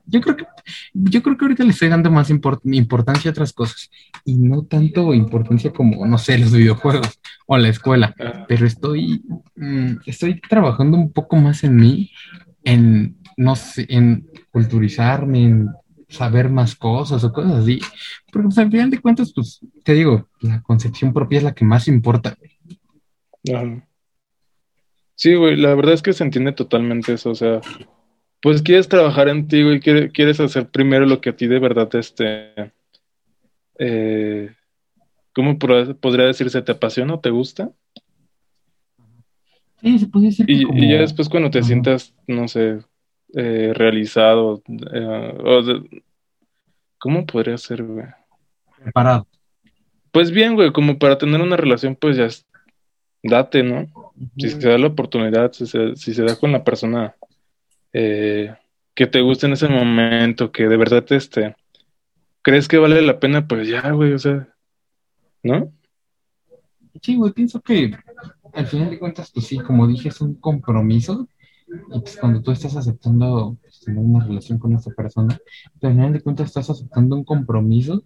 yo 0.07 0.21
creo 0.21 0.37
que, 0.37 0.45
yo 0.93 1.23
creo 1.23 1.37
que 1.37 1.45
ahorita 1.45 1.63
le 1.63 1.71
estoy 1.71 1.89
dando 1.89 2.11
más 2.11 2.29
importancia 2.29 3.29
a 3.29 3.31
otras 3.31 3.53
cosas 3.53 3.89
y 4.23 4.35
no 4.35 4.63
tanto 4.63 5.13
importancia 5.13 5.71
como, 5.71 6.05
no 6.05 6.17
sé, 6.17 6.37
los 6.37 6.51
videojuegos 6.51 7.19
o 7.47 7.57
la 7.57 7.69
escuela, 7.69 8.13
ah. 8.19 8.45
pero 8.47 8.65
estoy, 8.65 9.23
mm, 9.55 9.97
estoy 10.05 10.39
trabajando 10.41 10.97
un 10.97 11.11
poco 11.11 11.35
más 11.37 11.63
en 11.63 11.75
mí, 11.75 12.11
en, 12.63 13.17
no 13.37 13.55
sé, 13.55 13.85
en 13.89 14.27
culturizarme, 14.51 15.43
en 15.43 15.69
saber 16.07 16.49
más 16.49 16.75
cosas 16.75 17.23
o 17.23 17.33
cosas 17.33 17.53
así, 17.53 17.79
porque 18.31 18.47
pues, 18.47 18.57
al 18.57 18.71
final 18.71 18.89
de 18.89 19.01
cuentas, 19.01 19.31
pues, 19.33 19.59
te 19.83 19.93
digo, 19.93 20.29
la 20.41 20.61
concepción 20.61 21.13
propia 21.13 21.39
es 21.39 21.43
la 21.43 21.53
que 21.53 21.65
más 21.65 21.87
importa. 21.87 22.37
Sí, 25.15 25.35
güey, 25.35 25.55
la 25.55 25.73
verdad 25.75 25.93
es 25.93 26.01
que 26.01 26.13
se 26.13 26.23
entiende 26.23 26.51
totalmente 26.51 27.13
eso, 27.13 27.31
o 27.31 27.35
sea, 27.35 27.61
pues 28.41 28.61
quieres 28.61 28.87
trabajar 28.87 29.29
en 29.29 29.47
ti, 29.47 29.63
güey, 29.63 29.79
quieres 29.79 30.39
hacer 30.39 30.69
primero 30.69 31.05
lo 31.05 31.21
que 31.21 31.29
a 31.29 31.35
ti 31.35 31.47
de 31.47 31.59
verdad, 31.59 31.93
este, 31.95 32.53
eh, 33.79 34.53
¿cómo 35.33 35.57
podría 35.57 36.25
decirse? 36.25 36.61
¿Te 36.61 36.71
apasiona 36.71 37.15
o 37.15 37.19
te 37.19 37.29
gusta? 37.29 37.71
Sí, 39.81 39.99
se 39.99 40.07
puede 40.07 40.27
decir. 40.27 40.45
y, 40.49 40.89
ya 40.89 40.99
después 40.99 41.29
cuando 41.29 41.49
te 41.49 41.63
sientas, 41.63 42.13
no 42.27 42.47
sé, 42.47 42.79
eh, 43.33 43.71
realizado, 43.73 44.63
eh, 44.93 46.01
¿cómo 46.97 47.25
podría 47.25 47.57
ser, 47.57 47.83
güey? 47.83 48.05
Preparado. 48.81 49.27
Pues 50.11 50.31
bien, 50.31 50.55
güey, 50.55 50.71
como 50.71 50.97
para 50.97 51.17
tener 51.17 51.41
una 51.41 51.57
relación, 51.57 51.95
pues 51.95 52.15
ya 52.15 52.29
date, 53.21 53.63
¿no? 53.63 54.13
Si 54.37 54.49
se 54.49 54.69
da 54.69 54.77
la 54.77 54.87
oportunidad, 54.87 55.51
si 55.51 55.65
se, 55.65 55.95
si 55.95 56.13
se 56.13 56.23
da 56.23 56.37
con 56.37 56.51
la 56.51 56.63
persona 56.63 57.15
eh, 57.97 58.53
que 58.93 59.07
te 59.07 59.21
guste 59.21 59.45
en 59.45 59.53
ese 59.53 59.69
momento, 59.69 60.51
que 60.51 60.67
de 60.67 60.75
verdad 60.75 61.05
este, 61.11 61.55
crees 62.41 62.67
que 62.67 62.77
vale 62.77 63.01
la 63.01 63.21
pena, 63.21 63.47
pues 63.47 63.69
ya, 63.69 63.89
güey, 63.91 64.11
o 64.11 64.19
sea, 64.19 64.49
¿no? 65.41 65.71
Sí, 67.01 67.15
güey, 67.15 67.31
pienso 67.31 67.61
que 67.61 67.95
al 68.51 68.67
final 68.67 68.89
de 68.89 68.99
cuentas, 68.99 69.31
pues 69.33 69.47
sí, 69.47 69.59
como 69.59 69.87
dije, 69.87 70.09
es 70.09 70.19
un 70.19 70.35
compromiso. 70.35 71.29
Y 71.67 71.99
pues 72.01 72.17
cuando 72.17 72.41
tú 72.41 72.51
estás 72.51 72.75
aceptando 72.75 73.57
pues, 73.61 73.79
tener 73.79 74.03
una 74.03 74.25
relación 74.25 74.59
con 74.59 74.75
esa 74.75 74.91
persona, 74.91 75.37
al 75.81 75.91
final 75.93 76.13
de 76.13 76.21
cuentas 76.21 76.47
estás 76.47 76.69
aceptando 76.69 77.15
un 77.15 77.23
compromiso 77.23 78.03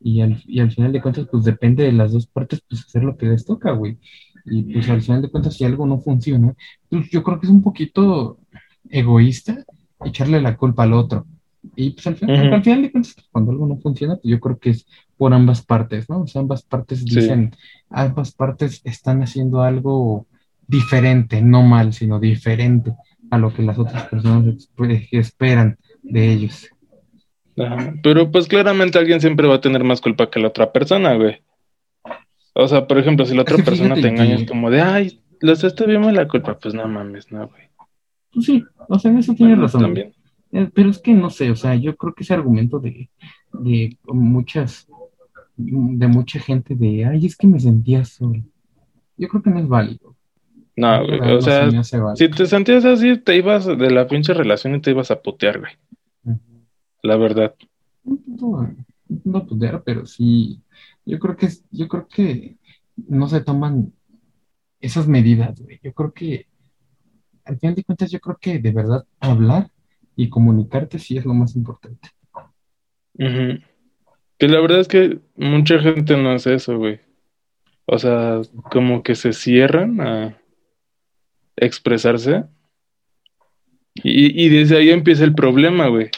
y 0.00 0.20
al, 0.20 0.40
y 0.46 0.60
al 0.60 0.70
final 0.70 0.92
de 0.92 1.02
cuentas, 1.02 1.26
pues 1.30 1.42
depende 1.42 1.82
de 1.82 1.92
las 1.92 2.12
dos 2.12 2.28
partes, 2.28 2.62
pues 2.68 2.84
hacer 2.84 3.02
lo 3.02 3.16
que 3.16 3.26
les 3.26 3.44
toca, 3.44 3.72
güey. 3.72 3.98
Y 4.44 4.72
pues 4.72 4.88
al 4.88 5.02
final 5.02 5.22
de 5.22 5.30
cuentas, 5.30 5.54
si 5.54 5.64
algo 5.64 5.84
no 5.84 5.98
funciona, 5.98 6.54
pues 6.88 7.10
yo 7.10 7.24
creo 7.24 7.40
que 7.40 7.46
es 7.46 7.52
un 7.52 7.62
poquito 7.62 8.38
egoísta 8.88 9.64
echarle 10.04 10.40
la 10.40 10.56
culpa 10.56 10.84
al 10.84 10.92
otro. 10.92 11.26
Y 11.76 11.90
pues 11.90 12.06
al, 12.08 12.16
final, 12.16 12.82
de 12.82 12.90
cuentas, 12.90 13.14
cuando 13.30 13.52
algo 13.52 13.66
no 13.66 13.76
funciona, 13.78 14.16
pues 14.16 14.30
yo 14.30 14.40
creo 14.40 14.58
que 14.58 14.70
es 14.70 14.86
por 15.16 15.32
ambas 15.32 15.62
partes, 15.62 16.10
¿no? 16.10 16.22
O 16.22 16.26
sea, 16.26 16.40
ambas 16.40 16.62
partes 16.62 17.04
dicen, 17.04 17.54
ambas 17.88 18.32
partes 18.32 18.80
están 18.84 19.22
haciendo 19.22 19.62
algo 19.62 20.26
diferente, 20.66 21.40
no 21.40 21.62
mal, 21.62 21.92
sino 21.92 22.18
diferente 22.18 22.92
a 23.30 23.38
lo 23.38 23.54
que 23.54 23.62
las 23.62 23.78
otras 23.78 24.08
personas 24.08 24.68
esperan 25.12 25.78
de 26.02 26.32
ellos. 26.32 26.68
Pero 28.02 28.30
pues 28.30 28.48
claramente 28.48 28.98
alguien 28.98 29.20
siempre 29.20 29.46
va 29.46 29.56
a 29.56 29.60
tener 29.60 29.84
más 29.84 30.00
culpa 30.00 30.30
que 30.30 30.40
la 30.40 30.48
otra 30.48 30.72
persona, 30.72 31.14
güey. 31.14 31.42
O 32.54 32.66
sea, 32.66 32.86
por 32.86 32.98
ejemplo, 32.98 33.24
si 33.24 33.34
la 33.34 33.42
otra 33.42 33.58
persona 33.58 33.94
te 33.94 34.08
engaña, 34.08 34.34
es 34.34 34.48
como 34.48 34.70
de, 34.70 34.80
ay, 34.80 35.22
los 35.40 35.62
está 35.64 35.84
viendo 35.84 36.10
la 36.10 36.28
culpa, 36.28 36.58
pues 36.58 36.74
no 36.74 36.86
mames, 36.86 37.30
no, 37.30 37.48
güey. 37.48 37.71
Pues 38.32 38.46
sí, 38.46 38.64
o 38.88 38.98
sea, 38.98 39.10
en 39.10 39.18
eso 39.18 39.34
tienes 39.34 39.58
razón. 39.58 39.82
También. 39.82 40.12
Eh, 40.52 40.70
pero 40.72 40.90
es 40.90 40.98
que 40.98 41.14
no 41.14 41.30
sé, 41.30 41.50
o 41.50 41.56
sea, 41.56 41.74
yo 41.74 41.96
creo 41.96 42.14
que 42.14 42.24
ese 42.24 42.34
argumento 42.34 42.78
de, 42.78 43.08
de 43.52 43.96
muchas, 44.04 44.86
de 45.56 46.06
mucha 46.06 46.38
gente 46.38 46.74
de, 46.74 47.06
ay, 47.06 47.24
es 47.24 47.36
que 47.36 47.46
me 47.46 47.58
sentía 47.58 48.04
solo, 48.04 48.42
yo 49.16 49.28
creo 49.28 49.42
que 49.42 49.50
no 49.50 49.60
es 49.60 49.68
válido. 49.68 50.14
No, 50.76 51.04
güey, 51.04 51.20
o 51.20 51.40
sea, 51.40 51.70
si 52.14 52.28
te 52.28 52.46
sentías 52.46 52.84
así, 52.84 53.18
te 53.18 53.36
ibas 53.36 53.66
de 53.66 53.90
la 53.90 54.06
pinche 54.06 54.32
relación 54.32 54.74
y 54.74 54.80
te 54.80 54.90
ibas 54.90 55.10
a 55.10 55.20
putear, 55.20 55.60
güey. 55.60 55.72
La 57.02 57.16
verdad. 57.16 57.54
No, 58.04 58.74
no 59.24 59.46
putear, 59.46 59.82
pero 59.82 60.06
sí, 60.06 60.60
yo 61.04 61.18
creo 61.18 61.36
que, 61.36 61.48
yo 61.70 61.88
creo 61.88 62.08
que 62.08 62.56
no 63.08 63.28
se 63.28 63.42
toman 63.42 63.92
esas 64.80 65.06
medidas, 65.06 65.60
güey. 65.60 65.78
Yo 65.82 65.92
creo 65.92 66.12
que 66.12 66.46
al 67.44 67.58
final 67.58 67.74
de 67.74 67.84
cuentas, 67.84 68.10
yo 68.10 68.20
creo 68.20 68.38
que 68.40 68.58
de 68.58 68.72
verdad 68.72 69.04
hablar 69.20 69.70
y 70.16 70.28
comunicarte 70.28 70.98
sí 70.98 71.16
es 71.16 71.24
lo 71.24 71.34
más 71.34 71.56
importante. 71.56 72.10
Que 73.14 74.48
la 74.48 74.60
verdad 74.60 74.80
es 74.80 74.88
que 74.88 75.20
mucha 75.36 75.78
gente 75.78 76.16
no 76.16 76.30
hace 76.30 76.54
eso, 76.54 76.76
güey. 76.78 77.00
O 77.86 77.98
sea, 77.98 78.40
como 78.70 79.02
que 79.02 79.14
se 79.14 79.32
cierran 79.32 80.00
a 80.00 80.38
expresarse. 81.56 82.44
Y, 83.94 84.44
y 84.44 84.48
desde 84.48 84.78
ahí 84.78 84.90
empieza 84.90 85.24
el 85.24 85.34
problema, 85.34 85.88
güey. 85.88 86.10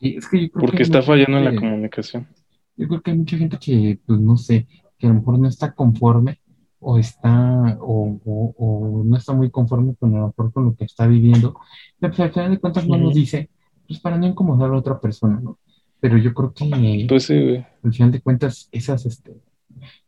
Sí, 0.00 0.16
es 0.16 0.28
que 0.28 0.42
yo 0.42 0.50
creo 0.50 0.66
Porque 0.66 0.82
está 0.82 1.02
fallando 1.02 1.38
en 1.38 1.44
la 1.44 1.54
comunicación. 1.56 2.28
Yo 2.76 2.86
creo 2.86 3.02
que 3.02 3.10
hay 3.10 3.18
mucha 3.18 3.36
gente 3.36 3.58
que, 3.58 3.98
pues 4.06 4.20
no 4.20 4.36
sé, 4.36 4.68
que 4.98 5.06
a 5.06 5.10
lo 5.10 5.16
mejor 5.16 5.38
no 5.38 5.48
está 5.48 5.74
conforme 5.74 6.40
o 6.80 6.98
está 6.98 7.76
o, 7.80 9.02
no 9.04 9.16
está 9.16 9.32
muy 9.32 9.50
conforme 9.50 9.94
con, 9.96 10.12
lo, 10.12 10.32
con 10.32 10.64
lo 10.64 10.76
que 10.76 10.84
está 10.84 11.06
viviendo, 11.06 11.58
pero 11.98 12.12
pues, 12.12 12.20
al 12.20 12.32
final 12.32 12.50
de 12.50 12.60
cuentas 12.60 12.86
no 12.86 12.96
lo 12.96 13.10
dice, 13.10 13.50
pues 13.86 14.00
para 14.00 14.18
no 14.18 14.26
incomodar 14.26 14.70
a 14.70 14.76
otra 14.76 15.00
persona, 15.00 15.40
¿no? 15.40 15.58
Pero 16.00 16.16
yo 16.16 16.32
creo 16.32 16.52
que 16.52 17.06
pues 17.08 17.24
sí, 17.24 17.64
al 17.82 17.92
final 17.92 18.12
de 18.12 18.20
cuentas 18.20 18.68
esas, 18.70 19.04
este, 19.06 19.36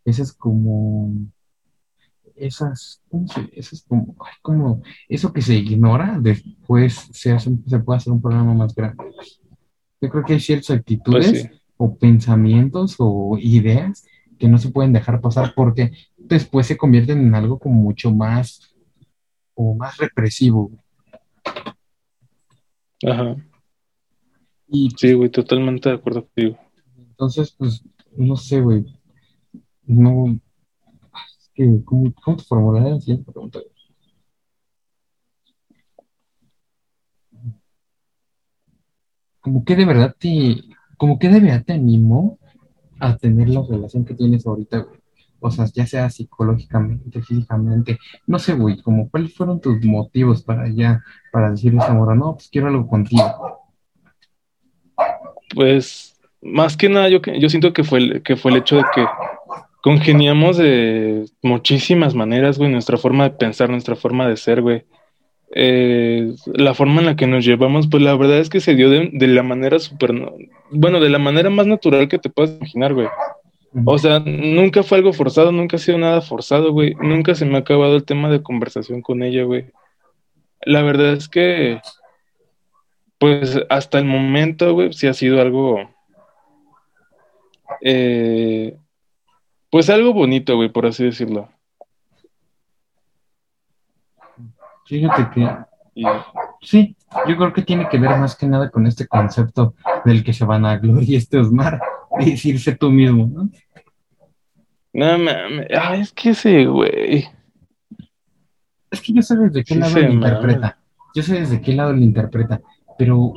esas 0.04 0.32
como 0.32 1.12
esas, 2.36 3.02
¿cómo 3.08 3.26
se, 3.28 3.48
esas 3.52 3.82
como, 3.82 4.16
como 4.40 4.82
eso 5.08 5.32
que 5.32 5.42
se 5.42 5.54
ignora, 5.54 6.18
después 6.20 7.08
se, 7.12 7.32
hace, 7.32 7.50
se 7.66 7.78
puede 7.80 7.98
hacer 7.98 8.12
un 8.12 8.22
programa 8.22 8.54
más 8.54 8.74
grande. 8.74 9.04
Yo 10.00 10.08
creo 10.08 10.24
que 10.24 10.34
hay 10.34 10.40
ciertas 10.40 10.68
pues 10.68 10.78
actitudes 10.78 11.50
o 11.76 11.96
pensamientos 11.96 12.96
o 12.98 13.36
ideas 13.38 14.06
que 14.38 14.48
no 14.48 14.58
se 14.58 14.70
pueden 14.70 14.92
dejar 14.92 15.20
pasar 15.20 15.52
porque 15.54 15.92
después 16.34 16.66
se 16.66 16.76
convierten 16.76 17.20
en 17.20 17.34
algo 17.34 17.58
como 17.58 17.74
mucho 17.74 18.10
más, 18.12 18.74
o 19.54 19.74
más 19.74 19.96
represivo. 19.98 20.70
Ajá. 23.06 23.36
Y, 24.68 24.90
sí, 24.96 25.12
güey, 25.14 25.30
totalmente 25.30 25.88
de 25.88 25.96
acuerdo 25.96 26.22
contigo. 26.22 26.58
Entonces, 26.96 27.52
pues, 27.58 27.82
no 28.16 28.36
sé, 28.36 28.60
güey. 28.60 28.86
No. 29.84 30.38
Es 31.38 31.50
que, 31.54 31.82
¿cómo, 31.84 32.12
cómo 32.22 32.36
te 32.36 32.44
formularía 32.44 32.94
la 32.94 33.00
siguiente 33.00 33.32
pregunta? 33.32 33.58
Como 39.40 39.64
que 39.64 39.74
de 39.74 39.84
verdad 39.84 40.14
te. 40.18 40.56
Como 40.96 41.18
que 41.18 41.28
de 41.28 41.40
verdad 41.40 41.64
te 41.64 41.72
animó 41.72 42.38
a 43.00 43.16
tener 43.16 43.48
la 43.48 43.62
relación 43.68 44.04
que 44.04 44.14
tienes 44.14 44.46
ahorita, 44.46 44.78
güey 44.80 44.99
sea, 45.48 45.66
ya 45.72 45.86
sea 45.86 46.10
psicológicamente, 46.10 47.22
físicamente, 47.22 47.98
no 48.26 48.38
sé, 48.38 48.54
güey, 48.54 48.82
como 48.82 49.08
cuáles 49.08 49.34
fueron 49.34 49.60
tus 49.60 49.84
motivos 49.84 50.42
para 50.42 50.68
ya, 50.68 51.02
para 51.32 51.52
decirle 51.52 51.80
a 51.80 51.84
esa 51.84 51.94
no, 51.94 52.34
pues 52.34 52.48
quiero 52.48 52.66
algo 52.66 52.86
contigo. 52.88 53.60
Pues, 55.54 56.20
más 56.42 56.76
que 56.76 56.88
nada, 56.88 57.08
yo, 57.08 57.20
yo 57.22 57.48
siento 57.48 57.72
que 57.72 57.84
fue, 57.84 57.98
el, 57.98 58.22
que 58.22 58.36
fue 58.36 58.50
el 58.50 58.58
hecho 58.58 58.76
de 58.76 58.84
que 58.94 59.06
congeniamos 59.82 60.56
de 60.56 61.26
muchísimas 61.42 62.14
maneras, 62.14 62.58
güey, 62.58 62.70
nuestra 62.70 62.98
forma 62.98 63.24
de 63.24 63.30
pensar, 63.30 63.70
nuestra 63.70 63.96
forma 63.96 64.28
de 64.28 64.36
ser, 64.36 64.60
güey. 64.60 64.84
Eh, 65.52 66.32
la 66.46 66.74
forma 66.74 67.00
en 67.00 67.06
la 67.06 67.16
que 67.16 67.26
nos 67.26 67.44
llevamos, 67.44 67.88
pues 67.88 68.02
la 68.02 68.14
verdad 68.14 68.38
es 68.38 68.48
que 68.48 68.60
se 68.60 68.74
dio 68.74 68.88
de, 68.88 69.10
de 69.12 69.26
la 69.26 69.42
manera 69.42 69.78
súper, 69.80 70.12
bueno, 70.70 71.00
de 71.00 71.10
la 71.10 71.18
manera 71.18 71.50
más 71.50 71.66
natural 71.66 72.08
que 72.08 72.18
te 72.18 72.30
puedas 72.30 72.56
imaginar, 72.56 72.94
güey. 72.94 73.08
O 73.72 73.98
sea, 73.98 74.18
nunca 74.18 74.82
fue 74.82 74.98
algo 74.98 75.12
forzado, 75.12 75.52
nunca 75.52 75.76
ha 75.76 75.78
sido 75.78 75.98
nada 75.98 76.20
forzado, 76.20 76.72
güey. 76.72 76.94
Nunca 76.94 77.34
se 77.34 77.46
me 77.46 77.56
ha 77.56 77.60
acabado 77.60 77.96
el 77.96 78.04
tema 78.04 78.28
de 78.28 78.42
conversación 78.42 79.00
con 79.00 79.22
ella, 79.22 79.44
güey. 79.44 79.70
La 80.62 80.82
verdad 80.82 81.12
es 81.12 81.28
que, 81.28 81.80
pues 83.18 83.58
hasta 83.68 83.98
el 83.98 84.06
momento, 84.06 84.74
güey, 84.74 84.92
sí 84.92 85.06
ha 85.06 85.14
sido 85.14 85.40
algo, 85.40 85.88
eh, 87.80 88.76
pues 89.70 89.88
algo 89.88 90.12
bonito, 90.12 90.56
güey, 90.56 90.68
por 90.68 90.86
así 90.86 91.04
decirlo. 91.04 91.48
Fíjate 94.84 95.28
que, 95.32 95.48
sí, 96.62 96.96
yo 97.28 97.36
creo 97.36 97.52
que 97.52 97.62
tiene 97.62 97.88
que 97.88 97.98
ver 97.98 98.18
más 98.18 98.34
que 98.34 98.46
nada 98.46 98.68
con 98.68 98.88
este 98.88 99.06
concepto 99.06 99.74
del 100.04 100.24
que 100.24 100.32
se 100.32 100.44
van 100.44 100.66
a 100.66 100.76
gloria 100.78 101.16
este 101.16 101.38
Osmar 101.38 101.80
decirse 102.24 102.74
tú 102.76 102.90
mismo, 102.90 103.26
¿no? 103.26 103.50
No 104.92 105.18
mames, 105.18 105.68
ay, 105.78 106.00
es 106.00 106.12
que 106.12 106.30
ese 106.30 106.66
güey. 106.66 107.28
Es 108.90 109.00
que 109.00 109.12
yo 109.12 109.22
sé 109.22 109.36
desde 109.36 109.62
qué 109.62 109.76
lado 109.76 110.00
lo 110.00 110.12
interpreta. 110.12 110.78
Yo 111.14 111.22
sé 111.22 111.40
desde 111.40 111.60
qué 111.60 111.72
lado 111.72 111.92
lo 111.92 112.00
interpreta. 112.00 112.60
Pero 112.98 113.34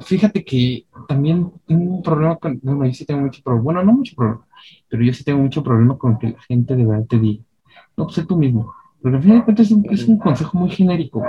fíjate 0.00 0.44
que 0.44 0.86
también 1.06 1.50
tengo 1.66 1.96
un 1.96 2.02
problema 2.02 2.36
con, 2.36 2.58
bueno, 2.62 2.86
yo 2.86 2.92
sí 2.92 3.04
tengo 3.04 3.20
mucho 3.20 3.42
problema, 3.42 3.62
bueno, 3.62 3.84
no 3.84 3.92
mucho 3.92 4.14
problema, 4.14 4.46
pero 4.88 5.02
yo 5.02 5.12
sí 5.12 5.24
tengo 5.24 5.40
mucho 5.40 5.62
problema 5.62 5.96
con 5.96 6.18
que 6.18 6.30
la 6.30 6.40
gente 6.42 6.76
de 6.76 6.84
verdad 6.84 7.06
te 7.06 7.18
diga, 7.18 7.44
no, 7.96 8.04
pues 8.04 8.16
sé 8.16 8.26
tú 8.26 8.36
mismo. 8.36 8.72
Pero 9.02 9.16
al 9.16 9.22
final 9.22 9.38
de 9.38 9.44
cuentas 9.44 9.66
es 9.66 9.72
un, 9.72 9.86
es 9.90 10.06
un 10.08 10.18
consejo 10.18 10.58
muy 10.58 10.70
genérico, 10.70 11.24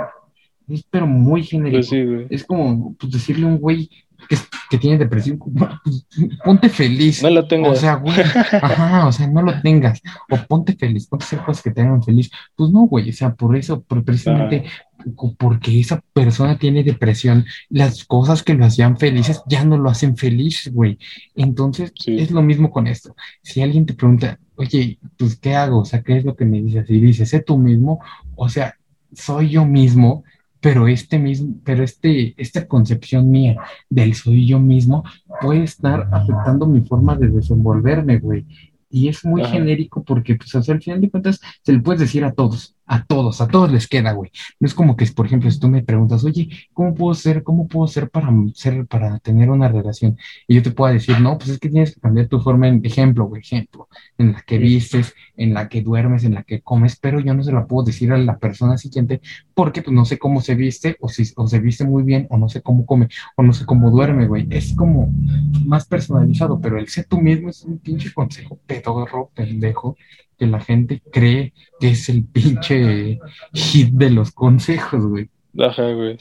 Es 0.68 0.84
pero 0.90 1.06
muy 1.06 1.42
genérico. 1.44 1.78
Pues 1.78 1.88
sí, 1.88 2.04
güey. 2.04 2.26
Es 2.30 2.44
como 2.44 2.94
pues, 2.94 3.12
decirle 3.12 3.46
a 3.46 3.48
un 3.48 3.58
güey 3.58 3.88
que, 4.28 4.36
que 4.70 4.78
tiene 4.78 4.98
depresión, 4.98 5.38
pues, 5.38 6.06
ponte 6.44 6.68
feliz. 6.68 7.22
No 7.22 7.30
lo 7.30 7.46
tengo. 7.48 7.70
O 7.70 7.74
sea, 7.74 7.94
güey, 7.96 8.14
ajá, 8.18 9.06
o 9.06 9.12
sea, 9.12 9.26
no 9.26 9.42
lo 9.42 9.60
tengas. 9.60 10.00
O 10.30 10.36
ponte 10.48 10.74
feliz, 10.76 11.06
ponte 11.06 11.24
hacer 11.24 11.40
cosas 11.40 11.62
que 11.62 11.70
te 11.70 11.80
hagan 11.82 12.02
feliz. 12.02 12.30
Pues 12.56 12.70
no, 12.70 12.80
güey, 12.86 13.10
o 13.10 13.12
sea, 13.12 13.34
por 13.34 13.56
eso, 13.56 13.82
por 13.82 14.04
precisamente 14.04 14.64
co- 15.16 15.34
porque 15.36 15.80
esa 15.80 16.02
persona 16.12 16.58
tiene 16.58 16.82
depresión, 16.84 17.44
las 17.68 18.04
cosas 18.04 18.42
que 18.42 18.54
lo 18.54 18.64
hacían 18.66 18.98
felices 18.98 19.42
ya 19.48 19.64
no 19.64 19.78
lo 19.78 19.90
hacen 19.90 20.16
feliz, 20.16 20.70
güey. 20.72 20.98
Entonces, 21.34 21.92
Sí. 21.98 22.18
es 22.18 22.30
lo 22.30 22.42
mismo 22.42 22.70
con 22.70 22.86
esto. 22.86 23.14
Si 23.42 23.62
alguien 23.62 23.86
te 23.86 23.94
pregunta, 23.94 24.38
oye, 24.56 24.98
pues, 25.16 25.36
¿qué 25.36 25.54
hago? 25.54 25.80
O 25.80 25.84
sea, 25.84 26.02
¿qué 26.02 26.18
es 26.18 26.24
lo 26.24 26.36
que 26.36 26.44
me 26.44 26.60
dices? 26.62 26.84
Y 26.88 27.00
dices, 27.00 27.30
sé 27.30 27.40
tú 27.40 27.56
mismo, 27.58 28.00
o 28.36 28.48
sea, 28.48 28.74
soy 29.12 29.48
yo 29.50 29.64
mismo. 29.64 30.22
Pero 30.60 30.88
este 30.88 31.18
mismo, 31.18 31.56
pero 31.64 31.82
este, 31.82 32.34
esta 32.36 32.66
concepción 32.66 33.30
mía 33.30 33.56
del 33.88 34.14
soy 34.14 34.46
yo 34.46 34.60
mismo 34.60 35.04
puede 35.40 35.64
estar 35.64 36.08
afectando 36.12 36.66
mi 36.66 36.82
forma 36.82 37.16
de 37.16 37.28
desenvolverme, 37.28 38.18
güey. 38.18 38.46
Y 38.92 39.08
es 39.08 39.24
muy 39.24 39.42
Ajá. 39.42 39.52
genérico 39.52 40.02
porque, 40.02 40.34
pues, 40.34 40.52
o 40.54 40.62
sea, 40.62 40.74
al 40.74 40.82
final 40.82 41.00
de 41.00 41.10
cuentas, 41.10 41.40
se 41.62 41.72
le 41.72 41.78
puedes 41.78 42.00
decir 42.00 42.24
a 42.24 42.32
todos, 42.32 42.74
a 42.86 43.04
todos, 43.04 43.40
a 43.40 43.46
todos 43.46 43.70
les 43.70 43.86
queda, 43.86 44.12
güey. 44.12 44.32
No 44.58 44.66
es 44.66 44.74
como 44.74 44.96
que, 44.96 45.06
por 45.06 45.26
ejemplo, 45.26 45.48
si 45.48 45.60
tú 45.60 45.68
me 45.68 45.84
preguntas, 45.84 46.24
oye, 46.24 46.50
¿cómo 46.72 46.92
puedo 46.94 47.14
ser, 47.14 47.44
cómo 47.44 47.68
puedo 47.68 47.86
ser 47.86 48.10
para 48.10 48.28
ser, 48.52 48.86
para 48.88 49.20
tener 49.20 49.48
una 49.48 49.68
relación? 49.68 50.18
Y 50.48 50.56
yo 50.56 50.62
te 50.62 50.72
puedo 50.72 50.92
decir, 50.92 51.20
no, 51.20 51.38
pues 51.38 51.50
es 51.50 51.58
que 51.60 51.68
tienes 51.68 51.94
que 51.94 52.00
cambiar 52.00 52.26
tu 52.26 52.40
forma, 52.40 52.66
en 52.66 52.84
ejemplo, 52.84 53.26
güey, 53.26 53.42
ejemplo, 53.42 53.79
en 54.18 54.32
la 54.32 54.42
que 54.42 54.58
vistes, 54.58 55.14
en 55.36 55.54
la 55.54 55.68
que 55.68 55.82
duermes, 55.82 56.24
en 56.24 56.34
la 56.34 56.42
que 56.42 56.60
comes, 56.60 56.96
pero 57.00 57.20
yo 57.20 57.34
no 57.34 57.42
se 57.42 57.52
la 57.52 57.66
puedo 57.66 57.84
decir 57.86 58.12
a 58.12 58.18
la 58.18 58.38
persona 58.38 58.76
siguiente 58.78 59.20
porque, 59.54 59.82
pues, 59.82 59.94
no 59.94 60.04
sé 60.04 60.18
cómo 60.18 60.40
se 60.40 60.54
viste, 60.54 60.96
o 61.00 61.08
si, 61.08 61.24
o 61.36 61.46
se 61.48 61.58
viste 61.60 61.84
muy 61.84 62.02
bien, 62.02 62.26
o 62.30 62.38
no 62.38 62.48
sé 62.48 62.62
cómo 62.62 62.86
come, 62.86 63.08
o 63.36 63.42
no 63.42 63.52
sé 63.52 63.64
cómo 63.66 63.90
duerme, 63.90 64.26
güey. 64.26 64.46
Es 64.50 64.74
como 64.74 65.12
más 65.64 65.86
personalizado, 65.86 66.60
pero 66.60 66.78
el 66.78 66.88
sé 66.88 67.04
tú 67.04 67.20
mismo 67.20 67.48
es 67.50 67.62
un 67.64 67.78
pinche 67.78 68.12
consejo 68.12 68.58
pedorro, 68.66 69.30
pendejo, 69.34 69.96
que 70.38 70.46
la 70.46 70.60
gente 70.60 71.02
cree 71.12 71.52
que 71.78 71.90
es 71.90 72.08
el 72.08 72.24
pinche 72.24 73.18
hit 73.52 73.90
de 73.92 74.10
los 74.10 74.30
consejos, 74.32 75.04
güey. 75.06 75.28
Ajá, 75.58 75.90
güey. 75.92 76.16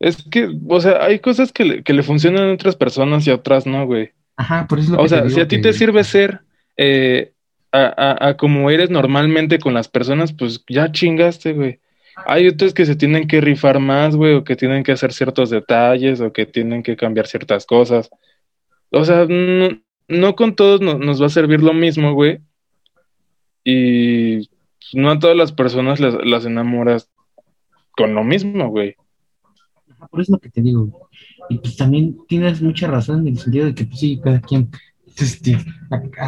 Es 0.00 0.22
que, 0.30 0.48
o 0.68 0.80
sea, 0.80 1.04
hay 1.04 1.18
cosas 1.18 1.50
que 1.52 1.64
le, 1.64 1.82
que 1.82 1.92
le 1.92 2.02
funcionan 2.02 2.50
a 2.50 2.52
otras 2.52 2.76
personas 2.76 3.26
y 3.26 3.30
a 3.30 3.34
otras 3.36 3.66
no, 3.66 3.84
güey. 3.86 4.10
Ajá, 4.36 4.66
por 4.68 4.78
eso 4.78 4.88
es 4.88 4.90
lo 4.92 4.98
O 4.98 5.02
que 5.02 5.08
te 5.08 5.14
sea, 5.14 5.22
digo 5.24 5.34
si 5.34 5.40
a 5.40 5.48
ti 5.48 5.56
que- 5.56 5.62
te 5.62 5.72
sirve 5.72 6.04
ser 6.04 6.40
eh, 6.78 7.32
a, 7.72 7.82
a- 7.82 8.28
a 8.28 8.36
como 8.38 8.70
eres 8.70 8.88
normalmente 8.88 9.58
con 9.58 9.74
las 9.74 9.88
personas, 9.88 10.32
pues 10.32 10.64
ya 10.68 10.90
chingaste, 10.90 11.52
güey. 11.52 11.80
Hay 12.26 12.48
otros 12.48 12.72
que 12.74 12.86
se 12.86 12.96
tienen 12.96 13.28
que 13.28 13.40
rifar 13.40 13.78
más, 13.78 14.16
güey, 14.16 14.34
o 14.34 14.42
que 14.44 14.56
tienen 14.56 14.82
que 14.82 14.92
hacer 14.92 15.12
ciertos 15.12 15.50
detalles, 15.50 16.20
o 16.20 16.32
que 16.32 16.46
tienen 16.46 16.82
que 16.82 16.96
cambiar 16.96 17.26
ciertas 17.26 17.66
cosas. 17.66 18.08
O 18.90 19.04
sea, 19.04 19.26
no, 19.28 19.80
no 20.08 20.34
con 20.34 20.54
todos 20.56 20.80
no- 20.80 20.98
nos 20.98 21.20
va 21.22 21.26
a 21.26 21.30
servir 21.30 21.62
lo 21.62 21.74
mismo, 21.74 22.14
güey. 22.14 22.40
Y 23.64 24.48
no 24.94 25.10
a 25.10 25.18
todas 25.18 25.36
las 25.36 25.52
personas 25.52 26.00
las, 26.00 26.14
las 26.24 26.46
enamoras 26.46 27.10
con 27.92 28.14
lo 28.14 28.24
mismo, 28.24 28.68
güey. 28.70 28.96
Por 30.10 30.20
eso 30.20 30.22
es 30.22 30.28
lo 30.30 30.38
que 30.38 30.48
te 30.50 30.62
digo. 30.62 31.08
Y 31.50 31.58
pues 31.58 31.76
también 31.76 32.16
tienes 32.28 32.62
mucha 32.62 32.86
razón 32.86 33.20
en 33.26 33.34
el 33.34 33.38
sentido 33.38 33.66
de 33.66 33.74
que, 33.74 33.84
pues 33.84 34.00
sí, 34.00 34.20
cada 34.22 34.40
quien, 34.40 34.70
este, 35.22 35.58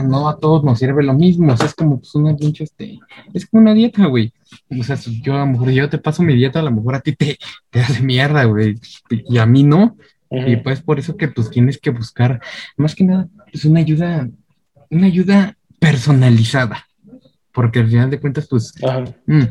no 0.04 0.28
a 0.28 0.38
todos 0.38 0.64
nos 0.64 0.78
sirve 0.78 1.02
lo 1.02 1.14
mismo. 1.14 1.52
O 1.52 1.56
sea, 1.56 1.66
es 1.66 1.74
como 1.74 1.98
pues, 1.98 2.14
una 2.14 2.36
pinche, 2.36 2.64
este, 2.64 2.98
es 3.32 3.46
como 3.46 3.62
una 3.62 3.74
dieta, 3.74 4.06
güey. 4.06 4.32
O 4.78 4.82
sea, 4.82 4.96
yo 4.96 5.34
a 5.34 5.40
lo 5.40 5.46
mejor 5.46 5.70
yo 5.70 5.88
te 5.88 5.98
paso 5.98 6.22
mi 6.22 6.34
dieta, 6.34 6.60
a 6.60 6.62
lo 6.62 6.70
mejor 6.70 6.94
a 6.94 7.00
ti 7.00 7.14
te, 7.14 7.38
te 7.70 7.80
hace 7.80 8.02
mierda, 8.02 8.44
güey. 8.44 8.78
Y 9.08 9.38
a 9.38 9.46
mí 9.46 9.62
no. 9.62 9.96
Y 10.30 10.56
pues 10.56 10.80
por 10.80 10.98
eso 10.98 11.16
que 11.16 11.26
pues 11.26 11.50
tienes 11.50 11.78
que 11.78 11.90
buscar, 11.90 12.40
más 12.76 12.94
que 12.94 13.02
nada, 13.02 13.28
pues 13.50 13.64
una 13.64 13.80
ayuda, 13.80 14.28
una 14.88 15.06
ayuda 15.06 15.56
personalizada. 15.80 16.86
Porque 17.52 17.80
al 17.80 17.88
final 17.88 18.10
de 18.10 18.20
cuentas, 18.20 18.46
pues, 18.48 18.72
mm, 19.26 19.42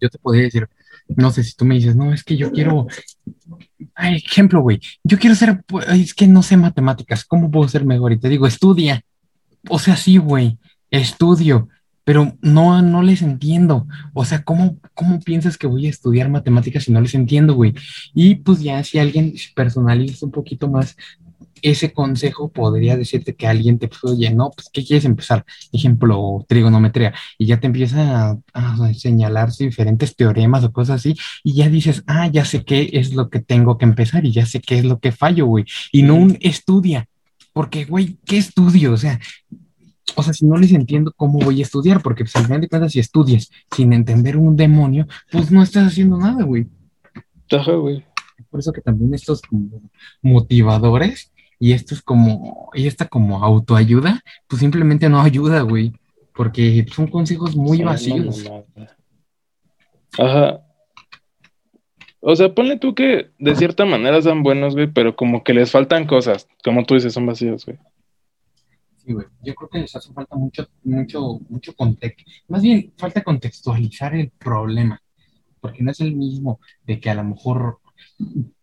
yo 0.00 0.08
te 0.08 0.18
podría 0.18 0.44
decir, 0.44 0.68
no 1.16 1.30
sé 1.30 1.44
si 1.44 1.54
tú 1.54 1.64
me 1.64 1.76
dices, 1.76 1.94
no, 1.94 2.12
es 2.12 2.24
que 2.24 2.36
yo 2.36 2.50
quiero, 2.50 2.86
ay, 3.94 4.16
ejemplo, 4.16 4.60
güey, 4.60 4.80
yo 5.04 5.18
quiero 5.18 5.36
ser, 5.36 5.62
pues, 5.66 5.86
es 5.88 6.14
que 6.14 6.26
no 6.26 6.42
sé 6.42 6.56
matemáticas, 6.56 7.24
¿cómo 7.24 7.50
puedo 7.50 7.68
ser 7.68 7.84
mejor? 7.84 8.12
Y 8.12 8.18
te 8.18 8.28
digo, 8.28 8.46
estudia. 8.46 9.02
O 9.68 9.78
sea, 9.78 9.96
sí, 9.96 10.16
güey, 10.16 10.58
estudio, 10.90 11.68
pero 12.04 12.36
no, 12.40 12.80
no 12.82 13.02
les 13.02 13.22
entiendo. 13.22 13.86
O 14.14 14.24
sea, 14.24 14.42
¿cómo, 14.42 14.78
cómo 14.94 15.20
piensas 15.20 15.56
que 15.56 15.66
voy 15.66 15.86
a 15.86 15.90
estudiar 15.90 16.28
matemáticas 16.28 16.84
si 16.84 16.92
no 16.92 17.00
les 17.00 17.14
entiendo, 17.14 17.54
güey? 17.54 17.74
Y 18.14 18.36
pues 18.36 18.60
ya 18.60 18.82
si 18.82 18.98
alguien 18.98 19.34
personaliza 19.54 20.26
un 20.26 20.32
poquito 20.32 20.68
más 20.68 20.96
ese 21.62 21.92
consejo, 21.92 22.50
podría 22.50 22.96
decirte 22.96 23.34
que 23.34 23.46
alguien 23.46 23.78
te 23.78 23.88
puso, 23.88 24.08
oye, 24.08 24.30
no, 24.30 24.50
pues, 24.50 24.68
¿qué 24.72 24.84
quieres 24.84 25.04
empezar? 25.04 25.44
Ejemplo, 25.72 26.44
trigonometría, 26.48 27.14
y 27.38 27.46
ya 27.46 27.60
te 27.60 27.66
empieza 27.66 28.30
a, 28.30 28.38
a 28.52 28.94
señalar 28.94 29.50
diferentes 29.52 30.16
teoremas 30.16 30.64
o 30.64 30.72
cosas 30.72 30.96
así, 30.96 31.16
y 31.44 31.54
ya 31.54 31.68
dices, 31.68 32.02
ah, 32.06 32.26
ya 32.28 32.44
sé 32.44 32.64
qué 32.64 32.90
es 32.92 33.14
lo 33.14 33.30
que 33.30 33.40
tengo 33.40 33.78
que 33.78 33.84
empezar, 33.84 34.24
y 34.24 34.32
ya 34.32 34.46
sé 34.46 34.60
qué 34.60 34.78
es 34.78 34.84
lo 34.84 34.98
que 34.98 35.12
fallo, 35.12 35.46
güey, 35.46 35.64
y 35.92 36.02
no 36.02 36.14
un 36.16 36.38
estudia, 36.40 37.08
porque, 37.52 37.84
güey, 37.84 38.16
¿qué 38.24 38.38
estudio? 38.38 38.92
O 38.92 38.96
sea, 38.96 39.18
o 40.16 40.22
sea, 40.22 40.32
si 40.32 40.46
no 40.46 40.56
les 40.56 40.72
entiendo, 40.72 41.12
¿cómo 41.16 41.38
voy 41.38 41.60
a 41.60 41.62
estudiar? 41.62 42.02
Porque 42.02 42.24
pues, 42.24 42.36
al 42.36 42.44
final 42.44 42.60
de 42.60 42.68
cuentas, 42.68 42.92
si 42.92 43.00
estudias 43.00 43.50
sin 43.74 43.92
entender 43.92 44.36
un 44.36 44.56
demonio, 44.56 45.06
pues 45.30 45.50
no 45.50 45.62
estás 45.62 45.88
haciendo 45.88 46.18
nada, 46.18 46.44
güey. 46.44 46.66
Ajá, 47.50 47.72
güey. 47.72 48.04
Por 48.50 48.60
eso 48.60 48.72
que 48.72 48.80
también 48.80 49.14
estos 49.14 49.42
como 49.42 49.82
motivadores 50.22 51.32
y 51.62 51.74
estos 51.74 52.00
como, 52.00 52.70
y 52.72 52.86
esta 52.86 53.06
como 53.06 53.44
autoayuda, 53.44 54.22
pues 54.48 54.60
simplemente 54.60 55.10
no 55.10 55.20
ayuda, 55.20 55.60
güey. 55.60 55.92
Porque 56.34 56.86
son 56.90 57.06
consejos 57.06 57.54
muy 57.54 57.82
vacíos. 57.82 58.50
Ajá. 60.18 60.66
O 62.20 62.34
sea, 62.34 62.54
ponle 62.54 62.78
tú 62.78 62.94
que 62.94 63.30
de 63.38 63.56
cierta 63.56 63.84
manera 63.84 64.22
son 64.22 64.42
buenos, 64.42 64.74
güey, 64.74 64.86
pero 64.86 65.14
como 65.14 65.44
que 65.44 65.52
les 65.52 65.70
faltan 65.70 66.06
cosas. 66.06 66.48
Como 66.64 66.84
tú 66.84 66.94
dices, 66.94 67.12
son 67.12 67.26
vacíos, 67.26 67.66
güey. 67.66 67.78
Sí, 68.96 69.12
güey. 69.12 69.26
Yo 69.42 69.54
creo 69.54 69.68
que 69.68 69.78
les 69.80 69.94
hace 69.94 70.14
falta 70.14 70.36
mucho, 70.36 70.66
mucho, 70.82 71.40
mucho 71.50 71.74
contexto. 71.74 72.24
Más 72.48 72.62
bien, 72.62 72.94
falta 72.96 73.22
contextualizar 73.22 74.14
el 74.14 74.30
problema. 74.30 75.02
Porque 75.60 75.82
no 75.82 75.90
es 75.90 76.00
el 76.00 76.16
mismo 76.16 76.58
de 76.86 76.98
que 77.00 77.10
a 77.10 77.14
lo 77.14 77.24
mejor 77.24 77.80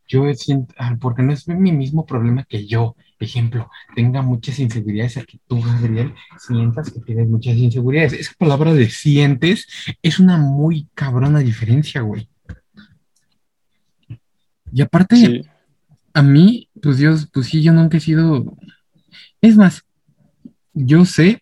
yo 0.08 0.34
siento, 0.34 0.74
ah, 0.78 0.96
porque 1.00 1.24
no 1.24 1.34
es 1.34 1.48
mi 1.48 1.72
mismo 1.72 2.06
problema 2.06 2.44
que 2.46 2.66
yo, 2.66 2.96
ejemplo, 3.20 3.70
tenga 3.96 4.22
muchas 4.22 4.60
inseguridades 4.60 5.18
a 5.18 5.24
que 5.24 5.40
tú, 5.48 5.62
Gabriel, 5.62 6.14
sientas 6.40 6.92
que 6.92 7.00
tienes 7.02 7.28
muchas 7.28 7.56
inseguridades. 7.58 8.14
Esa 8.14 8.34
palabra 8.38 8.74
de 8.74 8.90
sientes 8.90 9.68
es 10.02 10.20
una 10.20 10.38
muy 10.38 10.88
cabrona 10.94 11.40
diferencia, 11.40 12.02
güey. 12.02 12.30
Y 14.72 14.82
aparte, 14.82 15.16
Sí. 15.16 15.42
a 16.14 16.22
mí, 16.22 16.70
pues 16.82 16.98
Dios, 16.98 17.28
pues 17.32 17.48
sí, 17.48 17.62
yo 17.64 17.74
nunca 17.74 17.98
he 17.98 18.02
sido. 18.02 18.58
Es 19.42 19.56
más, 19.56 19.84
yo 20.74 21.06
sé, 21.06 21.42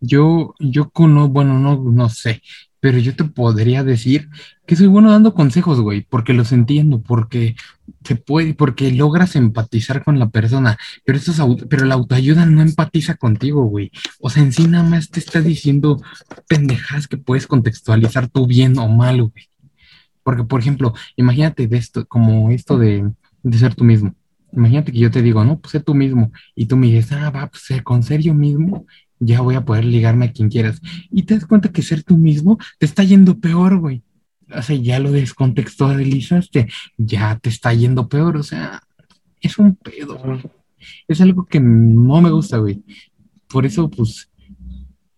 yo, 0.00 0.54
yo 0.58 0.90
conozco, 0.90 1.32
bueno, 1.32 1.58
no, 1.58 1.76
no 1.76 2.08
sé, 2.08 2.42
pero 2.80 2.98
yo 2.98 3.14
te 3.14 3.24
podría 3.24 3.84
decir 3.84 4.28
que 4.66 4.74
soy 4.76 4.86
bueno 4.86 5.10
dando 5.10 5.34
consejos, 5.34 5.80
güey, 5.80 6.06
porque 6.08 6.32
los 6.32 6.52
entiendo, 6.52 7.02
porque 7.02 7.56
se 8.04 8.16
puede, 8.16 8.54
porque 8.54 8.90
logras 8.92 9.36
empatizar 9.36 10.02
con 10.02 10.18
la 10.18 10.30
persona, 10.30 10.78
pero 11.04 11.20
pero 11.68 11.84
la 11.84 11.94
autoayuda 11.94 12.46
no 12.46 12.62
empatiza 12.62 13.16
contigo, 13.16 13.64
güey. 13.64 13.90
O 14.20 14.30
sea, 14.30 14.42
en 14.42 14.52
sí 14.52 14.66
nada 14.66 14.84
más 14.88 15.10
te 15.10 15.20
está 15.20 15.40
diciendo 15.40 16.00
pendejas 16.48 17.06
que 17.06 17.18
puedes 17.18 17.46
contextualizar 17.46 18.28
tú 18.28 18.46
bien 18.46 18.78
o 18.78 18.88
mal, 18.88 19.22
güey. 19.22 19.48
Porque, 20.22 20.44
por 20.44 20.60
ejemplo, 20.60 20.94
imagínate 21.16 21.68
esto, 21.72 22.06
como 22.06 22.50
esto 22.50 22.78
de, 22.78 23.10
de 23.42 23.58
ser 23.58 23.74
tú 23.74 23.84
mismo. 23.84 24.14
Imagínate 24.52 24.92
que 24.92 24.98
yo 24.98 25.10
te 25.10 25.22
digo, 25.22 25.44
no, 25.44 25.58
pues 25.60 25.72
sé 25.72 25.80
tú 25.80 25.94
mismo. 25.94 26.32
Y 26.54 26.66
tú 26.66 26.76
me 26.76 26.88
dices, 26.88 27.12
ah, 27.12 27.30
va, 27.30 27.48
pues 27.48 27.82
con 27.82 28.02
ser 28.02 28.20
yo 28.20 28.34
mismo, 28.34 28.86
ya 29.20 29.40
voy 29.40 29.54
a 29.54 29.64
poder 29.64 29.84
ligarme 29.84 30.26
a 30.26 30.32
quien 30.32 30.48
quieras. 30.48 30.80
Y 31.10 31.22
te 31.22 31.34
das 31.34 31.46
cuenta 31.46 31.70
que 31.70 31.82
ser 31.82 32.02
tú 32.02 32.16
mismo 32.16 32.58
te 32.78 32.86
está 32.86 33.04
yendo 33.04 33.38
peor, 33.38 33.78
güey. 33.78 34.02
O 34.52 34.62
sea, 34.62 34.74
ya 34.74 34.98
lo 34.98 35.12
descontextualizaste, 35.12 36.68
ya 36.96 37.38
te 37.38 37.50
está 37.50 37.72
yendo 37.72 38.08
peor. 38.08 38.36
O 38.36 38.42
sea, 38.42 38.82
es 39.40 39.58
un 39.58 39.76
pedo. 39.76 40.18
Es 41.06 41.20
algo 41.20 41.46
que 41.46 41.60
no 41.60 42.20
me 42.20 42.30
gusta, 42.30 42.58
güey. 42.58 42.82
Por 43.46 43.66
eso, 43.66 43.88
pues, 43.88 44.30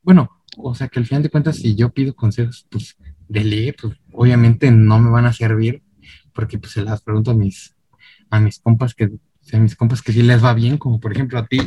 bueno, 0.02 0.30
o 0.58 0.74
sea, 0.74 0.88
que 0.88 0.98
al 0.98 1.06
final 1.06 1.22
de 1.22 1.30
cuentas, 1.30 1.56
si 1.56 1.74
yo 1.74 1.90
pido 1.90 2.14
consejos, 2.14 2.66
pues, 2.68 2.96
de 3.28 3.44
ley, 3.44 3.72
pues, 3.72 3.94
obviamente 4.12 4.70
no 4.70 4.98
me 4.98 5.10
van 5.10 5.24
a 5.24 5.32
servir 5.32 5.82
porque 6.32 6.58
pues 6.58 6.72
se 6.72 6.82
las 6.82 7.02
pregunto 7.02 7.30
a 7.30 7.34
mis, 7.34 7.74
a 8.30 8.40
mis 8.40 8.58
compas 8.58 8.94
que, 8.94 9.10
a 9.52 9.58
mis 9.58 9.76
compas 9.76 10.02
que 10.02 10.12
sí 10.12 10.22
les 10.22 10.42
va 10.42 10.54
bien, 10.54 10.78
como 10.78 11.00
por 11.00 11.12
ejemplo 11.12 11.38
a 11.38 11.46
ti, 11.46 11.60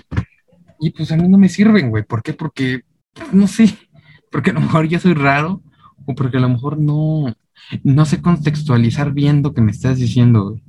y 0.80 0.92
pues 0.92 1.12
a 1.12 1.18
mí 1.18 1.28
no 1.28 1.38
me 1.38 1.50
sirven, 1.50 1.90
güey. 1.90 2.04
¿Por 2.04 2.22
qué? 2.24 2.34
Porque, 2.34 2.82
no 3.32 3.48
sé, 3.48 3.78
porque 4.32 4.52
a 4.52 4.54
lo 4.54 4.62
mejor 4.62 4.88
yo 4.88 5.00
soy 5.00 5.14
raro 5.14 5.62
o 6.06 6.16
porque 6.16 6.38
a 6.38 6.42
lo 6.42 6.50
mejor 6.50 6.78
no, 6.78 7.36
no 7.84 8.06
sé 8.06 8.22
contextualizar 8.22 9.12
bien 9.14 9.42
lo 9.44 9.54
que 9.54 9.62
me 9.62 9.72
estás 9.72 9.98
diciendo, 9.98 10.50
güey. 10.50 10.64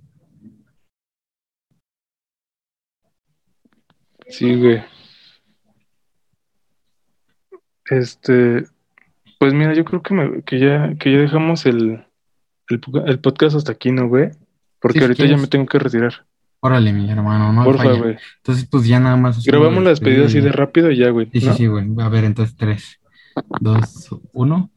Sí, 4.28 4.54
güey. 4.56 4.82
Este, 7.88 8.66
pues 9.38 9.54
mira, 9.54 9.74
yo 9.74 9.84
creo 9.84 10.02
que, 10.02 10.14
me- 10.14 10.42
que 10.42 10.58
ya, 10.58 10.94
que 10.98 11.12
ya 11.12 11.18
dejamos 11.18 11.66
el, 11.66 12.04
el, 12.68 12.80
po- 12.80 13.04
el 13.06 13.20
podcast 13.20 13.56
hasta 13.56 13.72
aquí, 13.72 13.92
¿no, 13.92 14.08
güey? 14.08 14.30
Porque 14.80 14.98
Sí, 14.98 15.04
ahorita 15.04 15.26
ya 15.26 15.36
me 15.36 15.46
tengo 15.46 15.66
que 15.66 15.78
retirar. 15.78 16.26
Órale, 16.66 16.92
mi 16.92 17.10
hermano, 17.10 17.52
no 17.52 17.64
Porfa, 17.64 17.92
güey. 17.92 18.16
Entonces, 18.38 18.66
pues 18.70 18.86
ya 18.86 18.98
nada 19.00 19.16
más. 19.16 19.44
Grabamos 19.44 19.82
la 19.84 19.90
despedida 19.90 20.26
así 20.26 20.40
de 20.40 20.50
rápido 20.52 20.90
y 20.90 20.96
ya, 20.98 21.10
güey, 21.10 21.26
Sí, 21.32 21.40
sí, 21.40 21.46
¿no? 21.46 21.54
sí, 21.54 21.66
güey. 21.66 21.86
A 22.00 22.08
ver, 22.08 22.24
entonces 22.24 22.56
tres, 22.56 23.00
dos, 23.60 24.08
uno. 24.32 24.70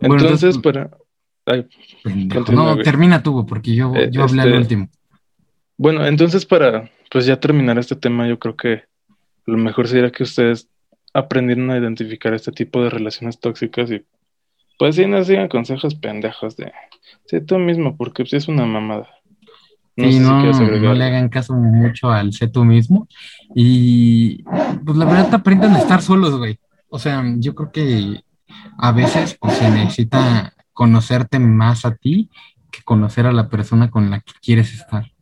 Bueno, 0.00 0.16
Entonces, 0.22 0.58
pues, 0.58 0.74
para... 0.74 0.90
ay, 1.46 1.66
No, 2.52 2.72
güey. 2.74 2.84
termina 2.84 3.22
tú, 3.22 3.32
güey, 3.32 3.46
porque 3.46 3.74
yo, 3.74 3.94
Eh, 3.94 4.08
yo 4.10 4.24
hablé 4.24 4.42
al 4.42 4.48
este- 4.48 4.58
último. 4.58 4.88
Bueno, 5.78 6.04
entonces 6.06 6.44
para, 6.44 6.90
pues 7.10 7.24
ya 7.26 7.38
terminar 7.40 7.78
este 7.78 7.96
tema, 7.96 8.28
yo 8.28 8.38
creo 8.38 8.56
que 8.56 8.82
lo 9.46 9.56
mejor 9.58 9.88
sería 9.88 10.10
que 10.12 10.22
ustedes 10.24 10.68
aprendieran 11.14 11.70
a 11.70 11.78
identificar 11.78 12.34
este 12.34 12.52
tipo 12.52 12.82
de 12.82 12.90
relaciones 12.90 13.38
tóxicas 13.40 13.90
y 13.90 14.02
pues 14.78 14.96
sí, 14.96 15.06
no 15.06 15.22
sigan 15.24 15.48
consejos 15.48 15.94
pendejos 15.94 16.56
de, 16.56 16.72
sé 17.26 17.40
tú 17.40 17.58
mismo, 17.58 17.96
porque 17.96 18.22
pues, 18.24 18.32
es 18.34 18.48
una 18.48 18.64
mamada. 18.66 19.08
No 19.96 20.04
Sí, 20.06 20.12
si 20.12 20.18
no, 20.20 20.42
no 20.42 20.94
le 20.94 21.04
hagan 21.04 21.28
caso 21.28 21.54
mucho 21.54 22.10
al 22.10 22.32
sé 22.32 22.48
tú 22.48 22.64
mismo. 22.64 23.08
Y 23.54 24.42
pues 24.84 24.96
la 24.96 25.04
verdad 25.04 25.30
te 25.30 25.36
aprenden 25.36 25.74
a 25.74 25.78
estar 25.78 26.00
solos, 26.00 26.38
güey. 26.38 26.58
O 26.88 26.98
sea, 26.98 27.22
yo 27.36 27.54
creo 27.54 27.72
que 27.72 28.22
a 28.78 28.92
veces 28.92 29.36
pues, 29.40 29.54
se 29.54 29.70
necesita 29.70 30.54
conocerte 30.72 31.38
más 31.38 31.84
a 31.84 31.94
ti 31.94 32.30
que 32.70 32.82
conocer 32.82 33.26
a 33.26 33.32
la 33.32 33.48
persona 33.48 33.90
con 33.90 34.10
la 34.10 34.20
que 34.20 34.32
quieres 34.40 34.72
estar. 34.74 35.12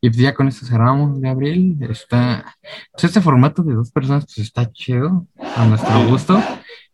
Y 0.00 0.08
pues 0.08 0.16
ya 0.16 0.34
con 0.34 0.48
esto 0.48 0.66
cerramos, 0.66 1.20
Gabriel. 1.20 1.76
Está, 1.88 2.56
pues 2.92 3.04
este 3.04 3.20
formato 3.20 3.62
de 3.62 3.74
dos 3.74 3.92
personas 3.92 4.24
pues 4.24 4.38
está 4.38 4.70
chido, 4.72 5.26
a 5.56 5.64
nuestro 5.66 6.08
gusto. 6.08 6.42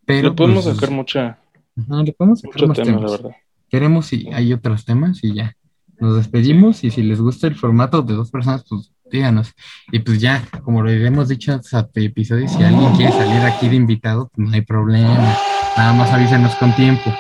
Pero 0.05 0.29
Le 0.29 0.35
podemos 0.35 0.65
pues, 0.65 0.77
sacar 0.77 0.91
mucha, 0.91 1.39
ajá, 1.77 2.03
le 2.03 2.13
podemos 2.13 2.41
sacar 2.41 2.55
mucho 2.55 2.67
más 2.69 2.77
tema, 2.77 2.91
la 2.91 2.97
temas 2.97 3.13
verdad. 3.13 3.37
queremos 3.69 4.07
si 4.07 4.29
hay 4.33 4.53
otros 4.53 4.85
temas 4.85 5.23
y 5.23 5.35
ya. 5.35 5.55
Nos 6.01 6.17
despedimos 6.17 6.85
y 6.85 6.91
si 6.91 7.03
les 7.03 7.21
gusta 7.21 7.47
el 7.47 7.55
formato 7.55 8.03
de 8.03 8.15
dos 8.15 8.31
personas, 8.31 8.65
pues 8.69 8.93
díganos. 9.11 9.53
Y 9.91 9.99
pues 10.01 10.21
ya, 10.21 10.43
como 10.63 10.83
lo 10.83 10.91
hemos 10.91 11.29
dicho 11.29 11.53
en 11.53 11.61
episodios, 11.95 12.53
si 12.53 12.63
alguien 12.63 12.95
quiere 12.95 13.13
salir 13.13 13.41
aquí 13.43 13.69
de 13.69 13.77
invitado, 13.77 14.31
pues 14.35 14.49
no 14.49 14.55
hay 14.55 14.63
problema. 14.63 15.37
Nada 15.77 15.93
más 15.93 16.11
avísenos 16.11 16.55
con 16.57 16.75
tiempo. 16.77 17.13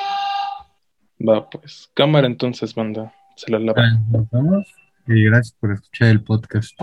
Va, 1.26 1.48
pues, 1.50 1.90
cámara 1.94 2.26
entonces, 2.26 2.74
banda, 2.74 3.12
se 3.36 3.50
la 3.50 3.58
lava. 3.58 3.82
Nos 4.10 4.30
vemos 4.30 4.66
y 5.08 5.24
gracias 5.24 5.56
por 5.58 5.72
escuchar 5.72 6.08
el 6.08 6.22
podcast. 6.22 6.78